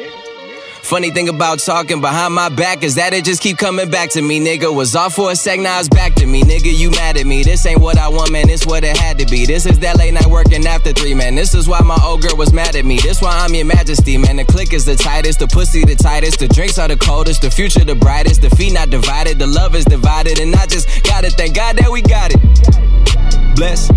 Funny 0.94 1.10
thing 1.10 1.28
about 1.28 1.58
talking 1.58 2.02
behind 2.02 2.36
my 2.36 2.50
back 2.50 2.84
is 2.84 2.94
that 3.02 3.14
it 3.14 3.26
just 3.26 3.42
keep 3.42 3.58
coming 3.58 3.90
back 3.90 4.12
to 4.12 4.22
me, 4.22 4.40
nigga. 4.40 4.72
Was 4.72 4.96
off 4.96 5.16
for 5.16 5.32
a 5.32 5.36
sec, 5.36 5.60
now 5.60 5.80
it's 5.80 5.90
back 5.90 6.14
to 6.14 6.28
me, 6.28 6.44
nigga. 6.44 6.72
You 6.72 6.92
mad 6.92 7.18
at 7.18 7.26
me? 7.26 7.42
This 7.42 7.66
ain't 7.66 7.82
what 7.82 7.98
I 7.98 8.10
want, 8.10 8.32
man. 8.32 8.46
This 8.46 8.64
what 8.64 8.84
it 8.84 8.96
had 8.96 9.18
to 9.18 9.26
be. 9.26 9.48
This 9.48 9.66
is 9.66 9.80
that 9.80 9.98
late 9.98 10.14
night 10.14 10.28
working 10.28 10.68
after 10.68 10.94
three, 10.94 11.16
man. 11.16 11.34
This 11.34 11.56
is 11.56 11.68
why 11.68 11.80
my 11.80 11.98
old 12.06 12.22
girl 12.22 12.38
was 12.38 12.54
mad 12.54 12.76
at 12.76 12.86
me. 12.86 13.00
This 13.00 13.24
why 13.24 13.32
I'm 13.32 13.56
your 13.56 13.66
majesty, 13.66 14.20
man. 14.20 14.36
The 14.36 14.46
click 14.46 14.72
is 14.72 14.86
the 14.86 14.96
tightest, 14.96 15.40
the 15.40 15.48
pussy 15.48 15.84
the 15.84 15.96
tightest, 15.96 16.38
the 16.38 16.48
drinks 16.48 16.78
are 16.78 16.88
the 16.88 16.98
coldest, 16.98 17.42
the 17.42 17.50
future 17.50 17.84
the 17.84 17.96
brightest, 17.96 18.44
the 18.44 18.52
feet 18.52 18.74
not 18.74 18.92
divided, 18.92 19.40
the 19.40 19.48
love 19.48 19.74
is 19.74 19.86
divided, 19.86 20.38
and 20.38 20.56
I 20.56 20.68
just 20.68 20.88
gotta 21.06 21.32
thank 21.32 21.56
God 21.56 21.76
that 21.78 21.92
we 21.92 22.04
got 22.04 22.36
it. 22.36 23.56
Bless. 23.56 23.90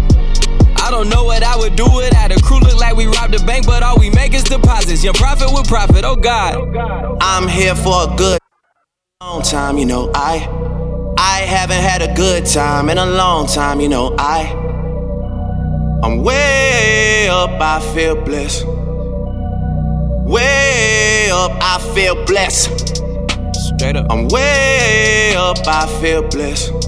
I 0.83 0.91
don't 0.91 1.09
know 1.09 1.25
what 1.25 1.43
I 1.43 1.57
would 1.57 1.77
do 1.77 1.85
without 1.85 2.33
a 2.33 2.41
crew. 2.43 2.61
Look 2.61 2.79
like 2.79 2.97
we 2.97 3.07
robbed 3.07 3.35
a 3.35 3.45
bank, 3.45 3.67
but 3.67 3.83
all 3.83 3.99
we 3.99 4.11
make 4.11 4.35
is 4.35 4.45
deposits. 4.45 5.03
Your 5.05 5.15
profit 5.15 5.49
with 5.53 5.69
profit, 5.69 6.05
oh 6.05 6.17
God. 6.17 6.57
I'm 7.21 7.49
here 7.49 7.75
for 7.75 8.05
a 8.05 8.17
good 8.17 8.39
long 9.21 9.43
time, 9.43 9.79
you 9.79 9.87
know. 9.87 10.11
I 10.15 10.47
I 11.19 11.41
haven't 11.41 11.83
had 11.83 12.03
a 12.03 12.15
good 12.15 12.47
time 12.47 12.89
in 12.91 12.99
a 12.99 13.07
long 13.07 13.47
time, 13.47 13.81
you 13.81 13.89
know. 13.89 14.15
I 14.19 14.53
I'm 16.03 16.23
way 16.23 17.29
up, 17.29 17.61
I 17.61 17.81
feel 17.95 18.15
blessed. 18.15 18.65
Way 20.27 21.31
up, 21.33 21.53
I 21.61 21.79
feel 21.95 22.25
blessed. 22.27 23.03
Straight 23.55 23.97
up. 23.97 24.07
I'm 24.11 24.29
way 24.29 25.35
up, 25.37 25.59
I 25.67 25.87
feel 26.01 26.23
blessed. 26.29 26.86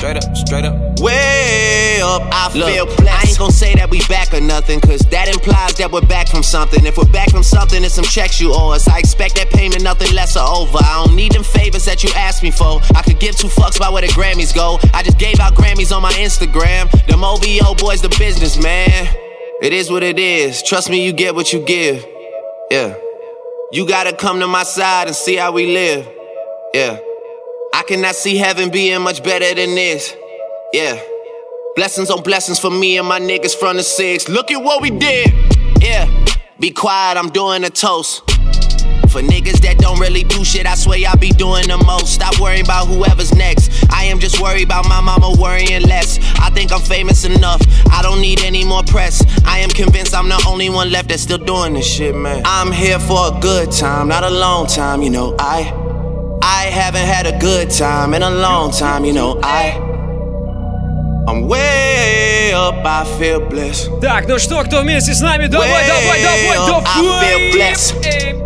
Straight 0.00 0.16
up, 0.16 0.34
straight 0.34 0.64
up. 0.64 0.98
Way 1.00 2.00
up, 2.02 2.22
I 2.32 2.50
Look, 2.54 2.70
feel 2.70 2.86
blessed. 2.86 3.26
I 3.26 3.28
ain't 3.28 3.38
gon' 3.38 3.52
say 3.52 3.74
that 3.74 3.90
we 3.90 4.00
back 4.08 4.32
or 4.32 4.40
nothing, 4.40 4.80
cause 4.80 5.00
that 5.10 5.28
implies 5.28 5.74
that 5.74 5.92
we're 5.92 6.00
back 6.00 6.26
from 6.26 6.42
something. 6.42 6.86
If 6.86 6.96
we're 6.96 7.04
back 7.12 7.30
from 7.30 7.42
something, 7.42 7.84
it's 7.84 7.96
some 7.96 8.06
checks 8.06 8.40
you 8.40 8.50
owe 8.54 8.70
us. 8.70 8.88
I 8.88 8.98
expect 8.98 9.36
that 9.36 9.50
payment, 9.50 9.82
nothing 9.82 10.14
less 10.14 10.38
or 10.38 10.56
over. 10.56 10.78
I 10.78 11.04
don't 11.04 11.14
need 11.14 11.32
them 11.32 11.44
favors 11.44 11.84
that 11.84 12.02
you 12.02 12.08
asked 12.16 12.42
me 12.42 12.50
for. 12.50 12.80
I 12.96 13.02
could 13.02 13.20
give 13.20 13.36
two 13.36 13.48
fucks 13.48 13.76
about 13.76 13.92
where 13.92 14.00
the 14.00 14.08
Grammys 14.08 14.54
go. 14.54 14.78
I 14.94 15.02
just 15.02 15.18
gave 15.18 15.38
out 15.38 15.52
Grammys 15.54 15.94
on 15.94 16.00
my 16.00 16.12
Instagram. 16.12 16.90
Them 17.06 17.22
OVO 17.22 17.74
boys, 17.74 18.00
the 18.00 18.08
business, 18.18 18.56
man. 18.56 19.06
It 19.60 19.74
is 19.74 19.90
what 19.90 20.02
it 20.02 20.18
is. 20.18 20.62
Trust 20.62 20.88
me, 20.88 21.04
you 21.04 21.12
get 21.12 21.34
what 21.34 21.52
you 21.52 21.60
give. 21.60 22.06
Yeah. 22.70 22.94
You 23.70 23.86
gotta 23.86 24.16
come 24.16 24.40
to 24.40 24.46
my 24.46 24.62
side 24.62 25.08
and 25.08 25.14
see 25.14 25.36
how 25.36 25.52
we 25.52 25.66
live. 25.66 26.08
Yeah. 26.72 27.00
I 27.80 27.82
cannot 27.82 28.14
see 28.14 28.36
heaven 28.36 28.68
being 28.68 29.00
much 29.00 29.24
better 29.24 29.54
than 29.54 29.74
this. 29.74 30.14
Yeah. 30.74 31.00
Blessings 31.76 32.10
on 32.10 32.22
blessings 32.22 32.58
for 32.58 32.70
me 32.70 32.98
and 32.98 33.08
my 33.08 33.18
niggas 33.18 33.56
from 33.56 33.78
the 33.78 33.82
six. 33.82 34.28
Look 34.28 34.50
at 34.50 34.62
what 34.62 34.82
we 34.82 34.90
did. 34.90 35.32
Yeah. 35.80 36.04
Be 36.58 36.72
quiet, 36.72 37.16
I'm 37.16 37.30
doing 37.30 37.64
a 37.64 37.70
toast. 37.70 38.18
For 39.08 39.22
niggas 39.22 39.62
that 39.62 39.78
don't 39.78 39.98
really 39.98 40.24
do 40.24 40.44
shit, 40.44 40.66
I 40.66 40.74
swear 40.74 40.98
I 41.08 41.14
be 41.14 41.30
doing 41.30 41.68
the 41.68 41.78
most. 41.78 42.12
Stop 42.12 42.38
worrying 42.38 42.66
about 42.66 42.86
whoever's 42.86 43.34
next. 43.34 43.90
I 43.90 44.04
am 44.04 44.18
just 44.18 44.42
worried 44.42 44.66
about 44.66 44.86
my 44.86 45.00
mama 45.00 45.34
worrying 45.40 45.80
less. 45.84 46.18
I 46.38 46.50
think 46.50 46.72
I'm 46.72 46.82
famous 46.82 47.24
enough. 47.24 47.62
I 47.90 48.02
don't 48.02 48.20
need 48.20 48.42
any 48.42 48.62
more 48.62 48.82
press. 48.82 49.24
I 49.46 49.60
am 49.60 49.70
convinced 49.70 50.14
I'm 50.14 50.28
the 50.28 50.44
only 50.46 50.68
one 50.68 50.92
left 50.92 51.08
that's 51.08 51.22
still 51.22 51.38
doing 51.38 51.72
this 51.72 51.90
shit, 51.90 52.14
man. 52.14 52.42
I'm 52.44 52.72
here 52.72 52.98
for 52.98 53.34
a 53.34 53.40
good 53.40 53.72
time, 53.72 54.08
not 54.08 54.22
a 54.22 54.30
long 54.30 54.66
time, 54.66 55.00
you 55.00 55.08
know. 55.08 55.34
I 55.38 55.72
I 56.60 56.64
haven't 56.64 57.06
had 57.06 57.26
a 57.26 57.38
good 57.38 57.70
time 57.70 58.12
in 58.12 58.22
a 58.22 58.28
long 58.30 58.70
time, 58.70 59.06
you 59.06 59.14
know. 59.14 59.40
I 59.42 59.80
I'm 61.26 61.48
way 61.48 62.52
up, 62.52 62.84
I 62.84 63.04
feel 63.18 63.40
blessed. 63.48 63.88
Так, 64.02 64.28
ну 64.28 64.38
что, 64.38 64.62
кто 64.64 64.82
вместе 64.82 65.14
с 65.14 65.22
нами? 65.22 65.46
Давай, 65.46 65.68
давай, 65.86 65.86
давай, 65.86 66.20
I 66.20 66.58
feel 66.58 66.82
давай! 66.84 67.50
blessed. 67.50 68.40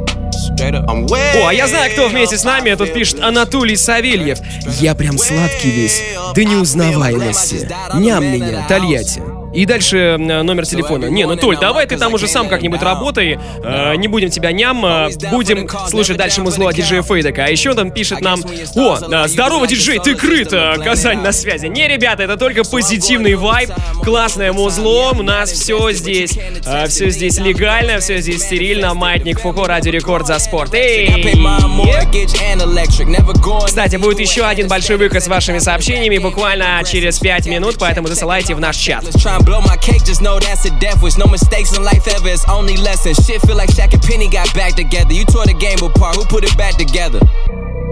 I'm 0.86 1.06
О, 1.12 1.48
а 1.48 1.52
я 1.52 1.66
знаю, 1.66 1.90
кто 1.90 2.06
вместе 2.06 2.38
с 2.38 2.44
нами. 2.44 2.72
Тут 2.74 2.94
пишет 2.94 3.20
Анатолий 3.20 3.76
Савельев. 3.76 4.38
Я 4.80 4.94
прям 4.94 5.18
сладкий 5.18 5.70
весь, 5.70 6.00
до 6.36 6.44
неузнаваемости. 6.44 7.68
Ням 7.94 8.24
меня, 8.24 8.64
Тольятти. 8.68 9.33
И 9.54 9.66
дальше 9.66 10.16
номер 10.18 10.66
телефона. 10.66 11.06
Не, 11.06 11.26
ну 11.26 11.36
Толь, 11.36 11.56
давай 11.58 11.86
ты 11.86 11.96
там 11.96 12.12
уже 12.14 12.28
сам 12.28 12.48
как-нибудь 12.48 12.82
работай. 12.82 13.38
Э, 13.62 13.94
не 13.96 14.08
будем 14.08 14.30
тебя 14.30 14.52
ням. 14.52 14.84
э, 14.84 15.08
будем 15.30 15.68
слушать 15.88 16.16
дальше 16.16 16.40
музло 16.42 16.68
от 16.70 16.74
диджея 16.74 17.02
Фейдека. 17.02 17.44
А 17.44 17.48
еще 17.48 17.70
он 17.70 17.76
там 17.76 17.90
пишет 17.90 18.20
нам: 18.20 18.40
О, 18.76 18.98
э, 19.00 19.28
здорово, 19.28 19.66
диджей, 19.66 19.98
ты 20.00 20.14
крыт, 20.14 20.50
Казань 20.82 21.20
на 21.22 21.32
связи. 21.32 21.66
Не, 21.66 21.88
ребята, 21.88 22.24
это 22.24 22.36
только 22.36 22.64
позитивный 22.64 23.34
вайб. 23.34 23.70
Классное 24.02 24.52
музло. 24.52 25.12
У 25.12 25.22
нас 25.22 25.50
все 25.52 25.92
здесь. 25.92 26.36
э, 26.66 26.86
все 26.88 27.10
здесь 27.10 27.38
легально, 27.38 28.00
все 28.00 28.18
здесь 28.18 28.42
стерильно. 28.42 28.94
Маятник 28.94 29.40
Фуко, 29.40 29.66
Радио 29.66 29.92
Рекорд 29.92 30.26
за 30.26 30.38
спорт. 30.38 30.74
Эй! 30.74 31.06
Кстати, 33.66 33.96
будет 33.96 34.18
еще 34.20 34.44
один 34.44 34.68
большой 34.68 34.96
выход 34.96 35.22
с 35.22 35.28
вашими 35.28 35.58
сообщениями 35.58 36.18
буквально 36.18 36.82
через 36.84 37.18
5 37.18 37.46
минут, 37.46 37.76
поэтому 37.78 38.08
засылайте 38.08 38.54
в 38.54 38.60
наш 38.60 38.76
чат. 38.76 39.04
Blow 39.44 39.60
my 39.60 39.76
cake, 39.76 40.04
just 40.04 40.22
know 40.22 40.38
that's 40.38 40.64
a 40.64 40.70
death 40.80 41.02
wish. 41.02 41.18
No 41.18 41.26
mistakes 41.26 41.76
in 41.76 41.84
life 41.84 42.08
ever, 42.08 42.28
it's 42.28 42.48
only 42.48 42.76
lessons. 42.78 43.18
Shit 43.26 43.42
feel 43.42 43.56
like 43.56 43.68
Shaq 43.70 43.92
and 43.92 44.02
Penny 44.02 44.28
got 44.28 44.52
back 44.54 44.74
together. 44.74 45.12
You 45.12 45.24
tore 45.26 45.44
the 45.44 45.52
game 45.54 45.78
apart, 45.82 46.16
who 46.16 46.24
put 46.24 46.44
it 46.44 46.56
back 46.56 46.76
together? 46.76 47.20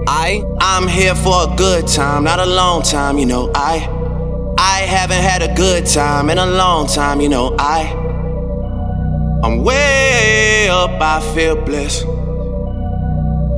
I 0.07 0.43
I'm 0.61 0.89
here 0.89 1.15
for 1.15 1.53
a 1.53 1.57
good 1.57 1.87
time, 1.87 2.25
not 2.25 2.41
a 2.41 2.47
long 2.47 2.83
time, 2.83 3.19
you 3.19 3.27
know. 3.27 3.51
I 3.55 3.89
I 4.59 4.81
haven't 4.81 5.23
had 5.23 5.43
a 5.43 5.55
good 5.55 5.87
time 5.87 6.31
in 6.31 6.39
a 6.39 6.47
long 6.47 6.87
time, 6.87 7.21
you 7.21 7.29
know. 7.29 7.55
I 7.59 7.93
I'm 9.45 9.63
way 9.63 10.69
up, 10.71 11.01
I 11.01 11.21
feel 11.35 11.57
blessed. 11.57 12.07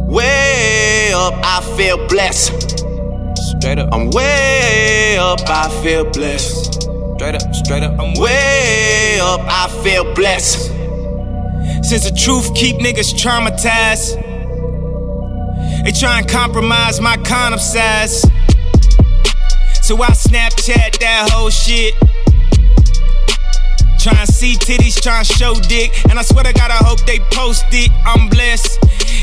Way 0.08 1.12
up, 1.14 1.34
I 1.44 1.60
feel 1.76 2.06
blessed. 2.08 2.80
Straight 3.36 3.78
up. 3.78 3.88
I'm 3.92 4.10
way 4.10 5.16
up, 5.18 5.40
I 5.46 5.68
feel 5.82 6.04
blessed. 6.10 6.93
Straight 7.16 7.34
up, 7.36 7.54
straight 7.54 7.82
up. 7.84 7.98
I'm 8.00 8.14
way 8.20 9.18
up, 9.20 9.40
I 9.44 9.68
feel 9.84 10.12
blessed. 10.14 10.66
Since 11.88 12.10
the 12.10 12.16
truth 12.16 12.54
keep 12.54 12.76
niggas 12.76 13.14
traumatized. 13.14 14.20
They 15.84 15.92
try 15.92 16.18
and 16.18 16.28
compromise 16.28 17.00
my 17.00 17.16
condom 17.18 17.60
size. 17.60 18.22
So 19.82 20.02
I 20.02 20.10
Snapchat 20.10 20.98
that 20.98 21.30
whole 21.30 21.50
shit. 21.50 21.94
Trying 24.04 24.26
to 24.26 24.32
see 24.34 24.52
titties, 24.56 25.00
trying 25.00 25.24
to 25.24 25.32
show 25.32 25.54
dick. 25.54 26.04
And 26.10 26.18
I 26.18 26.22
swear 26.22 26.44
to 26.44 26.52
God, 26.52 26.70
I 26.70 26.76
hope 26.84 27.00
they 27.06 27.20
post 27.32 27.64
it. 27.72 27.90
I'm 28.04 28.28
blessed. 28.28 28.76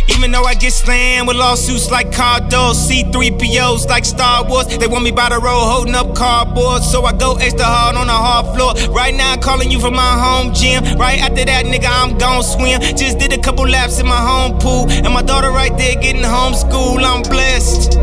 Even 0.10 0.32
though 0.32 0.44
I 0.44 0.56
get 0.56 0.74
slammed 0.74 1.28
with 1.28 1.38
lawsuits 1.38 1.92
like 1.92 2.10
Cardo, 2.10 2.74
C3POs 2.74 3.88
like 3.90 4.06
Star 4.06 4.44
Wars. 4.44 4.66
They 4.76 4.88
want 4.88 5.04
me 5.04 5.12
by 5.12 5.30
the 5.30 5.38
road 5.38 5.70
holding 5.70 5.94
up 5.94 6.16
cardboard. 6.16 6.82
So 6.82 7.06
I 7.06 7.14
go 7.14 7.36
extra 7.36 7.64
hard 7.64 7.96
on 7.96 8.08
the 8.08 8.14
hard 8.14 8.58
floor. 8.58 8.74
Right 8.92 9.14
now, 9.14 9.34
I'm 9.34 9.40
calling 9.40 9.70
you 9.70 9.80
from 9.80 9.94
my 9.94 10.18
home 10.18 10.52
gym. 10.52 10.84
Right 10.98 11.22
after 11.22 11.46
that, 11.46 11.66
nigga, 11.66 11.86
I'm 11.86 12.18
gon' 12.18 12.42
swim. 12.42 12.82
Just 12.98 13.20
did 13.20 13.34
a 13.34 13.38
couple 13.38 13.68
laps 13.68 14.00
in 14.00 14.08
my 14.08 14.18
home 14.18 14.58
pool. 14.58 14.90
And 14.90 15.14
my 15.14 15.22
daughter 15.22 15.52
right 15.52 15.78
there 15.78 15.94
getting 16.02 16.24
homeschooled. 16.24 17.04
I'm 17.04 17.22
blessed. 17.22 18.00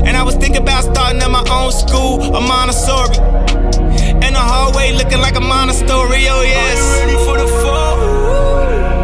And 0.00 0.16
I 0.16 0.22
was 0.22 0.34
thinking 0.36 0.62
about 0.62 0.84
starting 0.84 1.20
at 1.20 1.30
my 1.30 1.44
own 1.52 1.72
school, 1.72 2.34
a 2.34 2.40
Montessori. 2.40 3.59
In 4.25 4.33
the 4.33 4.39
hallway 4.39 4.91
looking 4.93 5.19
like 5.19 5.35
a 5.35 5.41
monastery, 5.41 6.27
oh 6.29 6.41
yes. 6.41 6.79
Are 6.79 7.09
you 7.09 7.15
ready 7.15 7.17
for 7.25 7.37
the 7.37 7.47
fall? 7.61 7.97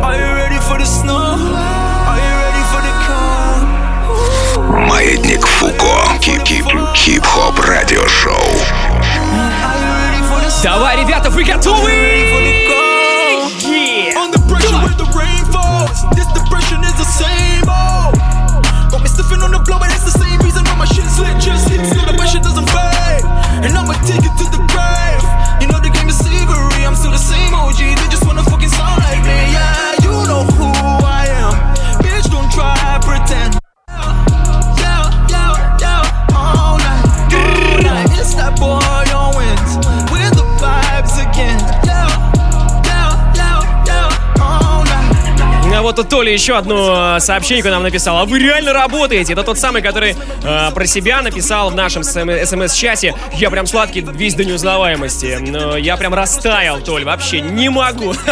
Are 0.03 0.15
you 0.17 0.29
ready 0.35 0.59
for 0.67 0.77
the 0.77 0.85
snow? 0.85 1.35
Are 2.11 2.19
you 2.25 2.33
ready 2.43 2.63
for 2.71 2.81
the 2.87 2.93
calm? 3.05 3.61
Маятник 4.87 5.45
Фуко. 5.45 5.95
Хип-хоп 6.95 7.59
радиошоу. 7.59 8.35
Давай, 10.63 10.97
ребята, 10.97 11.29
вы 11.29 11.43
готовы? 11.43 11.91
Under 14.15 14.39
pressure 14.47 14.77
where 14.83 14.95
the 14.95 15.05
rain 15.15 15.43
falls. 15.51 16.05
This 16.15 16.27
depression 16.33 16.83
is 16.83 16.93
the 16.93 17.05
same 17.05 17.67
old. 17.67 18.24
Got 18.90 19.02
me 19.02 19.08
sniffing 19.08 19.42
on 19.42 19.50
the 19.50 19.58
blow, 19.58 19.78
but 19.78 19.90
it's 19.90 20.04
the 20.04 20.14
same 20.14 20.38
reason 20.46 20.62
why 20.64 20.76
my 20.76 20.86
shit's 20.86 21.18
lit. 21.18 21.38
Just 21.40 21.68
hits 21.68 21.90
so 21.90 22.02
the 22.06 22.14
pressure 22.14 22.38
doesn't 22.38 22.68
fade. 22.70 23.24
And 23.64 23.74
I'ma 23.74 23.94
take 24.06 24.22
it 24.22 24.34
to 24.38 24.46
the 24.50 24.62
grave. 24.70 25.24
You 25.60 25.66
know 25.66 25.80
the 25.80 25.90
game 25.90 26.08
is 26.08 26.18
savory. 26.18 26.86
I'm 26.86 26.94
still 26.94 27.10
the 27.10 27.18
same 27.18 27.54
OG. 27.54 27.78
They 27.78 28.08
just 28.10 28.25
тут 45.96 46.08
Толя 46.10 46.32
еще 46.32 46.56
одну 46.56 47.16
э, 47.16 47.20
сообщение 47.20 47.64
нам 47.70 47.82
написал. 47.82 48.18
А 48.18 48.24
вы 48.24 48.38
реально 48.38 48.72
работаете? 48.72 49.32
Это 49.32 49.42
тот 49.42 49.58
самый, 49.58 49.82
который 49.82 50.14
э, 50.44 50.70
про 50.72 50.86
себя 50.86 51.22
написал 51.22 51.70
в 51.70 51.74
нашем 51.74 52.04
смс-чате. 52.04 53.14
Я 53.32 53.50
прям 53.50 53.66
сладкий 53.66 54.02
весь 54.02 54.34
до 54.34 54.44
неузнаваемости. 54.44 55.38
Но 55.40 55.76
я 55.76 55.96
прям 55.96 56.14
растаял, 56.14 56.80
Толь, 56.80 57.04
вообще 57.04 57.40
не 57.40 57.68
могу. 57.68 58.14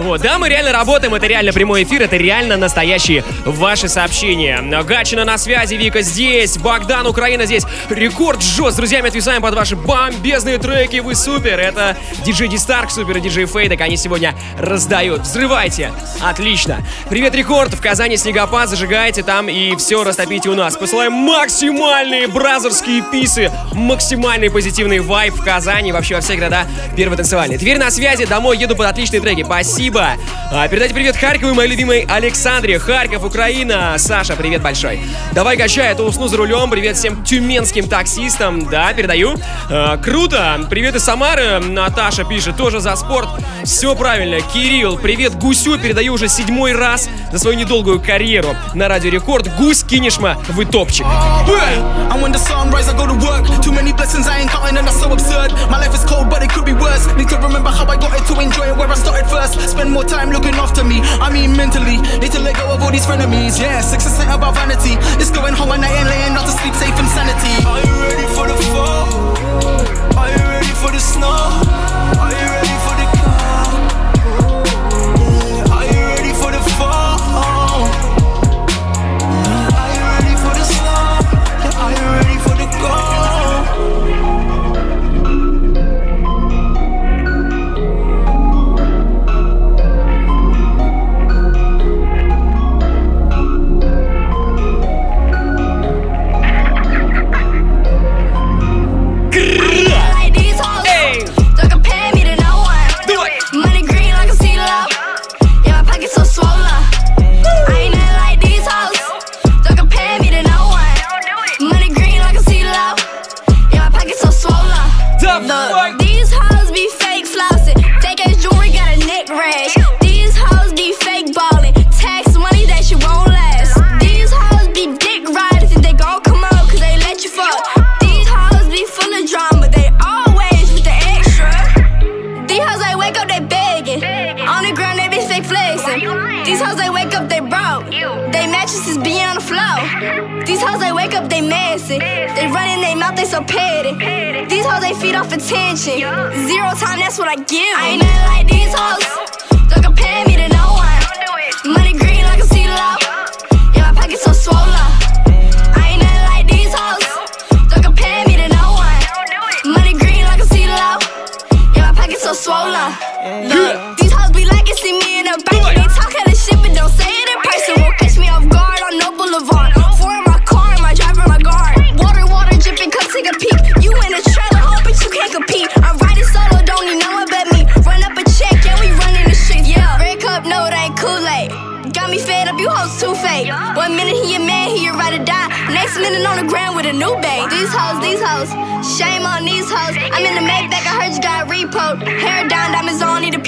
Вот, 0.00 0.22
да, 0.22 0.38
мы 0.38 0.48
реально 0.48 0.72
работаем, 0.72 1.14
это 1.14 1.26
реально 1.26 1.52
прямой 1.52 1.82
эфир, 1.82 2.00
это 2.00 2.16
реально 2.16 2.56
настоящие 2.56 3.22
ваши 3.44 3.86
сообщения. 3.86 4.62
Гачина 4.82 5.26
на 5.26 5.36
связи, 5.36 5.74
Вика 5.74 6.00
здесь, 6.00 6.56
Богдан, 6.56 7.06
Украина 7.06 7.44
здесь. 7.44 7.64
Рекорд 7.90 8.42
жест, 8.42 8.72
с 8.72 8.76
друзьями 8.76 9.08
отвисаем 9.08 9.42
под 9.42 9.54
ваши 9.54 9.76
бомбезные 9.76 10.56
треки, 10.56 11.00
вы 11.00 11.14
супер. 11.14 11.60
Это 11.60 11.98
диджей 12.24 12.48
Дистарк, 12.48 12.90
супер 12.90 13.18
и 13.18 13.20
диджей 13.20 13.44
Фейдек, 13.44 13.82
они 13.82 13.98
сегодня 13.98 14.34
раздают. 14.58 15.22
Взрывайте. 15.22 15.92
Отлично. 16.20 16.78
Привет, 17.08 17.34
Рекорд, 17.34 17.74
в 17.74 17.80
Казани 17.80 18.16
снегопад, 18.16 18.68
зажигайте 18.68 19.22
там 19.22 19.48
и 19.48 19.74
все 19.76 20.04
растопите 20.04 20.48
у 20.48 20.54
нас. 20.54 20.76
Посылаем 20.76 21.12
максимальные 21.12 22.28
бразерские 22.28 23.02
писы, 23.02 23.50
максимальный 23.72 24.50
позитивный 24.50 25.00
вайб 25.00 25.34
в 25.34 25.44
Казани, 25.44 25.92
вообще 25.92 26.14
во 26.14 26.20
все 26.20 26.36
города 26.36 26.66
первой 26.96 27.16
танцевальной. 27.16 27.58
Тверь 27.58 27.78
на 27.78 27.90
связи, 27.90 28.26
домой 28.26 28.58
еду 28.58 28.76
под 28.76 28.86
отличные 28.86 29.20
треки. 29.20 29.42
Спасибо. 29.42 30.12
А, 30.52 30.66
передайте 30.68 30.94
привет 30.94 31.16
Харькову, 31.16 31.54
моей 31.54 31.70
любимой 31.70 32.06
Александре. 32.08 32.78
Харьков, 32.78 33.24
Украина. 33.24 33.94
Саша, 33.98 34.36
привет 34.36 34.62
большой. 34.62 35.00
Давай 35.32 35.56
качай, 35.56 35.92
а 35.92 35.94
то 35.94 36.04
усну 36.04 36.28
за 36.28 36.36
рулем. 36.36 36.70
Привет 36.70 36.96
всем 36.96 37.24
тюменским 37.24 37.88
таксистам. 37.88 38.68
Да, 38.68 38.92
передаю. 38.92 39.36
А, 39.68 39.96
круто. 39.96 40.66
Привет 40.68 40.96
из 40.96 41.04
Самары. 41.04 41.60
Наташа 41.60 42.24
пишет, 42.24 42.56
тоже 42.56 42.80
за 42.80 42.96
спорт. 42.96 43.28
Все 43.64 43.94
правильно. 43.94 44.40
Кирилл, 44.40 44.98
привет 44.98 45.34
Гусю. 45.34 45.78
Передаю 45.78 46.14
уже 46.14 46.28
седьмой 46.28 46.72
раз 46.79 47.09
за 47.31 47.39
свою 47.39 47.57
недолгую 47.57 47.99
карьеру 47.99 48.55
на 48.73 48.87
Радио 48.87 49.09
Рекорд. 49.09 49.49
Гусь 49.57 49.83
Кинешма, 49.83 50.37
вы 50.49 50.65
топчик. 50.65 51.05
And 51.05 52.21
when 52.21 52.31
the 52.31 52.39
sun 52.39 52.71
rises, 52.71 52.93
I 52.93 52.97
go 52.97 53.05
to 53.05 53.13
work. 53.13 53.45
Too 53.61 53.71
many 53.71 53.91
blessings 53.91 54.27
I 54.27 54.39
ain't 54.39 54.49
counting, 54.49 54.77
and 54.77 54.85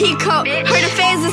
peacoat. 0.03 0.49
Heard 0.67 0.85
the 0.85 0.95
fans 0.97 1.25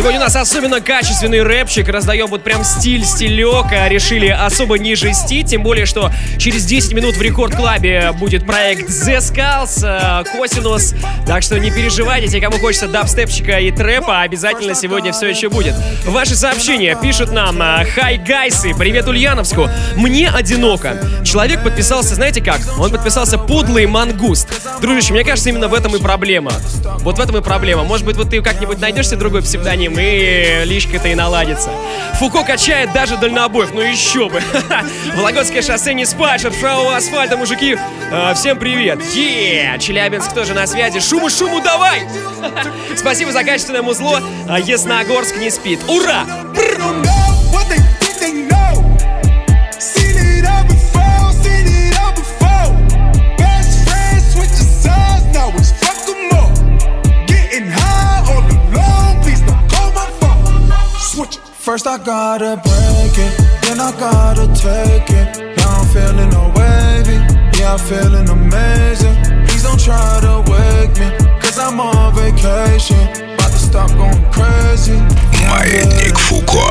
Сегодня 0.00 0.18
у 0.18 0.22
нас 0.22 0.34
особенно 0.34 0.80
качественный 0.80 1.42
рэпчик. 1.42 1.86
Раздаем 1.86 2.28
вот 2.28 2.42
прям 2.42 2.64
стиль, 2.64 3.04
стилек. 3.04 3.66
а 3.70 3.86
Решили 3.86 4.28
особо 4.28 4.78
не 4.78 4.94
жестить. 4.94 5.48
Тем 5.48 5.62
более, 5.62 5.84
что 5.84 6.10
через 6.38 6.64
10 6.64 6.94
минут 6.94 7.16
в 7.16 7.20
Рекорд 7.20 7.54
Клабе 7.54 8.12
будет 8.12 8.46
проект 8.46 8.88
The 8.88 9.18
Skulls, 9.18 9.84
э, 9.84 10.24
Косинус. 10.24 10.94
Так 11.26 11.42
что 11.42 11.60
не 11.60 11.70
переживайте, 11.70 12.28
те, 12.28 12.40
кому 12.40 12.56
хочется 12.56 12.88
дабстепчика 12.88 13.58
и 13.58 13.70
трэпа, 13.70 14.22
обязательно 14.22 14.74
сегодня 14.74 15.12
все 15.12 15.28
еще 15.28 15.50
будет. 15.50 15.74
Ваши 16.06 16.34
сообщения 16.34 16.96
пишут 16.98 17.30
нам 17.30 17.60
э, 17.60 17.84
Хай 17.94 18.16
Гайсы, 18.16 18.72
привет 18.74 19.06
Ульяновску. 19.06 19.68
Мне 19.96 20.30
одиноко. 20.30 20.96
Человек 21.26 21.62
подписался, 21.62 22.14
знаете 22.14 22.40
как? 22.40 22.58
Он 22.78 22.90
подписался 22.90 23.36
подлый 23.36 23.84
мангуст. 23.84 24.48
Дружище, 24.80 25.12
мне 25.12 25.24
кажется, 25.24 25.50
именно 25.50 25.68
в 25.68 25.74
этом 25.74 25.94
и 25.94 26.00
проблема. 26.00 26.52
Вот 27.00 27.18
в 27.18 27.20
этом 27.20 27.36
и 27.36 27.42
проблема. 27.42 27.84
Может 27.84 28.06
быть, 28.06 28.16
вот 28.16 28.30
ты 28.30 28.40
как-нибудь 28.40 28.80
найдешь 28.80 29.08
себе 29.08 29.18
другой 29.18 29.42
псевдоним, 29.42 29.90
и 30.00 30.64
личка-то 30.64 31.08
и 31.08 31.14
наладится. 31.14 31.70
Фуко 32.14 32.42
качает 32.42 32.92
даже 32.92 33.16
дальнобоев, 33.16 33.72
ну 33.74 33.80
еще 33.80 34.28
бы. 34.28 34.42
Вологодское 35.14 35.62
шоссе 35.62 35.94
не 35.94 36.04
спать, 36.06 36.44
от 36.44 36.58
правого 36.58 36.96
асфальта, 36.96 37.36
мужики. 37.36 37.76
Э, 38.10 38.34
всем 38.34 38.58
привет. 38.58 39.02
Е, 39.14 39.76
Челябинск 39.78 40.32
тоже 40.32 40.54
на 40.54 40.66
связи. 40.66 41.00
Шуму, 41.00 41.30
шуму, 41.30 41.60
давай! 41.60 42.02
Спасибо 42.96 43.32
за 43.32 43.44
качественное 43.44 43.82
музло. 43.82 44.20
А 44.48 44.58
Ясногорск 44.58 45.36
не 45.36 45.50
спит. 45.50 45.80
Ура! 45.88 46.24
What 46.80 47.19
First 61.69 61.87
I 61.87 61.97
gotta 61.97 62.57
break 62.63 63.17
it, 63.17 63.33
then 63.63 63.79
I 63.79 63.91
gotta 63.99 64.47
take 64.53 65.09
it. 65.09 65.57
Now 65.57 65.81
I'm 65.81 65.87
feeling 65.87 66.29
no 66.29 66.51
wavy, 66.55 67.17
yeah 67.57 67.73
I'm 67.73 67.79
feeling 67.79 68.29
amazing. 68.29 69.15
Please 69.47 69.63
don't 69.63 69.79
try 69.79 70.19
to 70.21 70.43
wake 70.51 70.93
me, 70.99 71.09
cause 71.41 71.57
I'm 71.57 71.79
on 71.79 72.13
vacation. 72.15 73.01
About 73.33 73.51
to 73.51 73.57
stop 73.57 73.89
going 73.97 74.23
crazy. 74.31 74.99
Маятник 75.49 76.17
Фуко. 76.17 76.65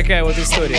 Такая 0.02 0.26
вот 0.26 0.38
история. 0.38 0.78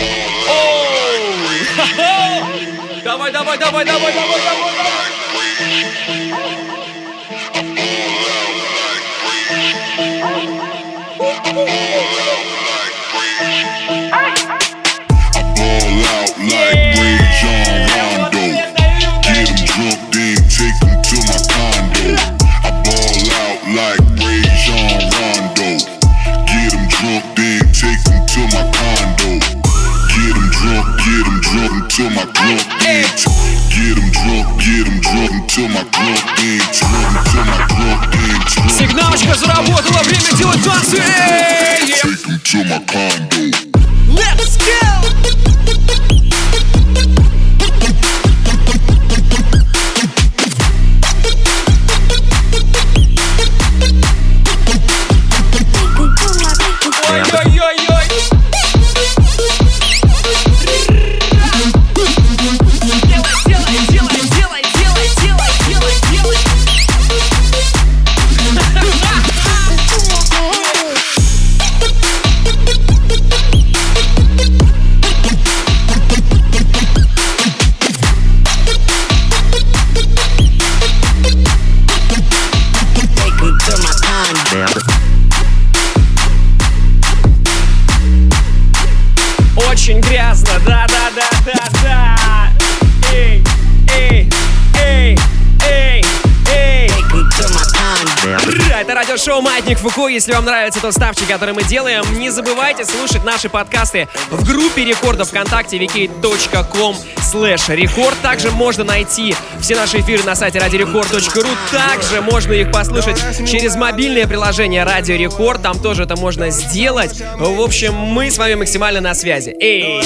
«Маятник 99.77 99.93
Фуко». 99.93 100.07
Если 100.07 100.33
вам 100.33 100.45
нравится 100.45 100.81
тот 100.81 100.93
ставчик, 100.93 101.27
который 101.27 101.53
мы 101.53 101.63
делаем, 101.63 102.03
не 102.17 102.29
забывайте 102.29 102.85
слушать 102.85 103.23
наши 103.23 103.49
подкасты 103.49 104.07
в 104.31 104.45
группе 104.45 104.85
рекорда 104.85 105.25
ВКонтакте 105.25 105.77
wiki.com 105.77 106.95
slash 107.17 107.75
рекорд. 107.75 108.15
Также 108.21 108.51
можно 108.51 108.83
найти 108.83 109.35
все 109.61 109.75
наши 109.75 109.99
эфиры 109.99 110.23
на 110.23 110.35
сайте 110.35 110.59
радиорекорд.ру. 110.59 111.49
Также 111.71 112.21
можно 112.21 112.53
их 112.53 112.71
послушать 112.71 113.17
через 113.49 113.75
мобильное 113.75 114.27
приложение 114.27 114.83
Радио 114.83 115.15
Рекорд. 115.15 115.61
Там 115.61 115.79
тоже 115.79 116.03
это 116.03 116.15
можно 116.15 116.49
сделать. 116.49 117.21
В 117.37 117.61
общем, 117.61 117.93
мы 117.93 118.31
с 118.31 118.37
вами 118.37 118.55
максимально 118.55 119.01
на 119.01 119.13
связи. 119.15 119.55
Эй! 119.59 120.01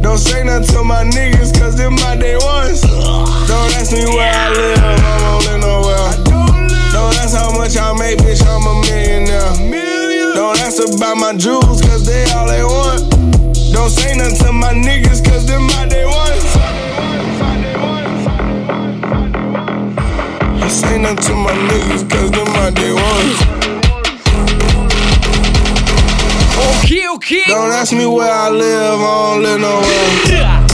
Don't 0.00 0.16
say 0.16 0.44
nothing 0.44 0.64
to 0.74 0.84
my 0.84 1.02
niggas, 1.02 1.52
cause 1.58 1.74
them 1.76 1.94
my 1.96 2.14
day 2.14 2.36
ones. 2.36 2.82
Don't 3.48 3.74
ask 3.74 3.90
me 3.92 4.06
where 4.06 4.32
I 4.32 4.48
live, 4.50 4.78
I 4.78 5.18
don't 5.18 5.44
live 5.44 5.60
nowhere. 5.60 5.67
Don't 7.08 7.20
ask 7.20 7.38
how 7.38 7.50
much 7.56 7.74
I 7.78 7.90
make, 7.94 8.18
bitch, 8.18 8.44
I'm 8.44 8.66
a 8.68 8.74
millionaire. 8.84 10.34
Don't 10.34 10.58
ask 10.60 10.76
about 10.94 11.16
my 11.16 11.34
jewels, 11.34 11.80
cause 11.80 12.04
they 12.04 12.24
all 12.32 12.46
they 12.46 12.62
want. 12.62 13.00
Don't 13.72 13.88
say 13.88 14.14
nothing 14.14 14.36
to 14.44 14.52
my 14.52 14.74
niggas, 14.74 15.24
cause 15.24 15.46
them 15.46 15.62
my 15.68 15.86
day 15.88 16.04
ones. 16.04 16.44
Don't 20.60 20.70
say 20.70 20.98
nothing 20.98 21.16
to 21.16 21.34
my 21.34 21.54
niggas, 21.70 22.10
cause 22.10 22.30
them 22.30 22.48
my 22.52 22.70
day 22.72 22.92
ones. 22.92 23.38
Okay, 26.84 27.08
okay. 27.14 27.44
Don't 27.46 27.72
ask 27.72 27.94
me 27.94 28.04
where 28.04 28.30
I 28.30 28.50
live, 28.50 29.00
I 29.00 29.32
don't 29.32 29.42
live 29.44 29.60
nowhere. 29.62 30.64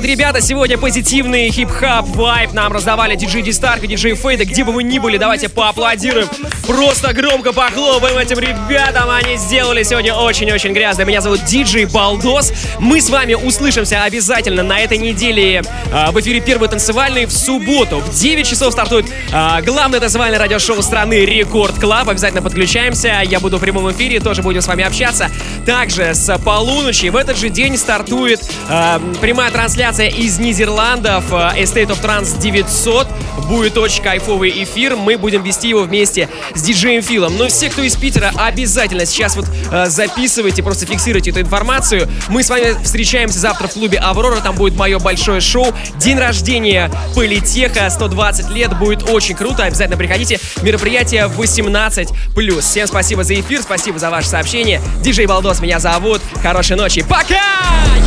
Вот 0.00 0.06
ребята, 0.06 0.40
сегодня 0.40 0.78
позитивный 0.78 1.50
хип-хап 1.50 2.06
вайп 2.06 2.54
нам 2.54 2.72
раздавали 2.72 3.16
диджей 3.16 3.42
Дистарк 3.42 3.84
и 3.84 3.86
диджей 3.86 4.14
Фейда. 4.14 4.46
Где 4.46 4.64
бы 4.64 4.72
вы 4.72 4.82
ни 4.82 4.98
были, 4.98 5.18
давайте 5.18 5.50
поаплодируем. 5.50 6.26
Просто 6.70 7.12
громко 7.12 7.52
похлопаем 7.52 8.16
этим 8.16 8.38
ребятам. 8.38 9.10
Они 9.10 9.36
сделали 9.36 9.82
сегодня 9.82 10.14
очень-очень 10.14 10.72
грязно. 10.72 11.02
Меня 11.02 11.20
зовут 11.20 11.44
диджей 11.44 11.84
Балдос. 11.84 12.52
Мы 12.78 13.00
с 13.00 13.10
вами 13.10 13.34
услышимся 13.34 14.04
обязательно 14.04 14.62
на 14.62 14.78
этой 14.78 14.96
неделе 14.96 15.64
а, 15.92 16.12
в 16.12 16.20
эфире 16.20 16.40
первый 16.40 16.68
танцевальный 16.68 17.26
в 17.26 17.32
субботу. 17.32 17.98
В 17.98 18.14
9 18.14 18.48
часов 18.48 18.72
стартует 18.72 19.06
а, 19.32 19.60
главное 19.62 19.98
танцевальное 19.98 20.38
радиошоу 20.38 20.80
страны 20.80 21.24
Рекорд 21.24 21.76
Клаб. 21.80 22.08
Обязательно 22.08 22.40
подключаемся. 22.40 23.20
Я 23.24 23.40
буду 23.40 23.58
в 23.58 23.60
прямом 23.60 23.90
эфире, 23.90 24.20
тоже 24.20 24.42
будем 24.42 24.62
с 24.62 24.68
вами 24.68 24.84
общаться. 24.84 25.28
Также 25.66 26.14
с 26.14 26.38
полуночи 26.38 27.06
в 27.06 27.16
этот 27.16 27.36
же 27.36 27.48
день 27.48 27.76
стартует 27.76 28.48
а, 28.68 29.02
прямая 29.20 29.50
трансляция 29.50 30.06
из 30.06 30.38
Нидерландов. 30.38 31.24
а, 31.32 31.52
Estate 31.56 31.88
of 31.88 32.00
Trance 32.00 32.40
900. 32.40 33.08
Будет 33.48 33.76
очень 33.76 34.04
кайфовый 34.04 34.62
эфир. 34.62 34.94
Мы 34.94 35.18
будем 35.18 35.42
вести 35.42 35.68
его 35.68 35.80
вместе 35.80 36.28
с 36.60 36.62
диджеем 36.62 37.02
Филом. 37.02 37.36
Но 37.38 37.48
все, 37.48 37.70
кто 37.70 37.82
из 37.82 37.96
Питера, 37.96 38.32
обязательно 38.36 39.06
сейчас 39.06 39.34
вот 39.34 39.46
э, 39.72 39.86
записывайте, 39.86 40.62
просто 40.62 40.84
фиксируйте 40.86 41.30
эту 41.30 41.40
информацию. 41.40 42.08
Мы 42.28 42.42
с 42.42 42.50
вами 42.50 42.76
встречаемся 42.82 43.38
завтра 43.38 43.66
в 43.66 43.72
клубе 43.72 43.98
«Аврора». 43.98 44.40
Там 44.40 44.54
будет 44.54 44.76
мое 44.76 44.98
большое 44.98 45.40
шоу. 45.40 45.72
День 45.96 46.18
рождения 46.18 46.90
Политеха, 47.14 47.88
120 47.88 48.50
лет. 48.50 48.78
Будет 48.78 49.08
очень 49.08 49.34
круто. 49.34 49.64
Обязательно 49.64 49.96
приходите. 49.96 50.38
Мероприятие 50.62 51.24
18+. 51.26 52.60
Всем 52.60 52.86
спасибо 52.86 53.24
за 53.24 53.40
эфир, 53.40 53.62
спасибо 53.62 53.98
за 53.98 54.10
ваше 54.10 54.28
сообщение. 54.28 54.80
Диджей 55.02 55.26
Балдос 55.26 55.60
меня 55.60 55.78
зовут. 55.80 56.20
Хорошей 56.42 56.76
ночи. 56.76 57.02
Пока! 57.02 57.40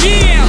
Yeah! 0.04 0.44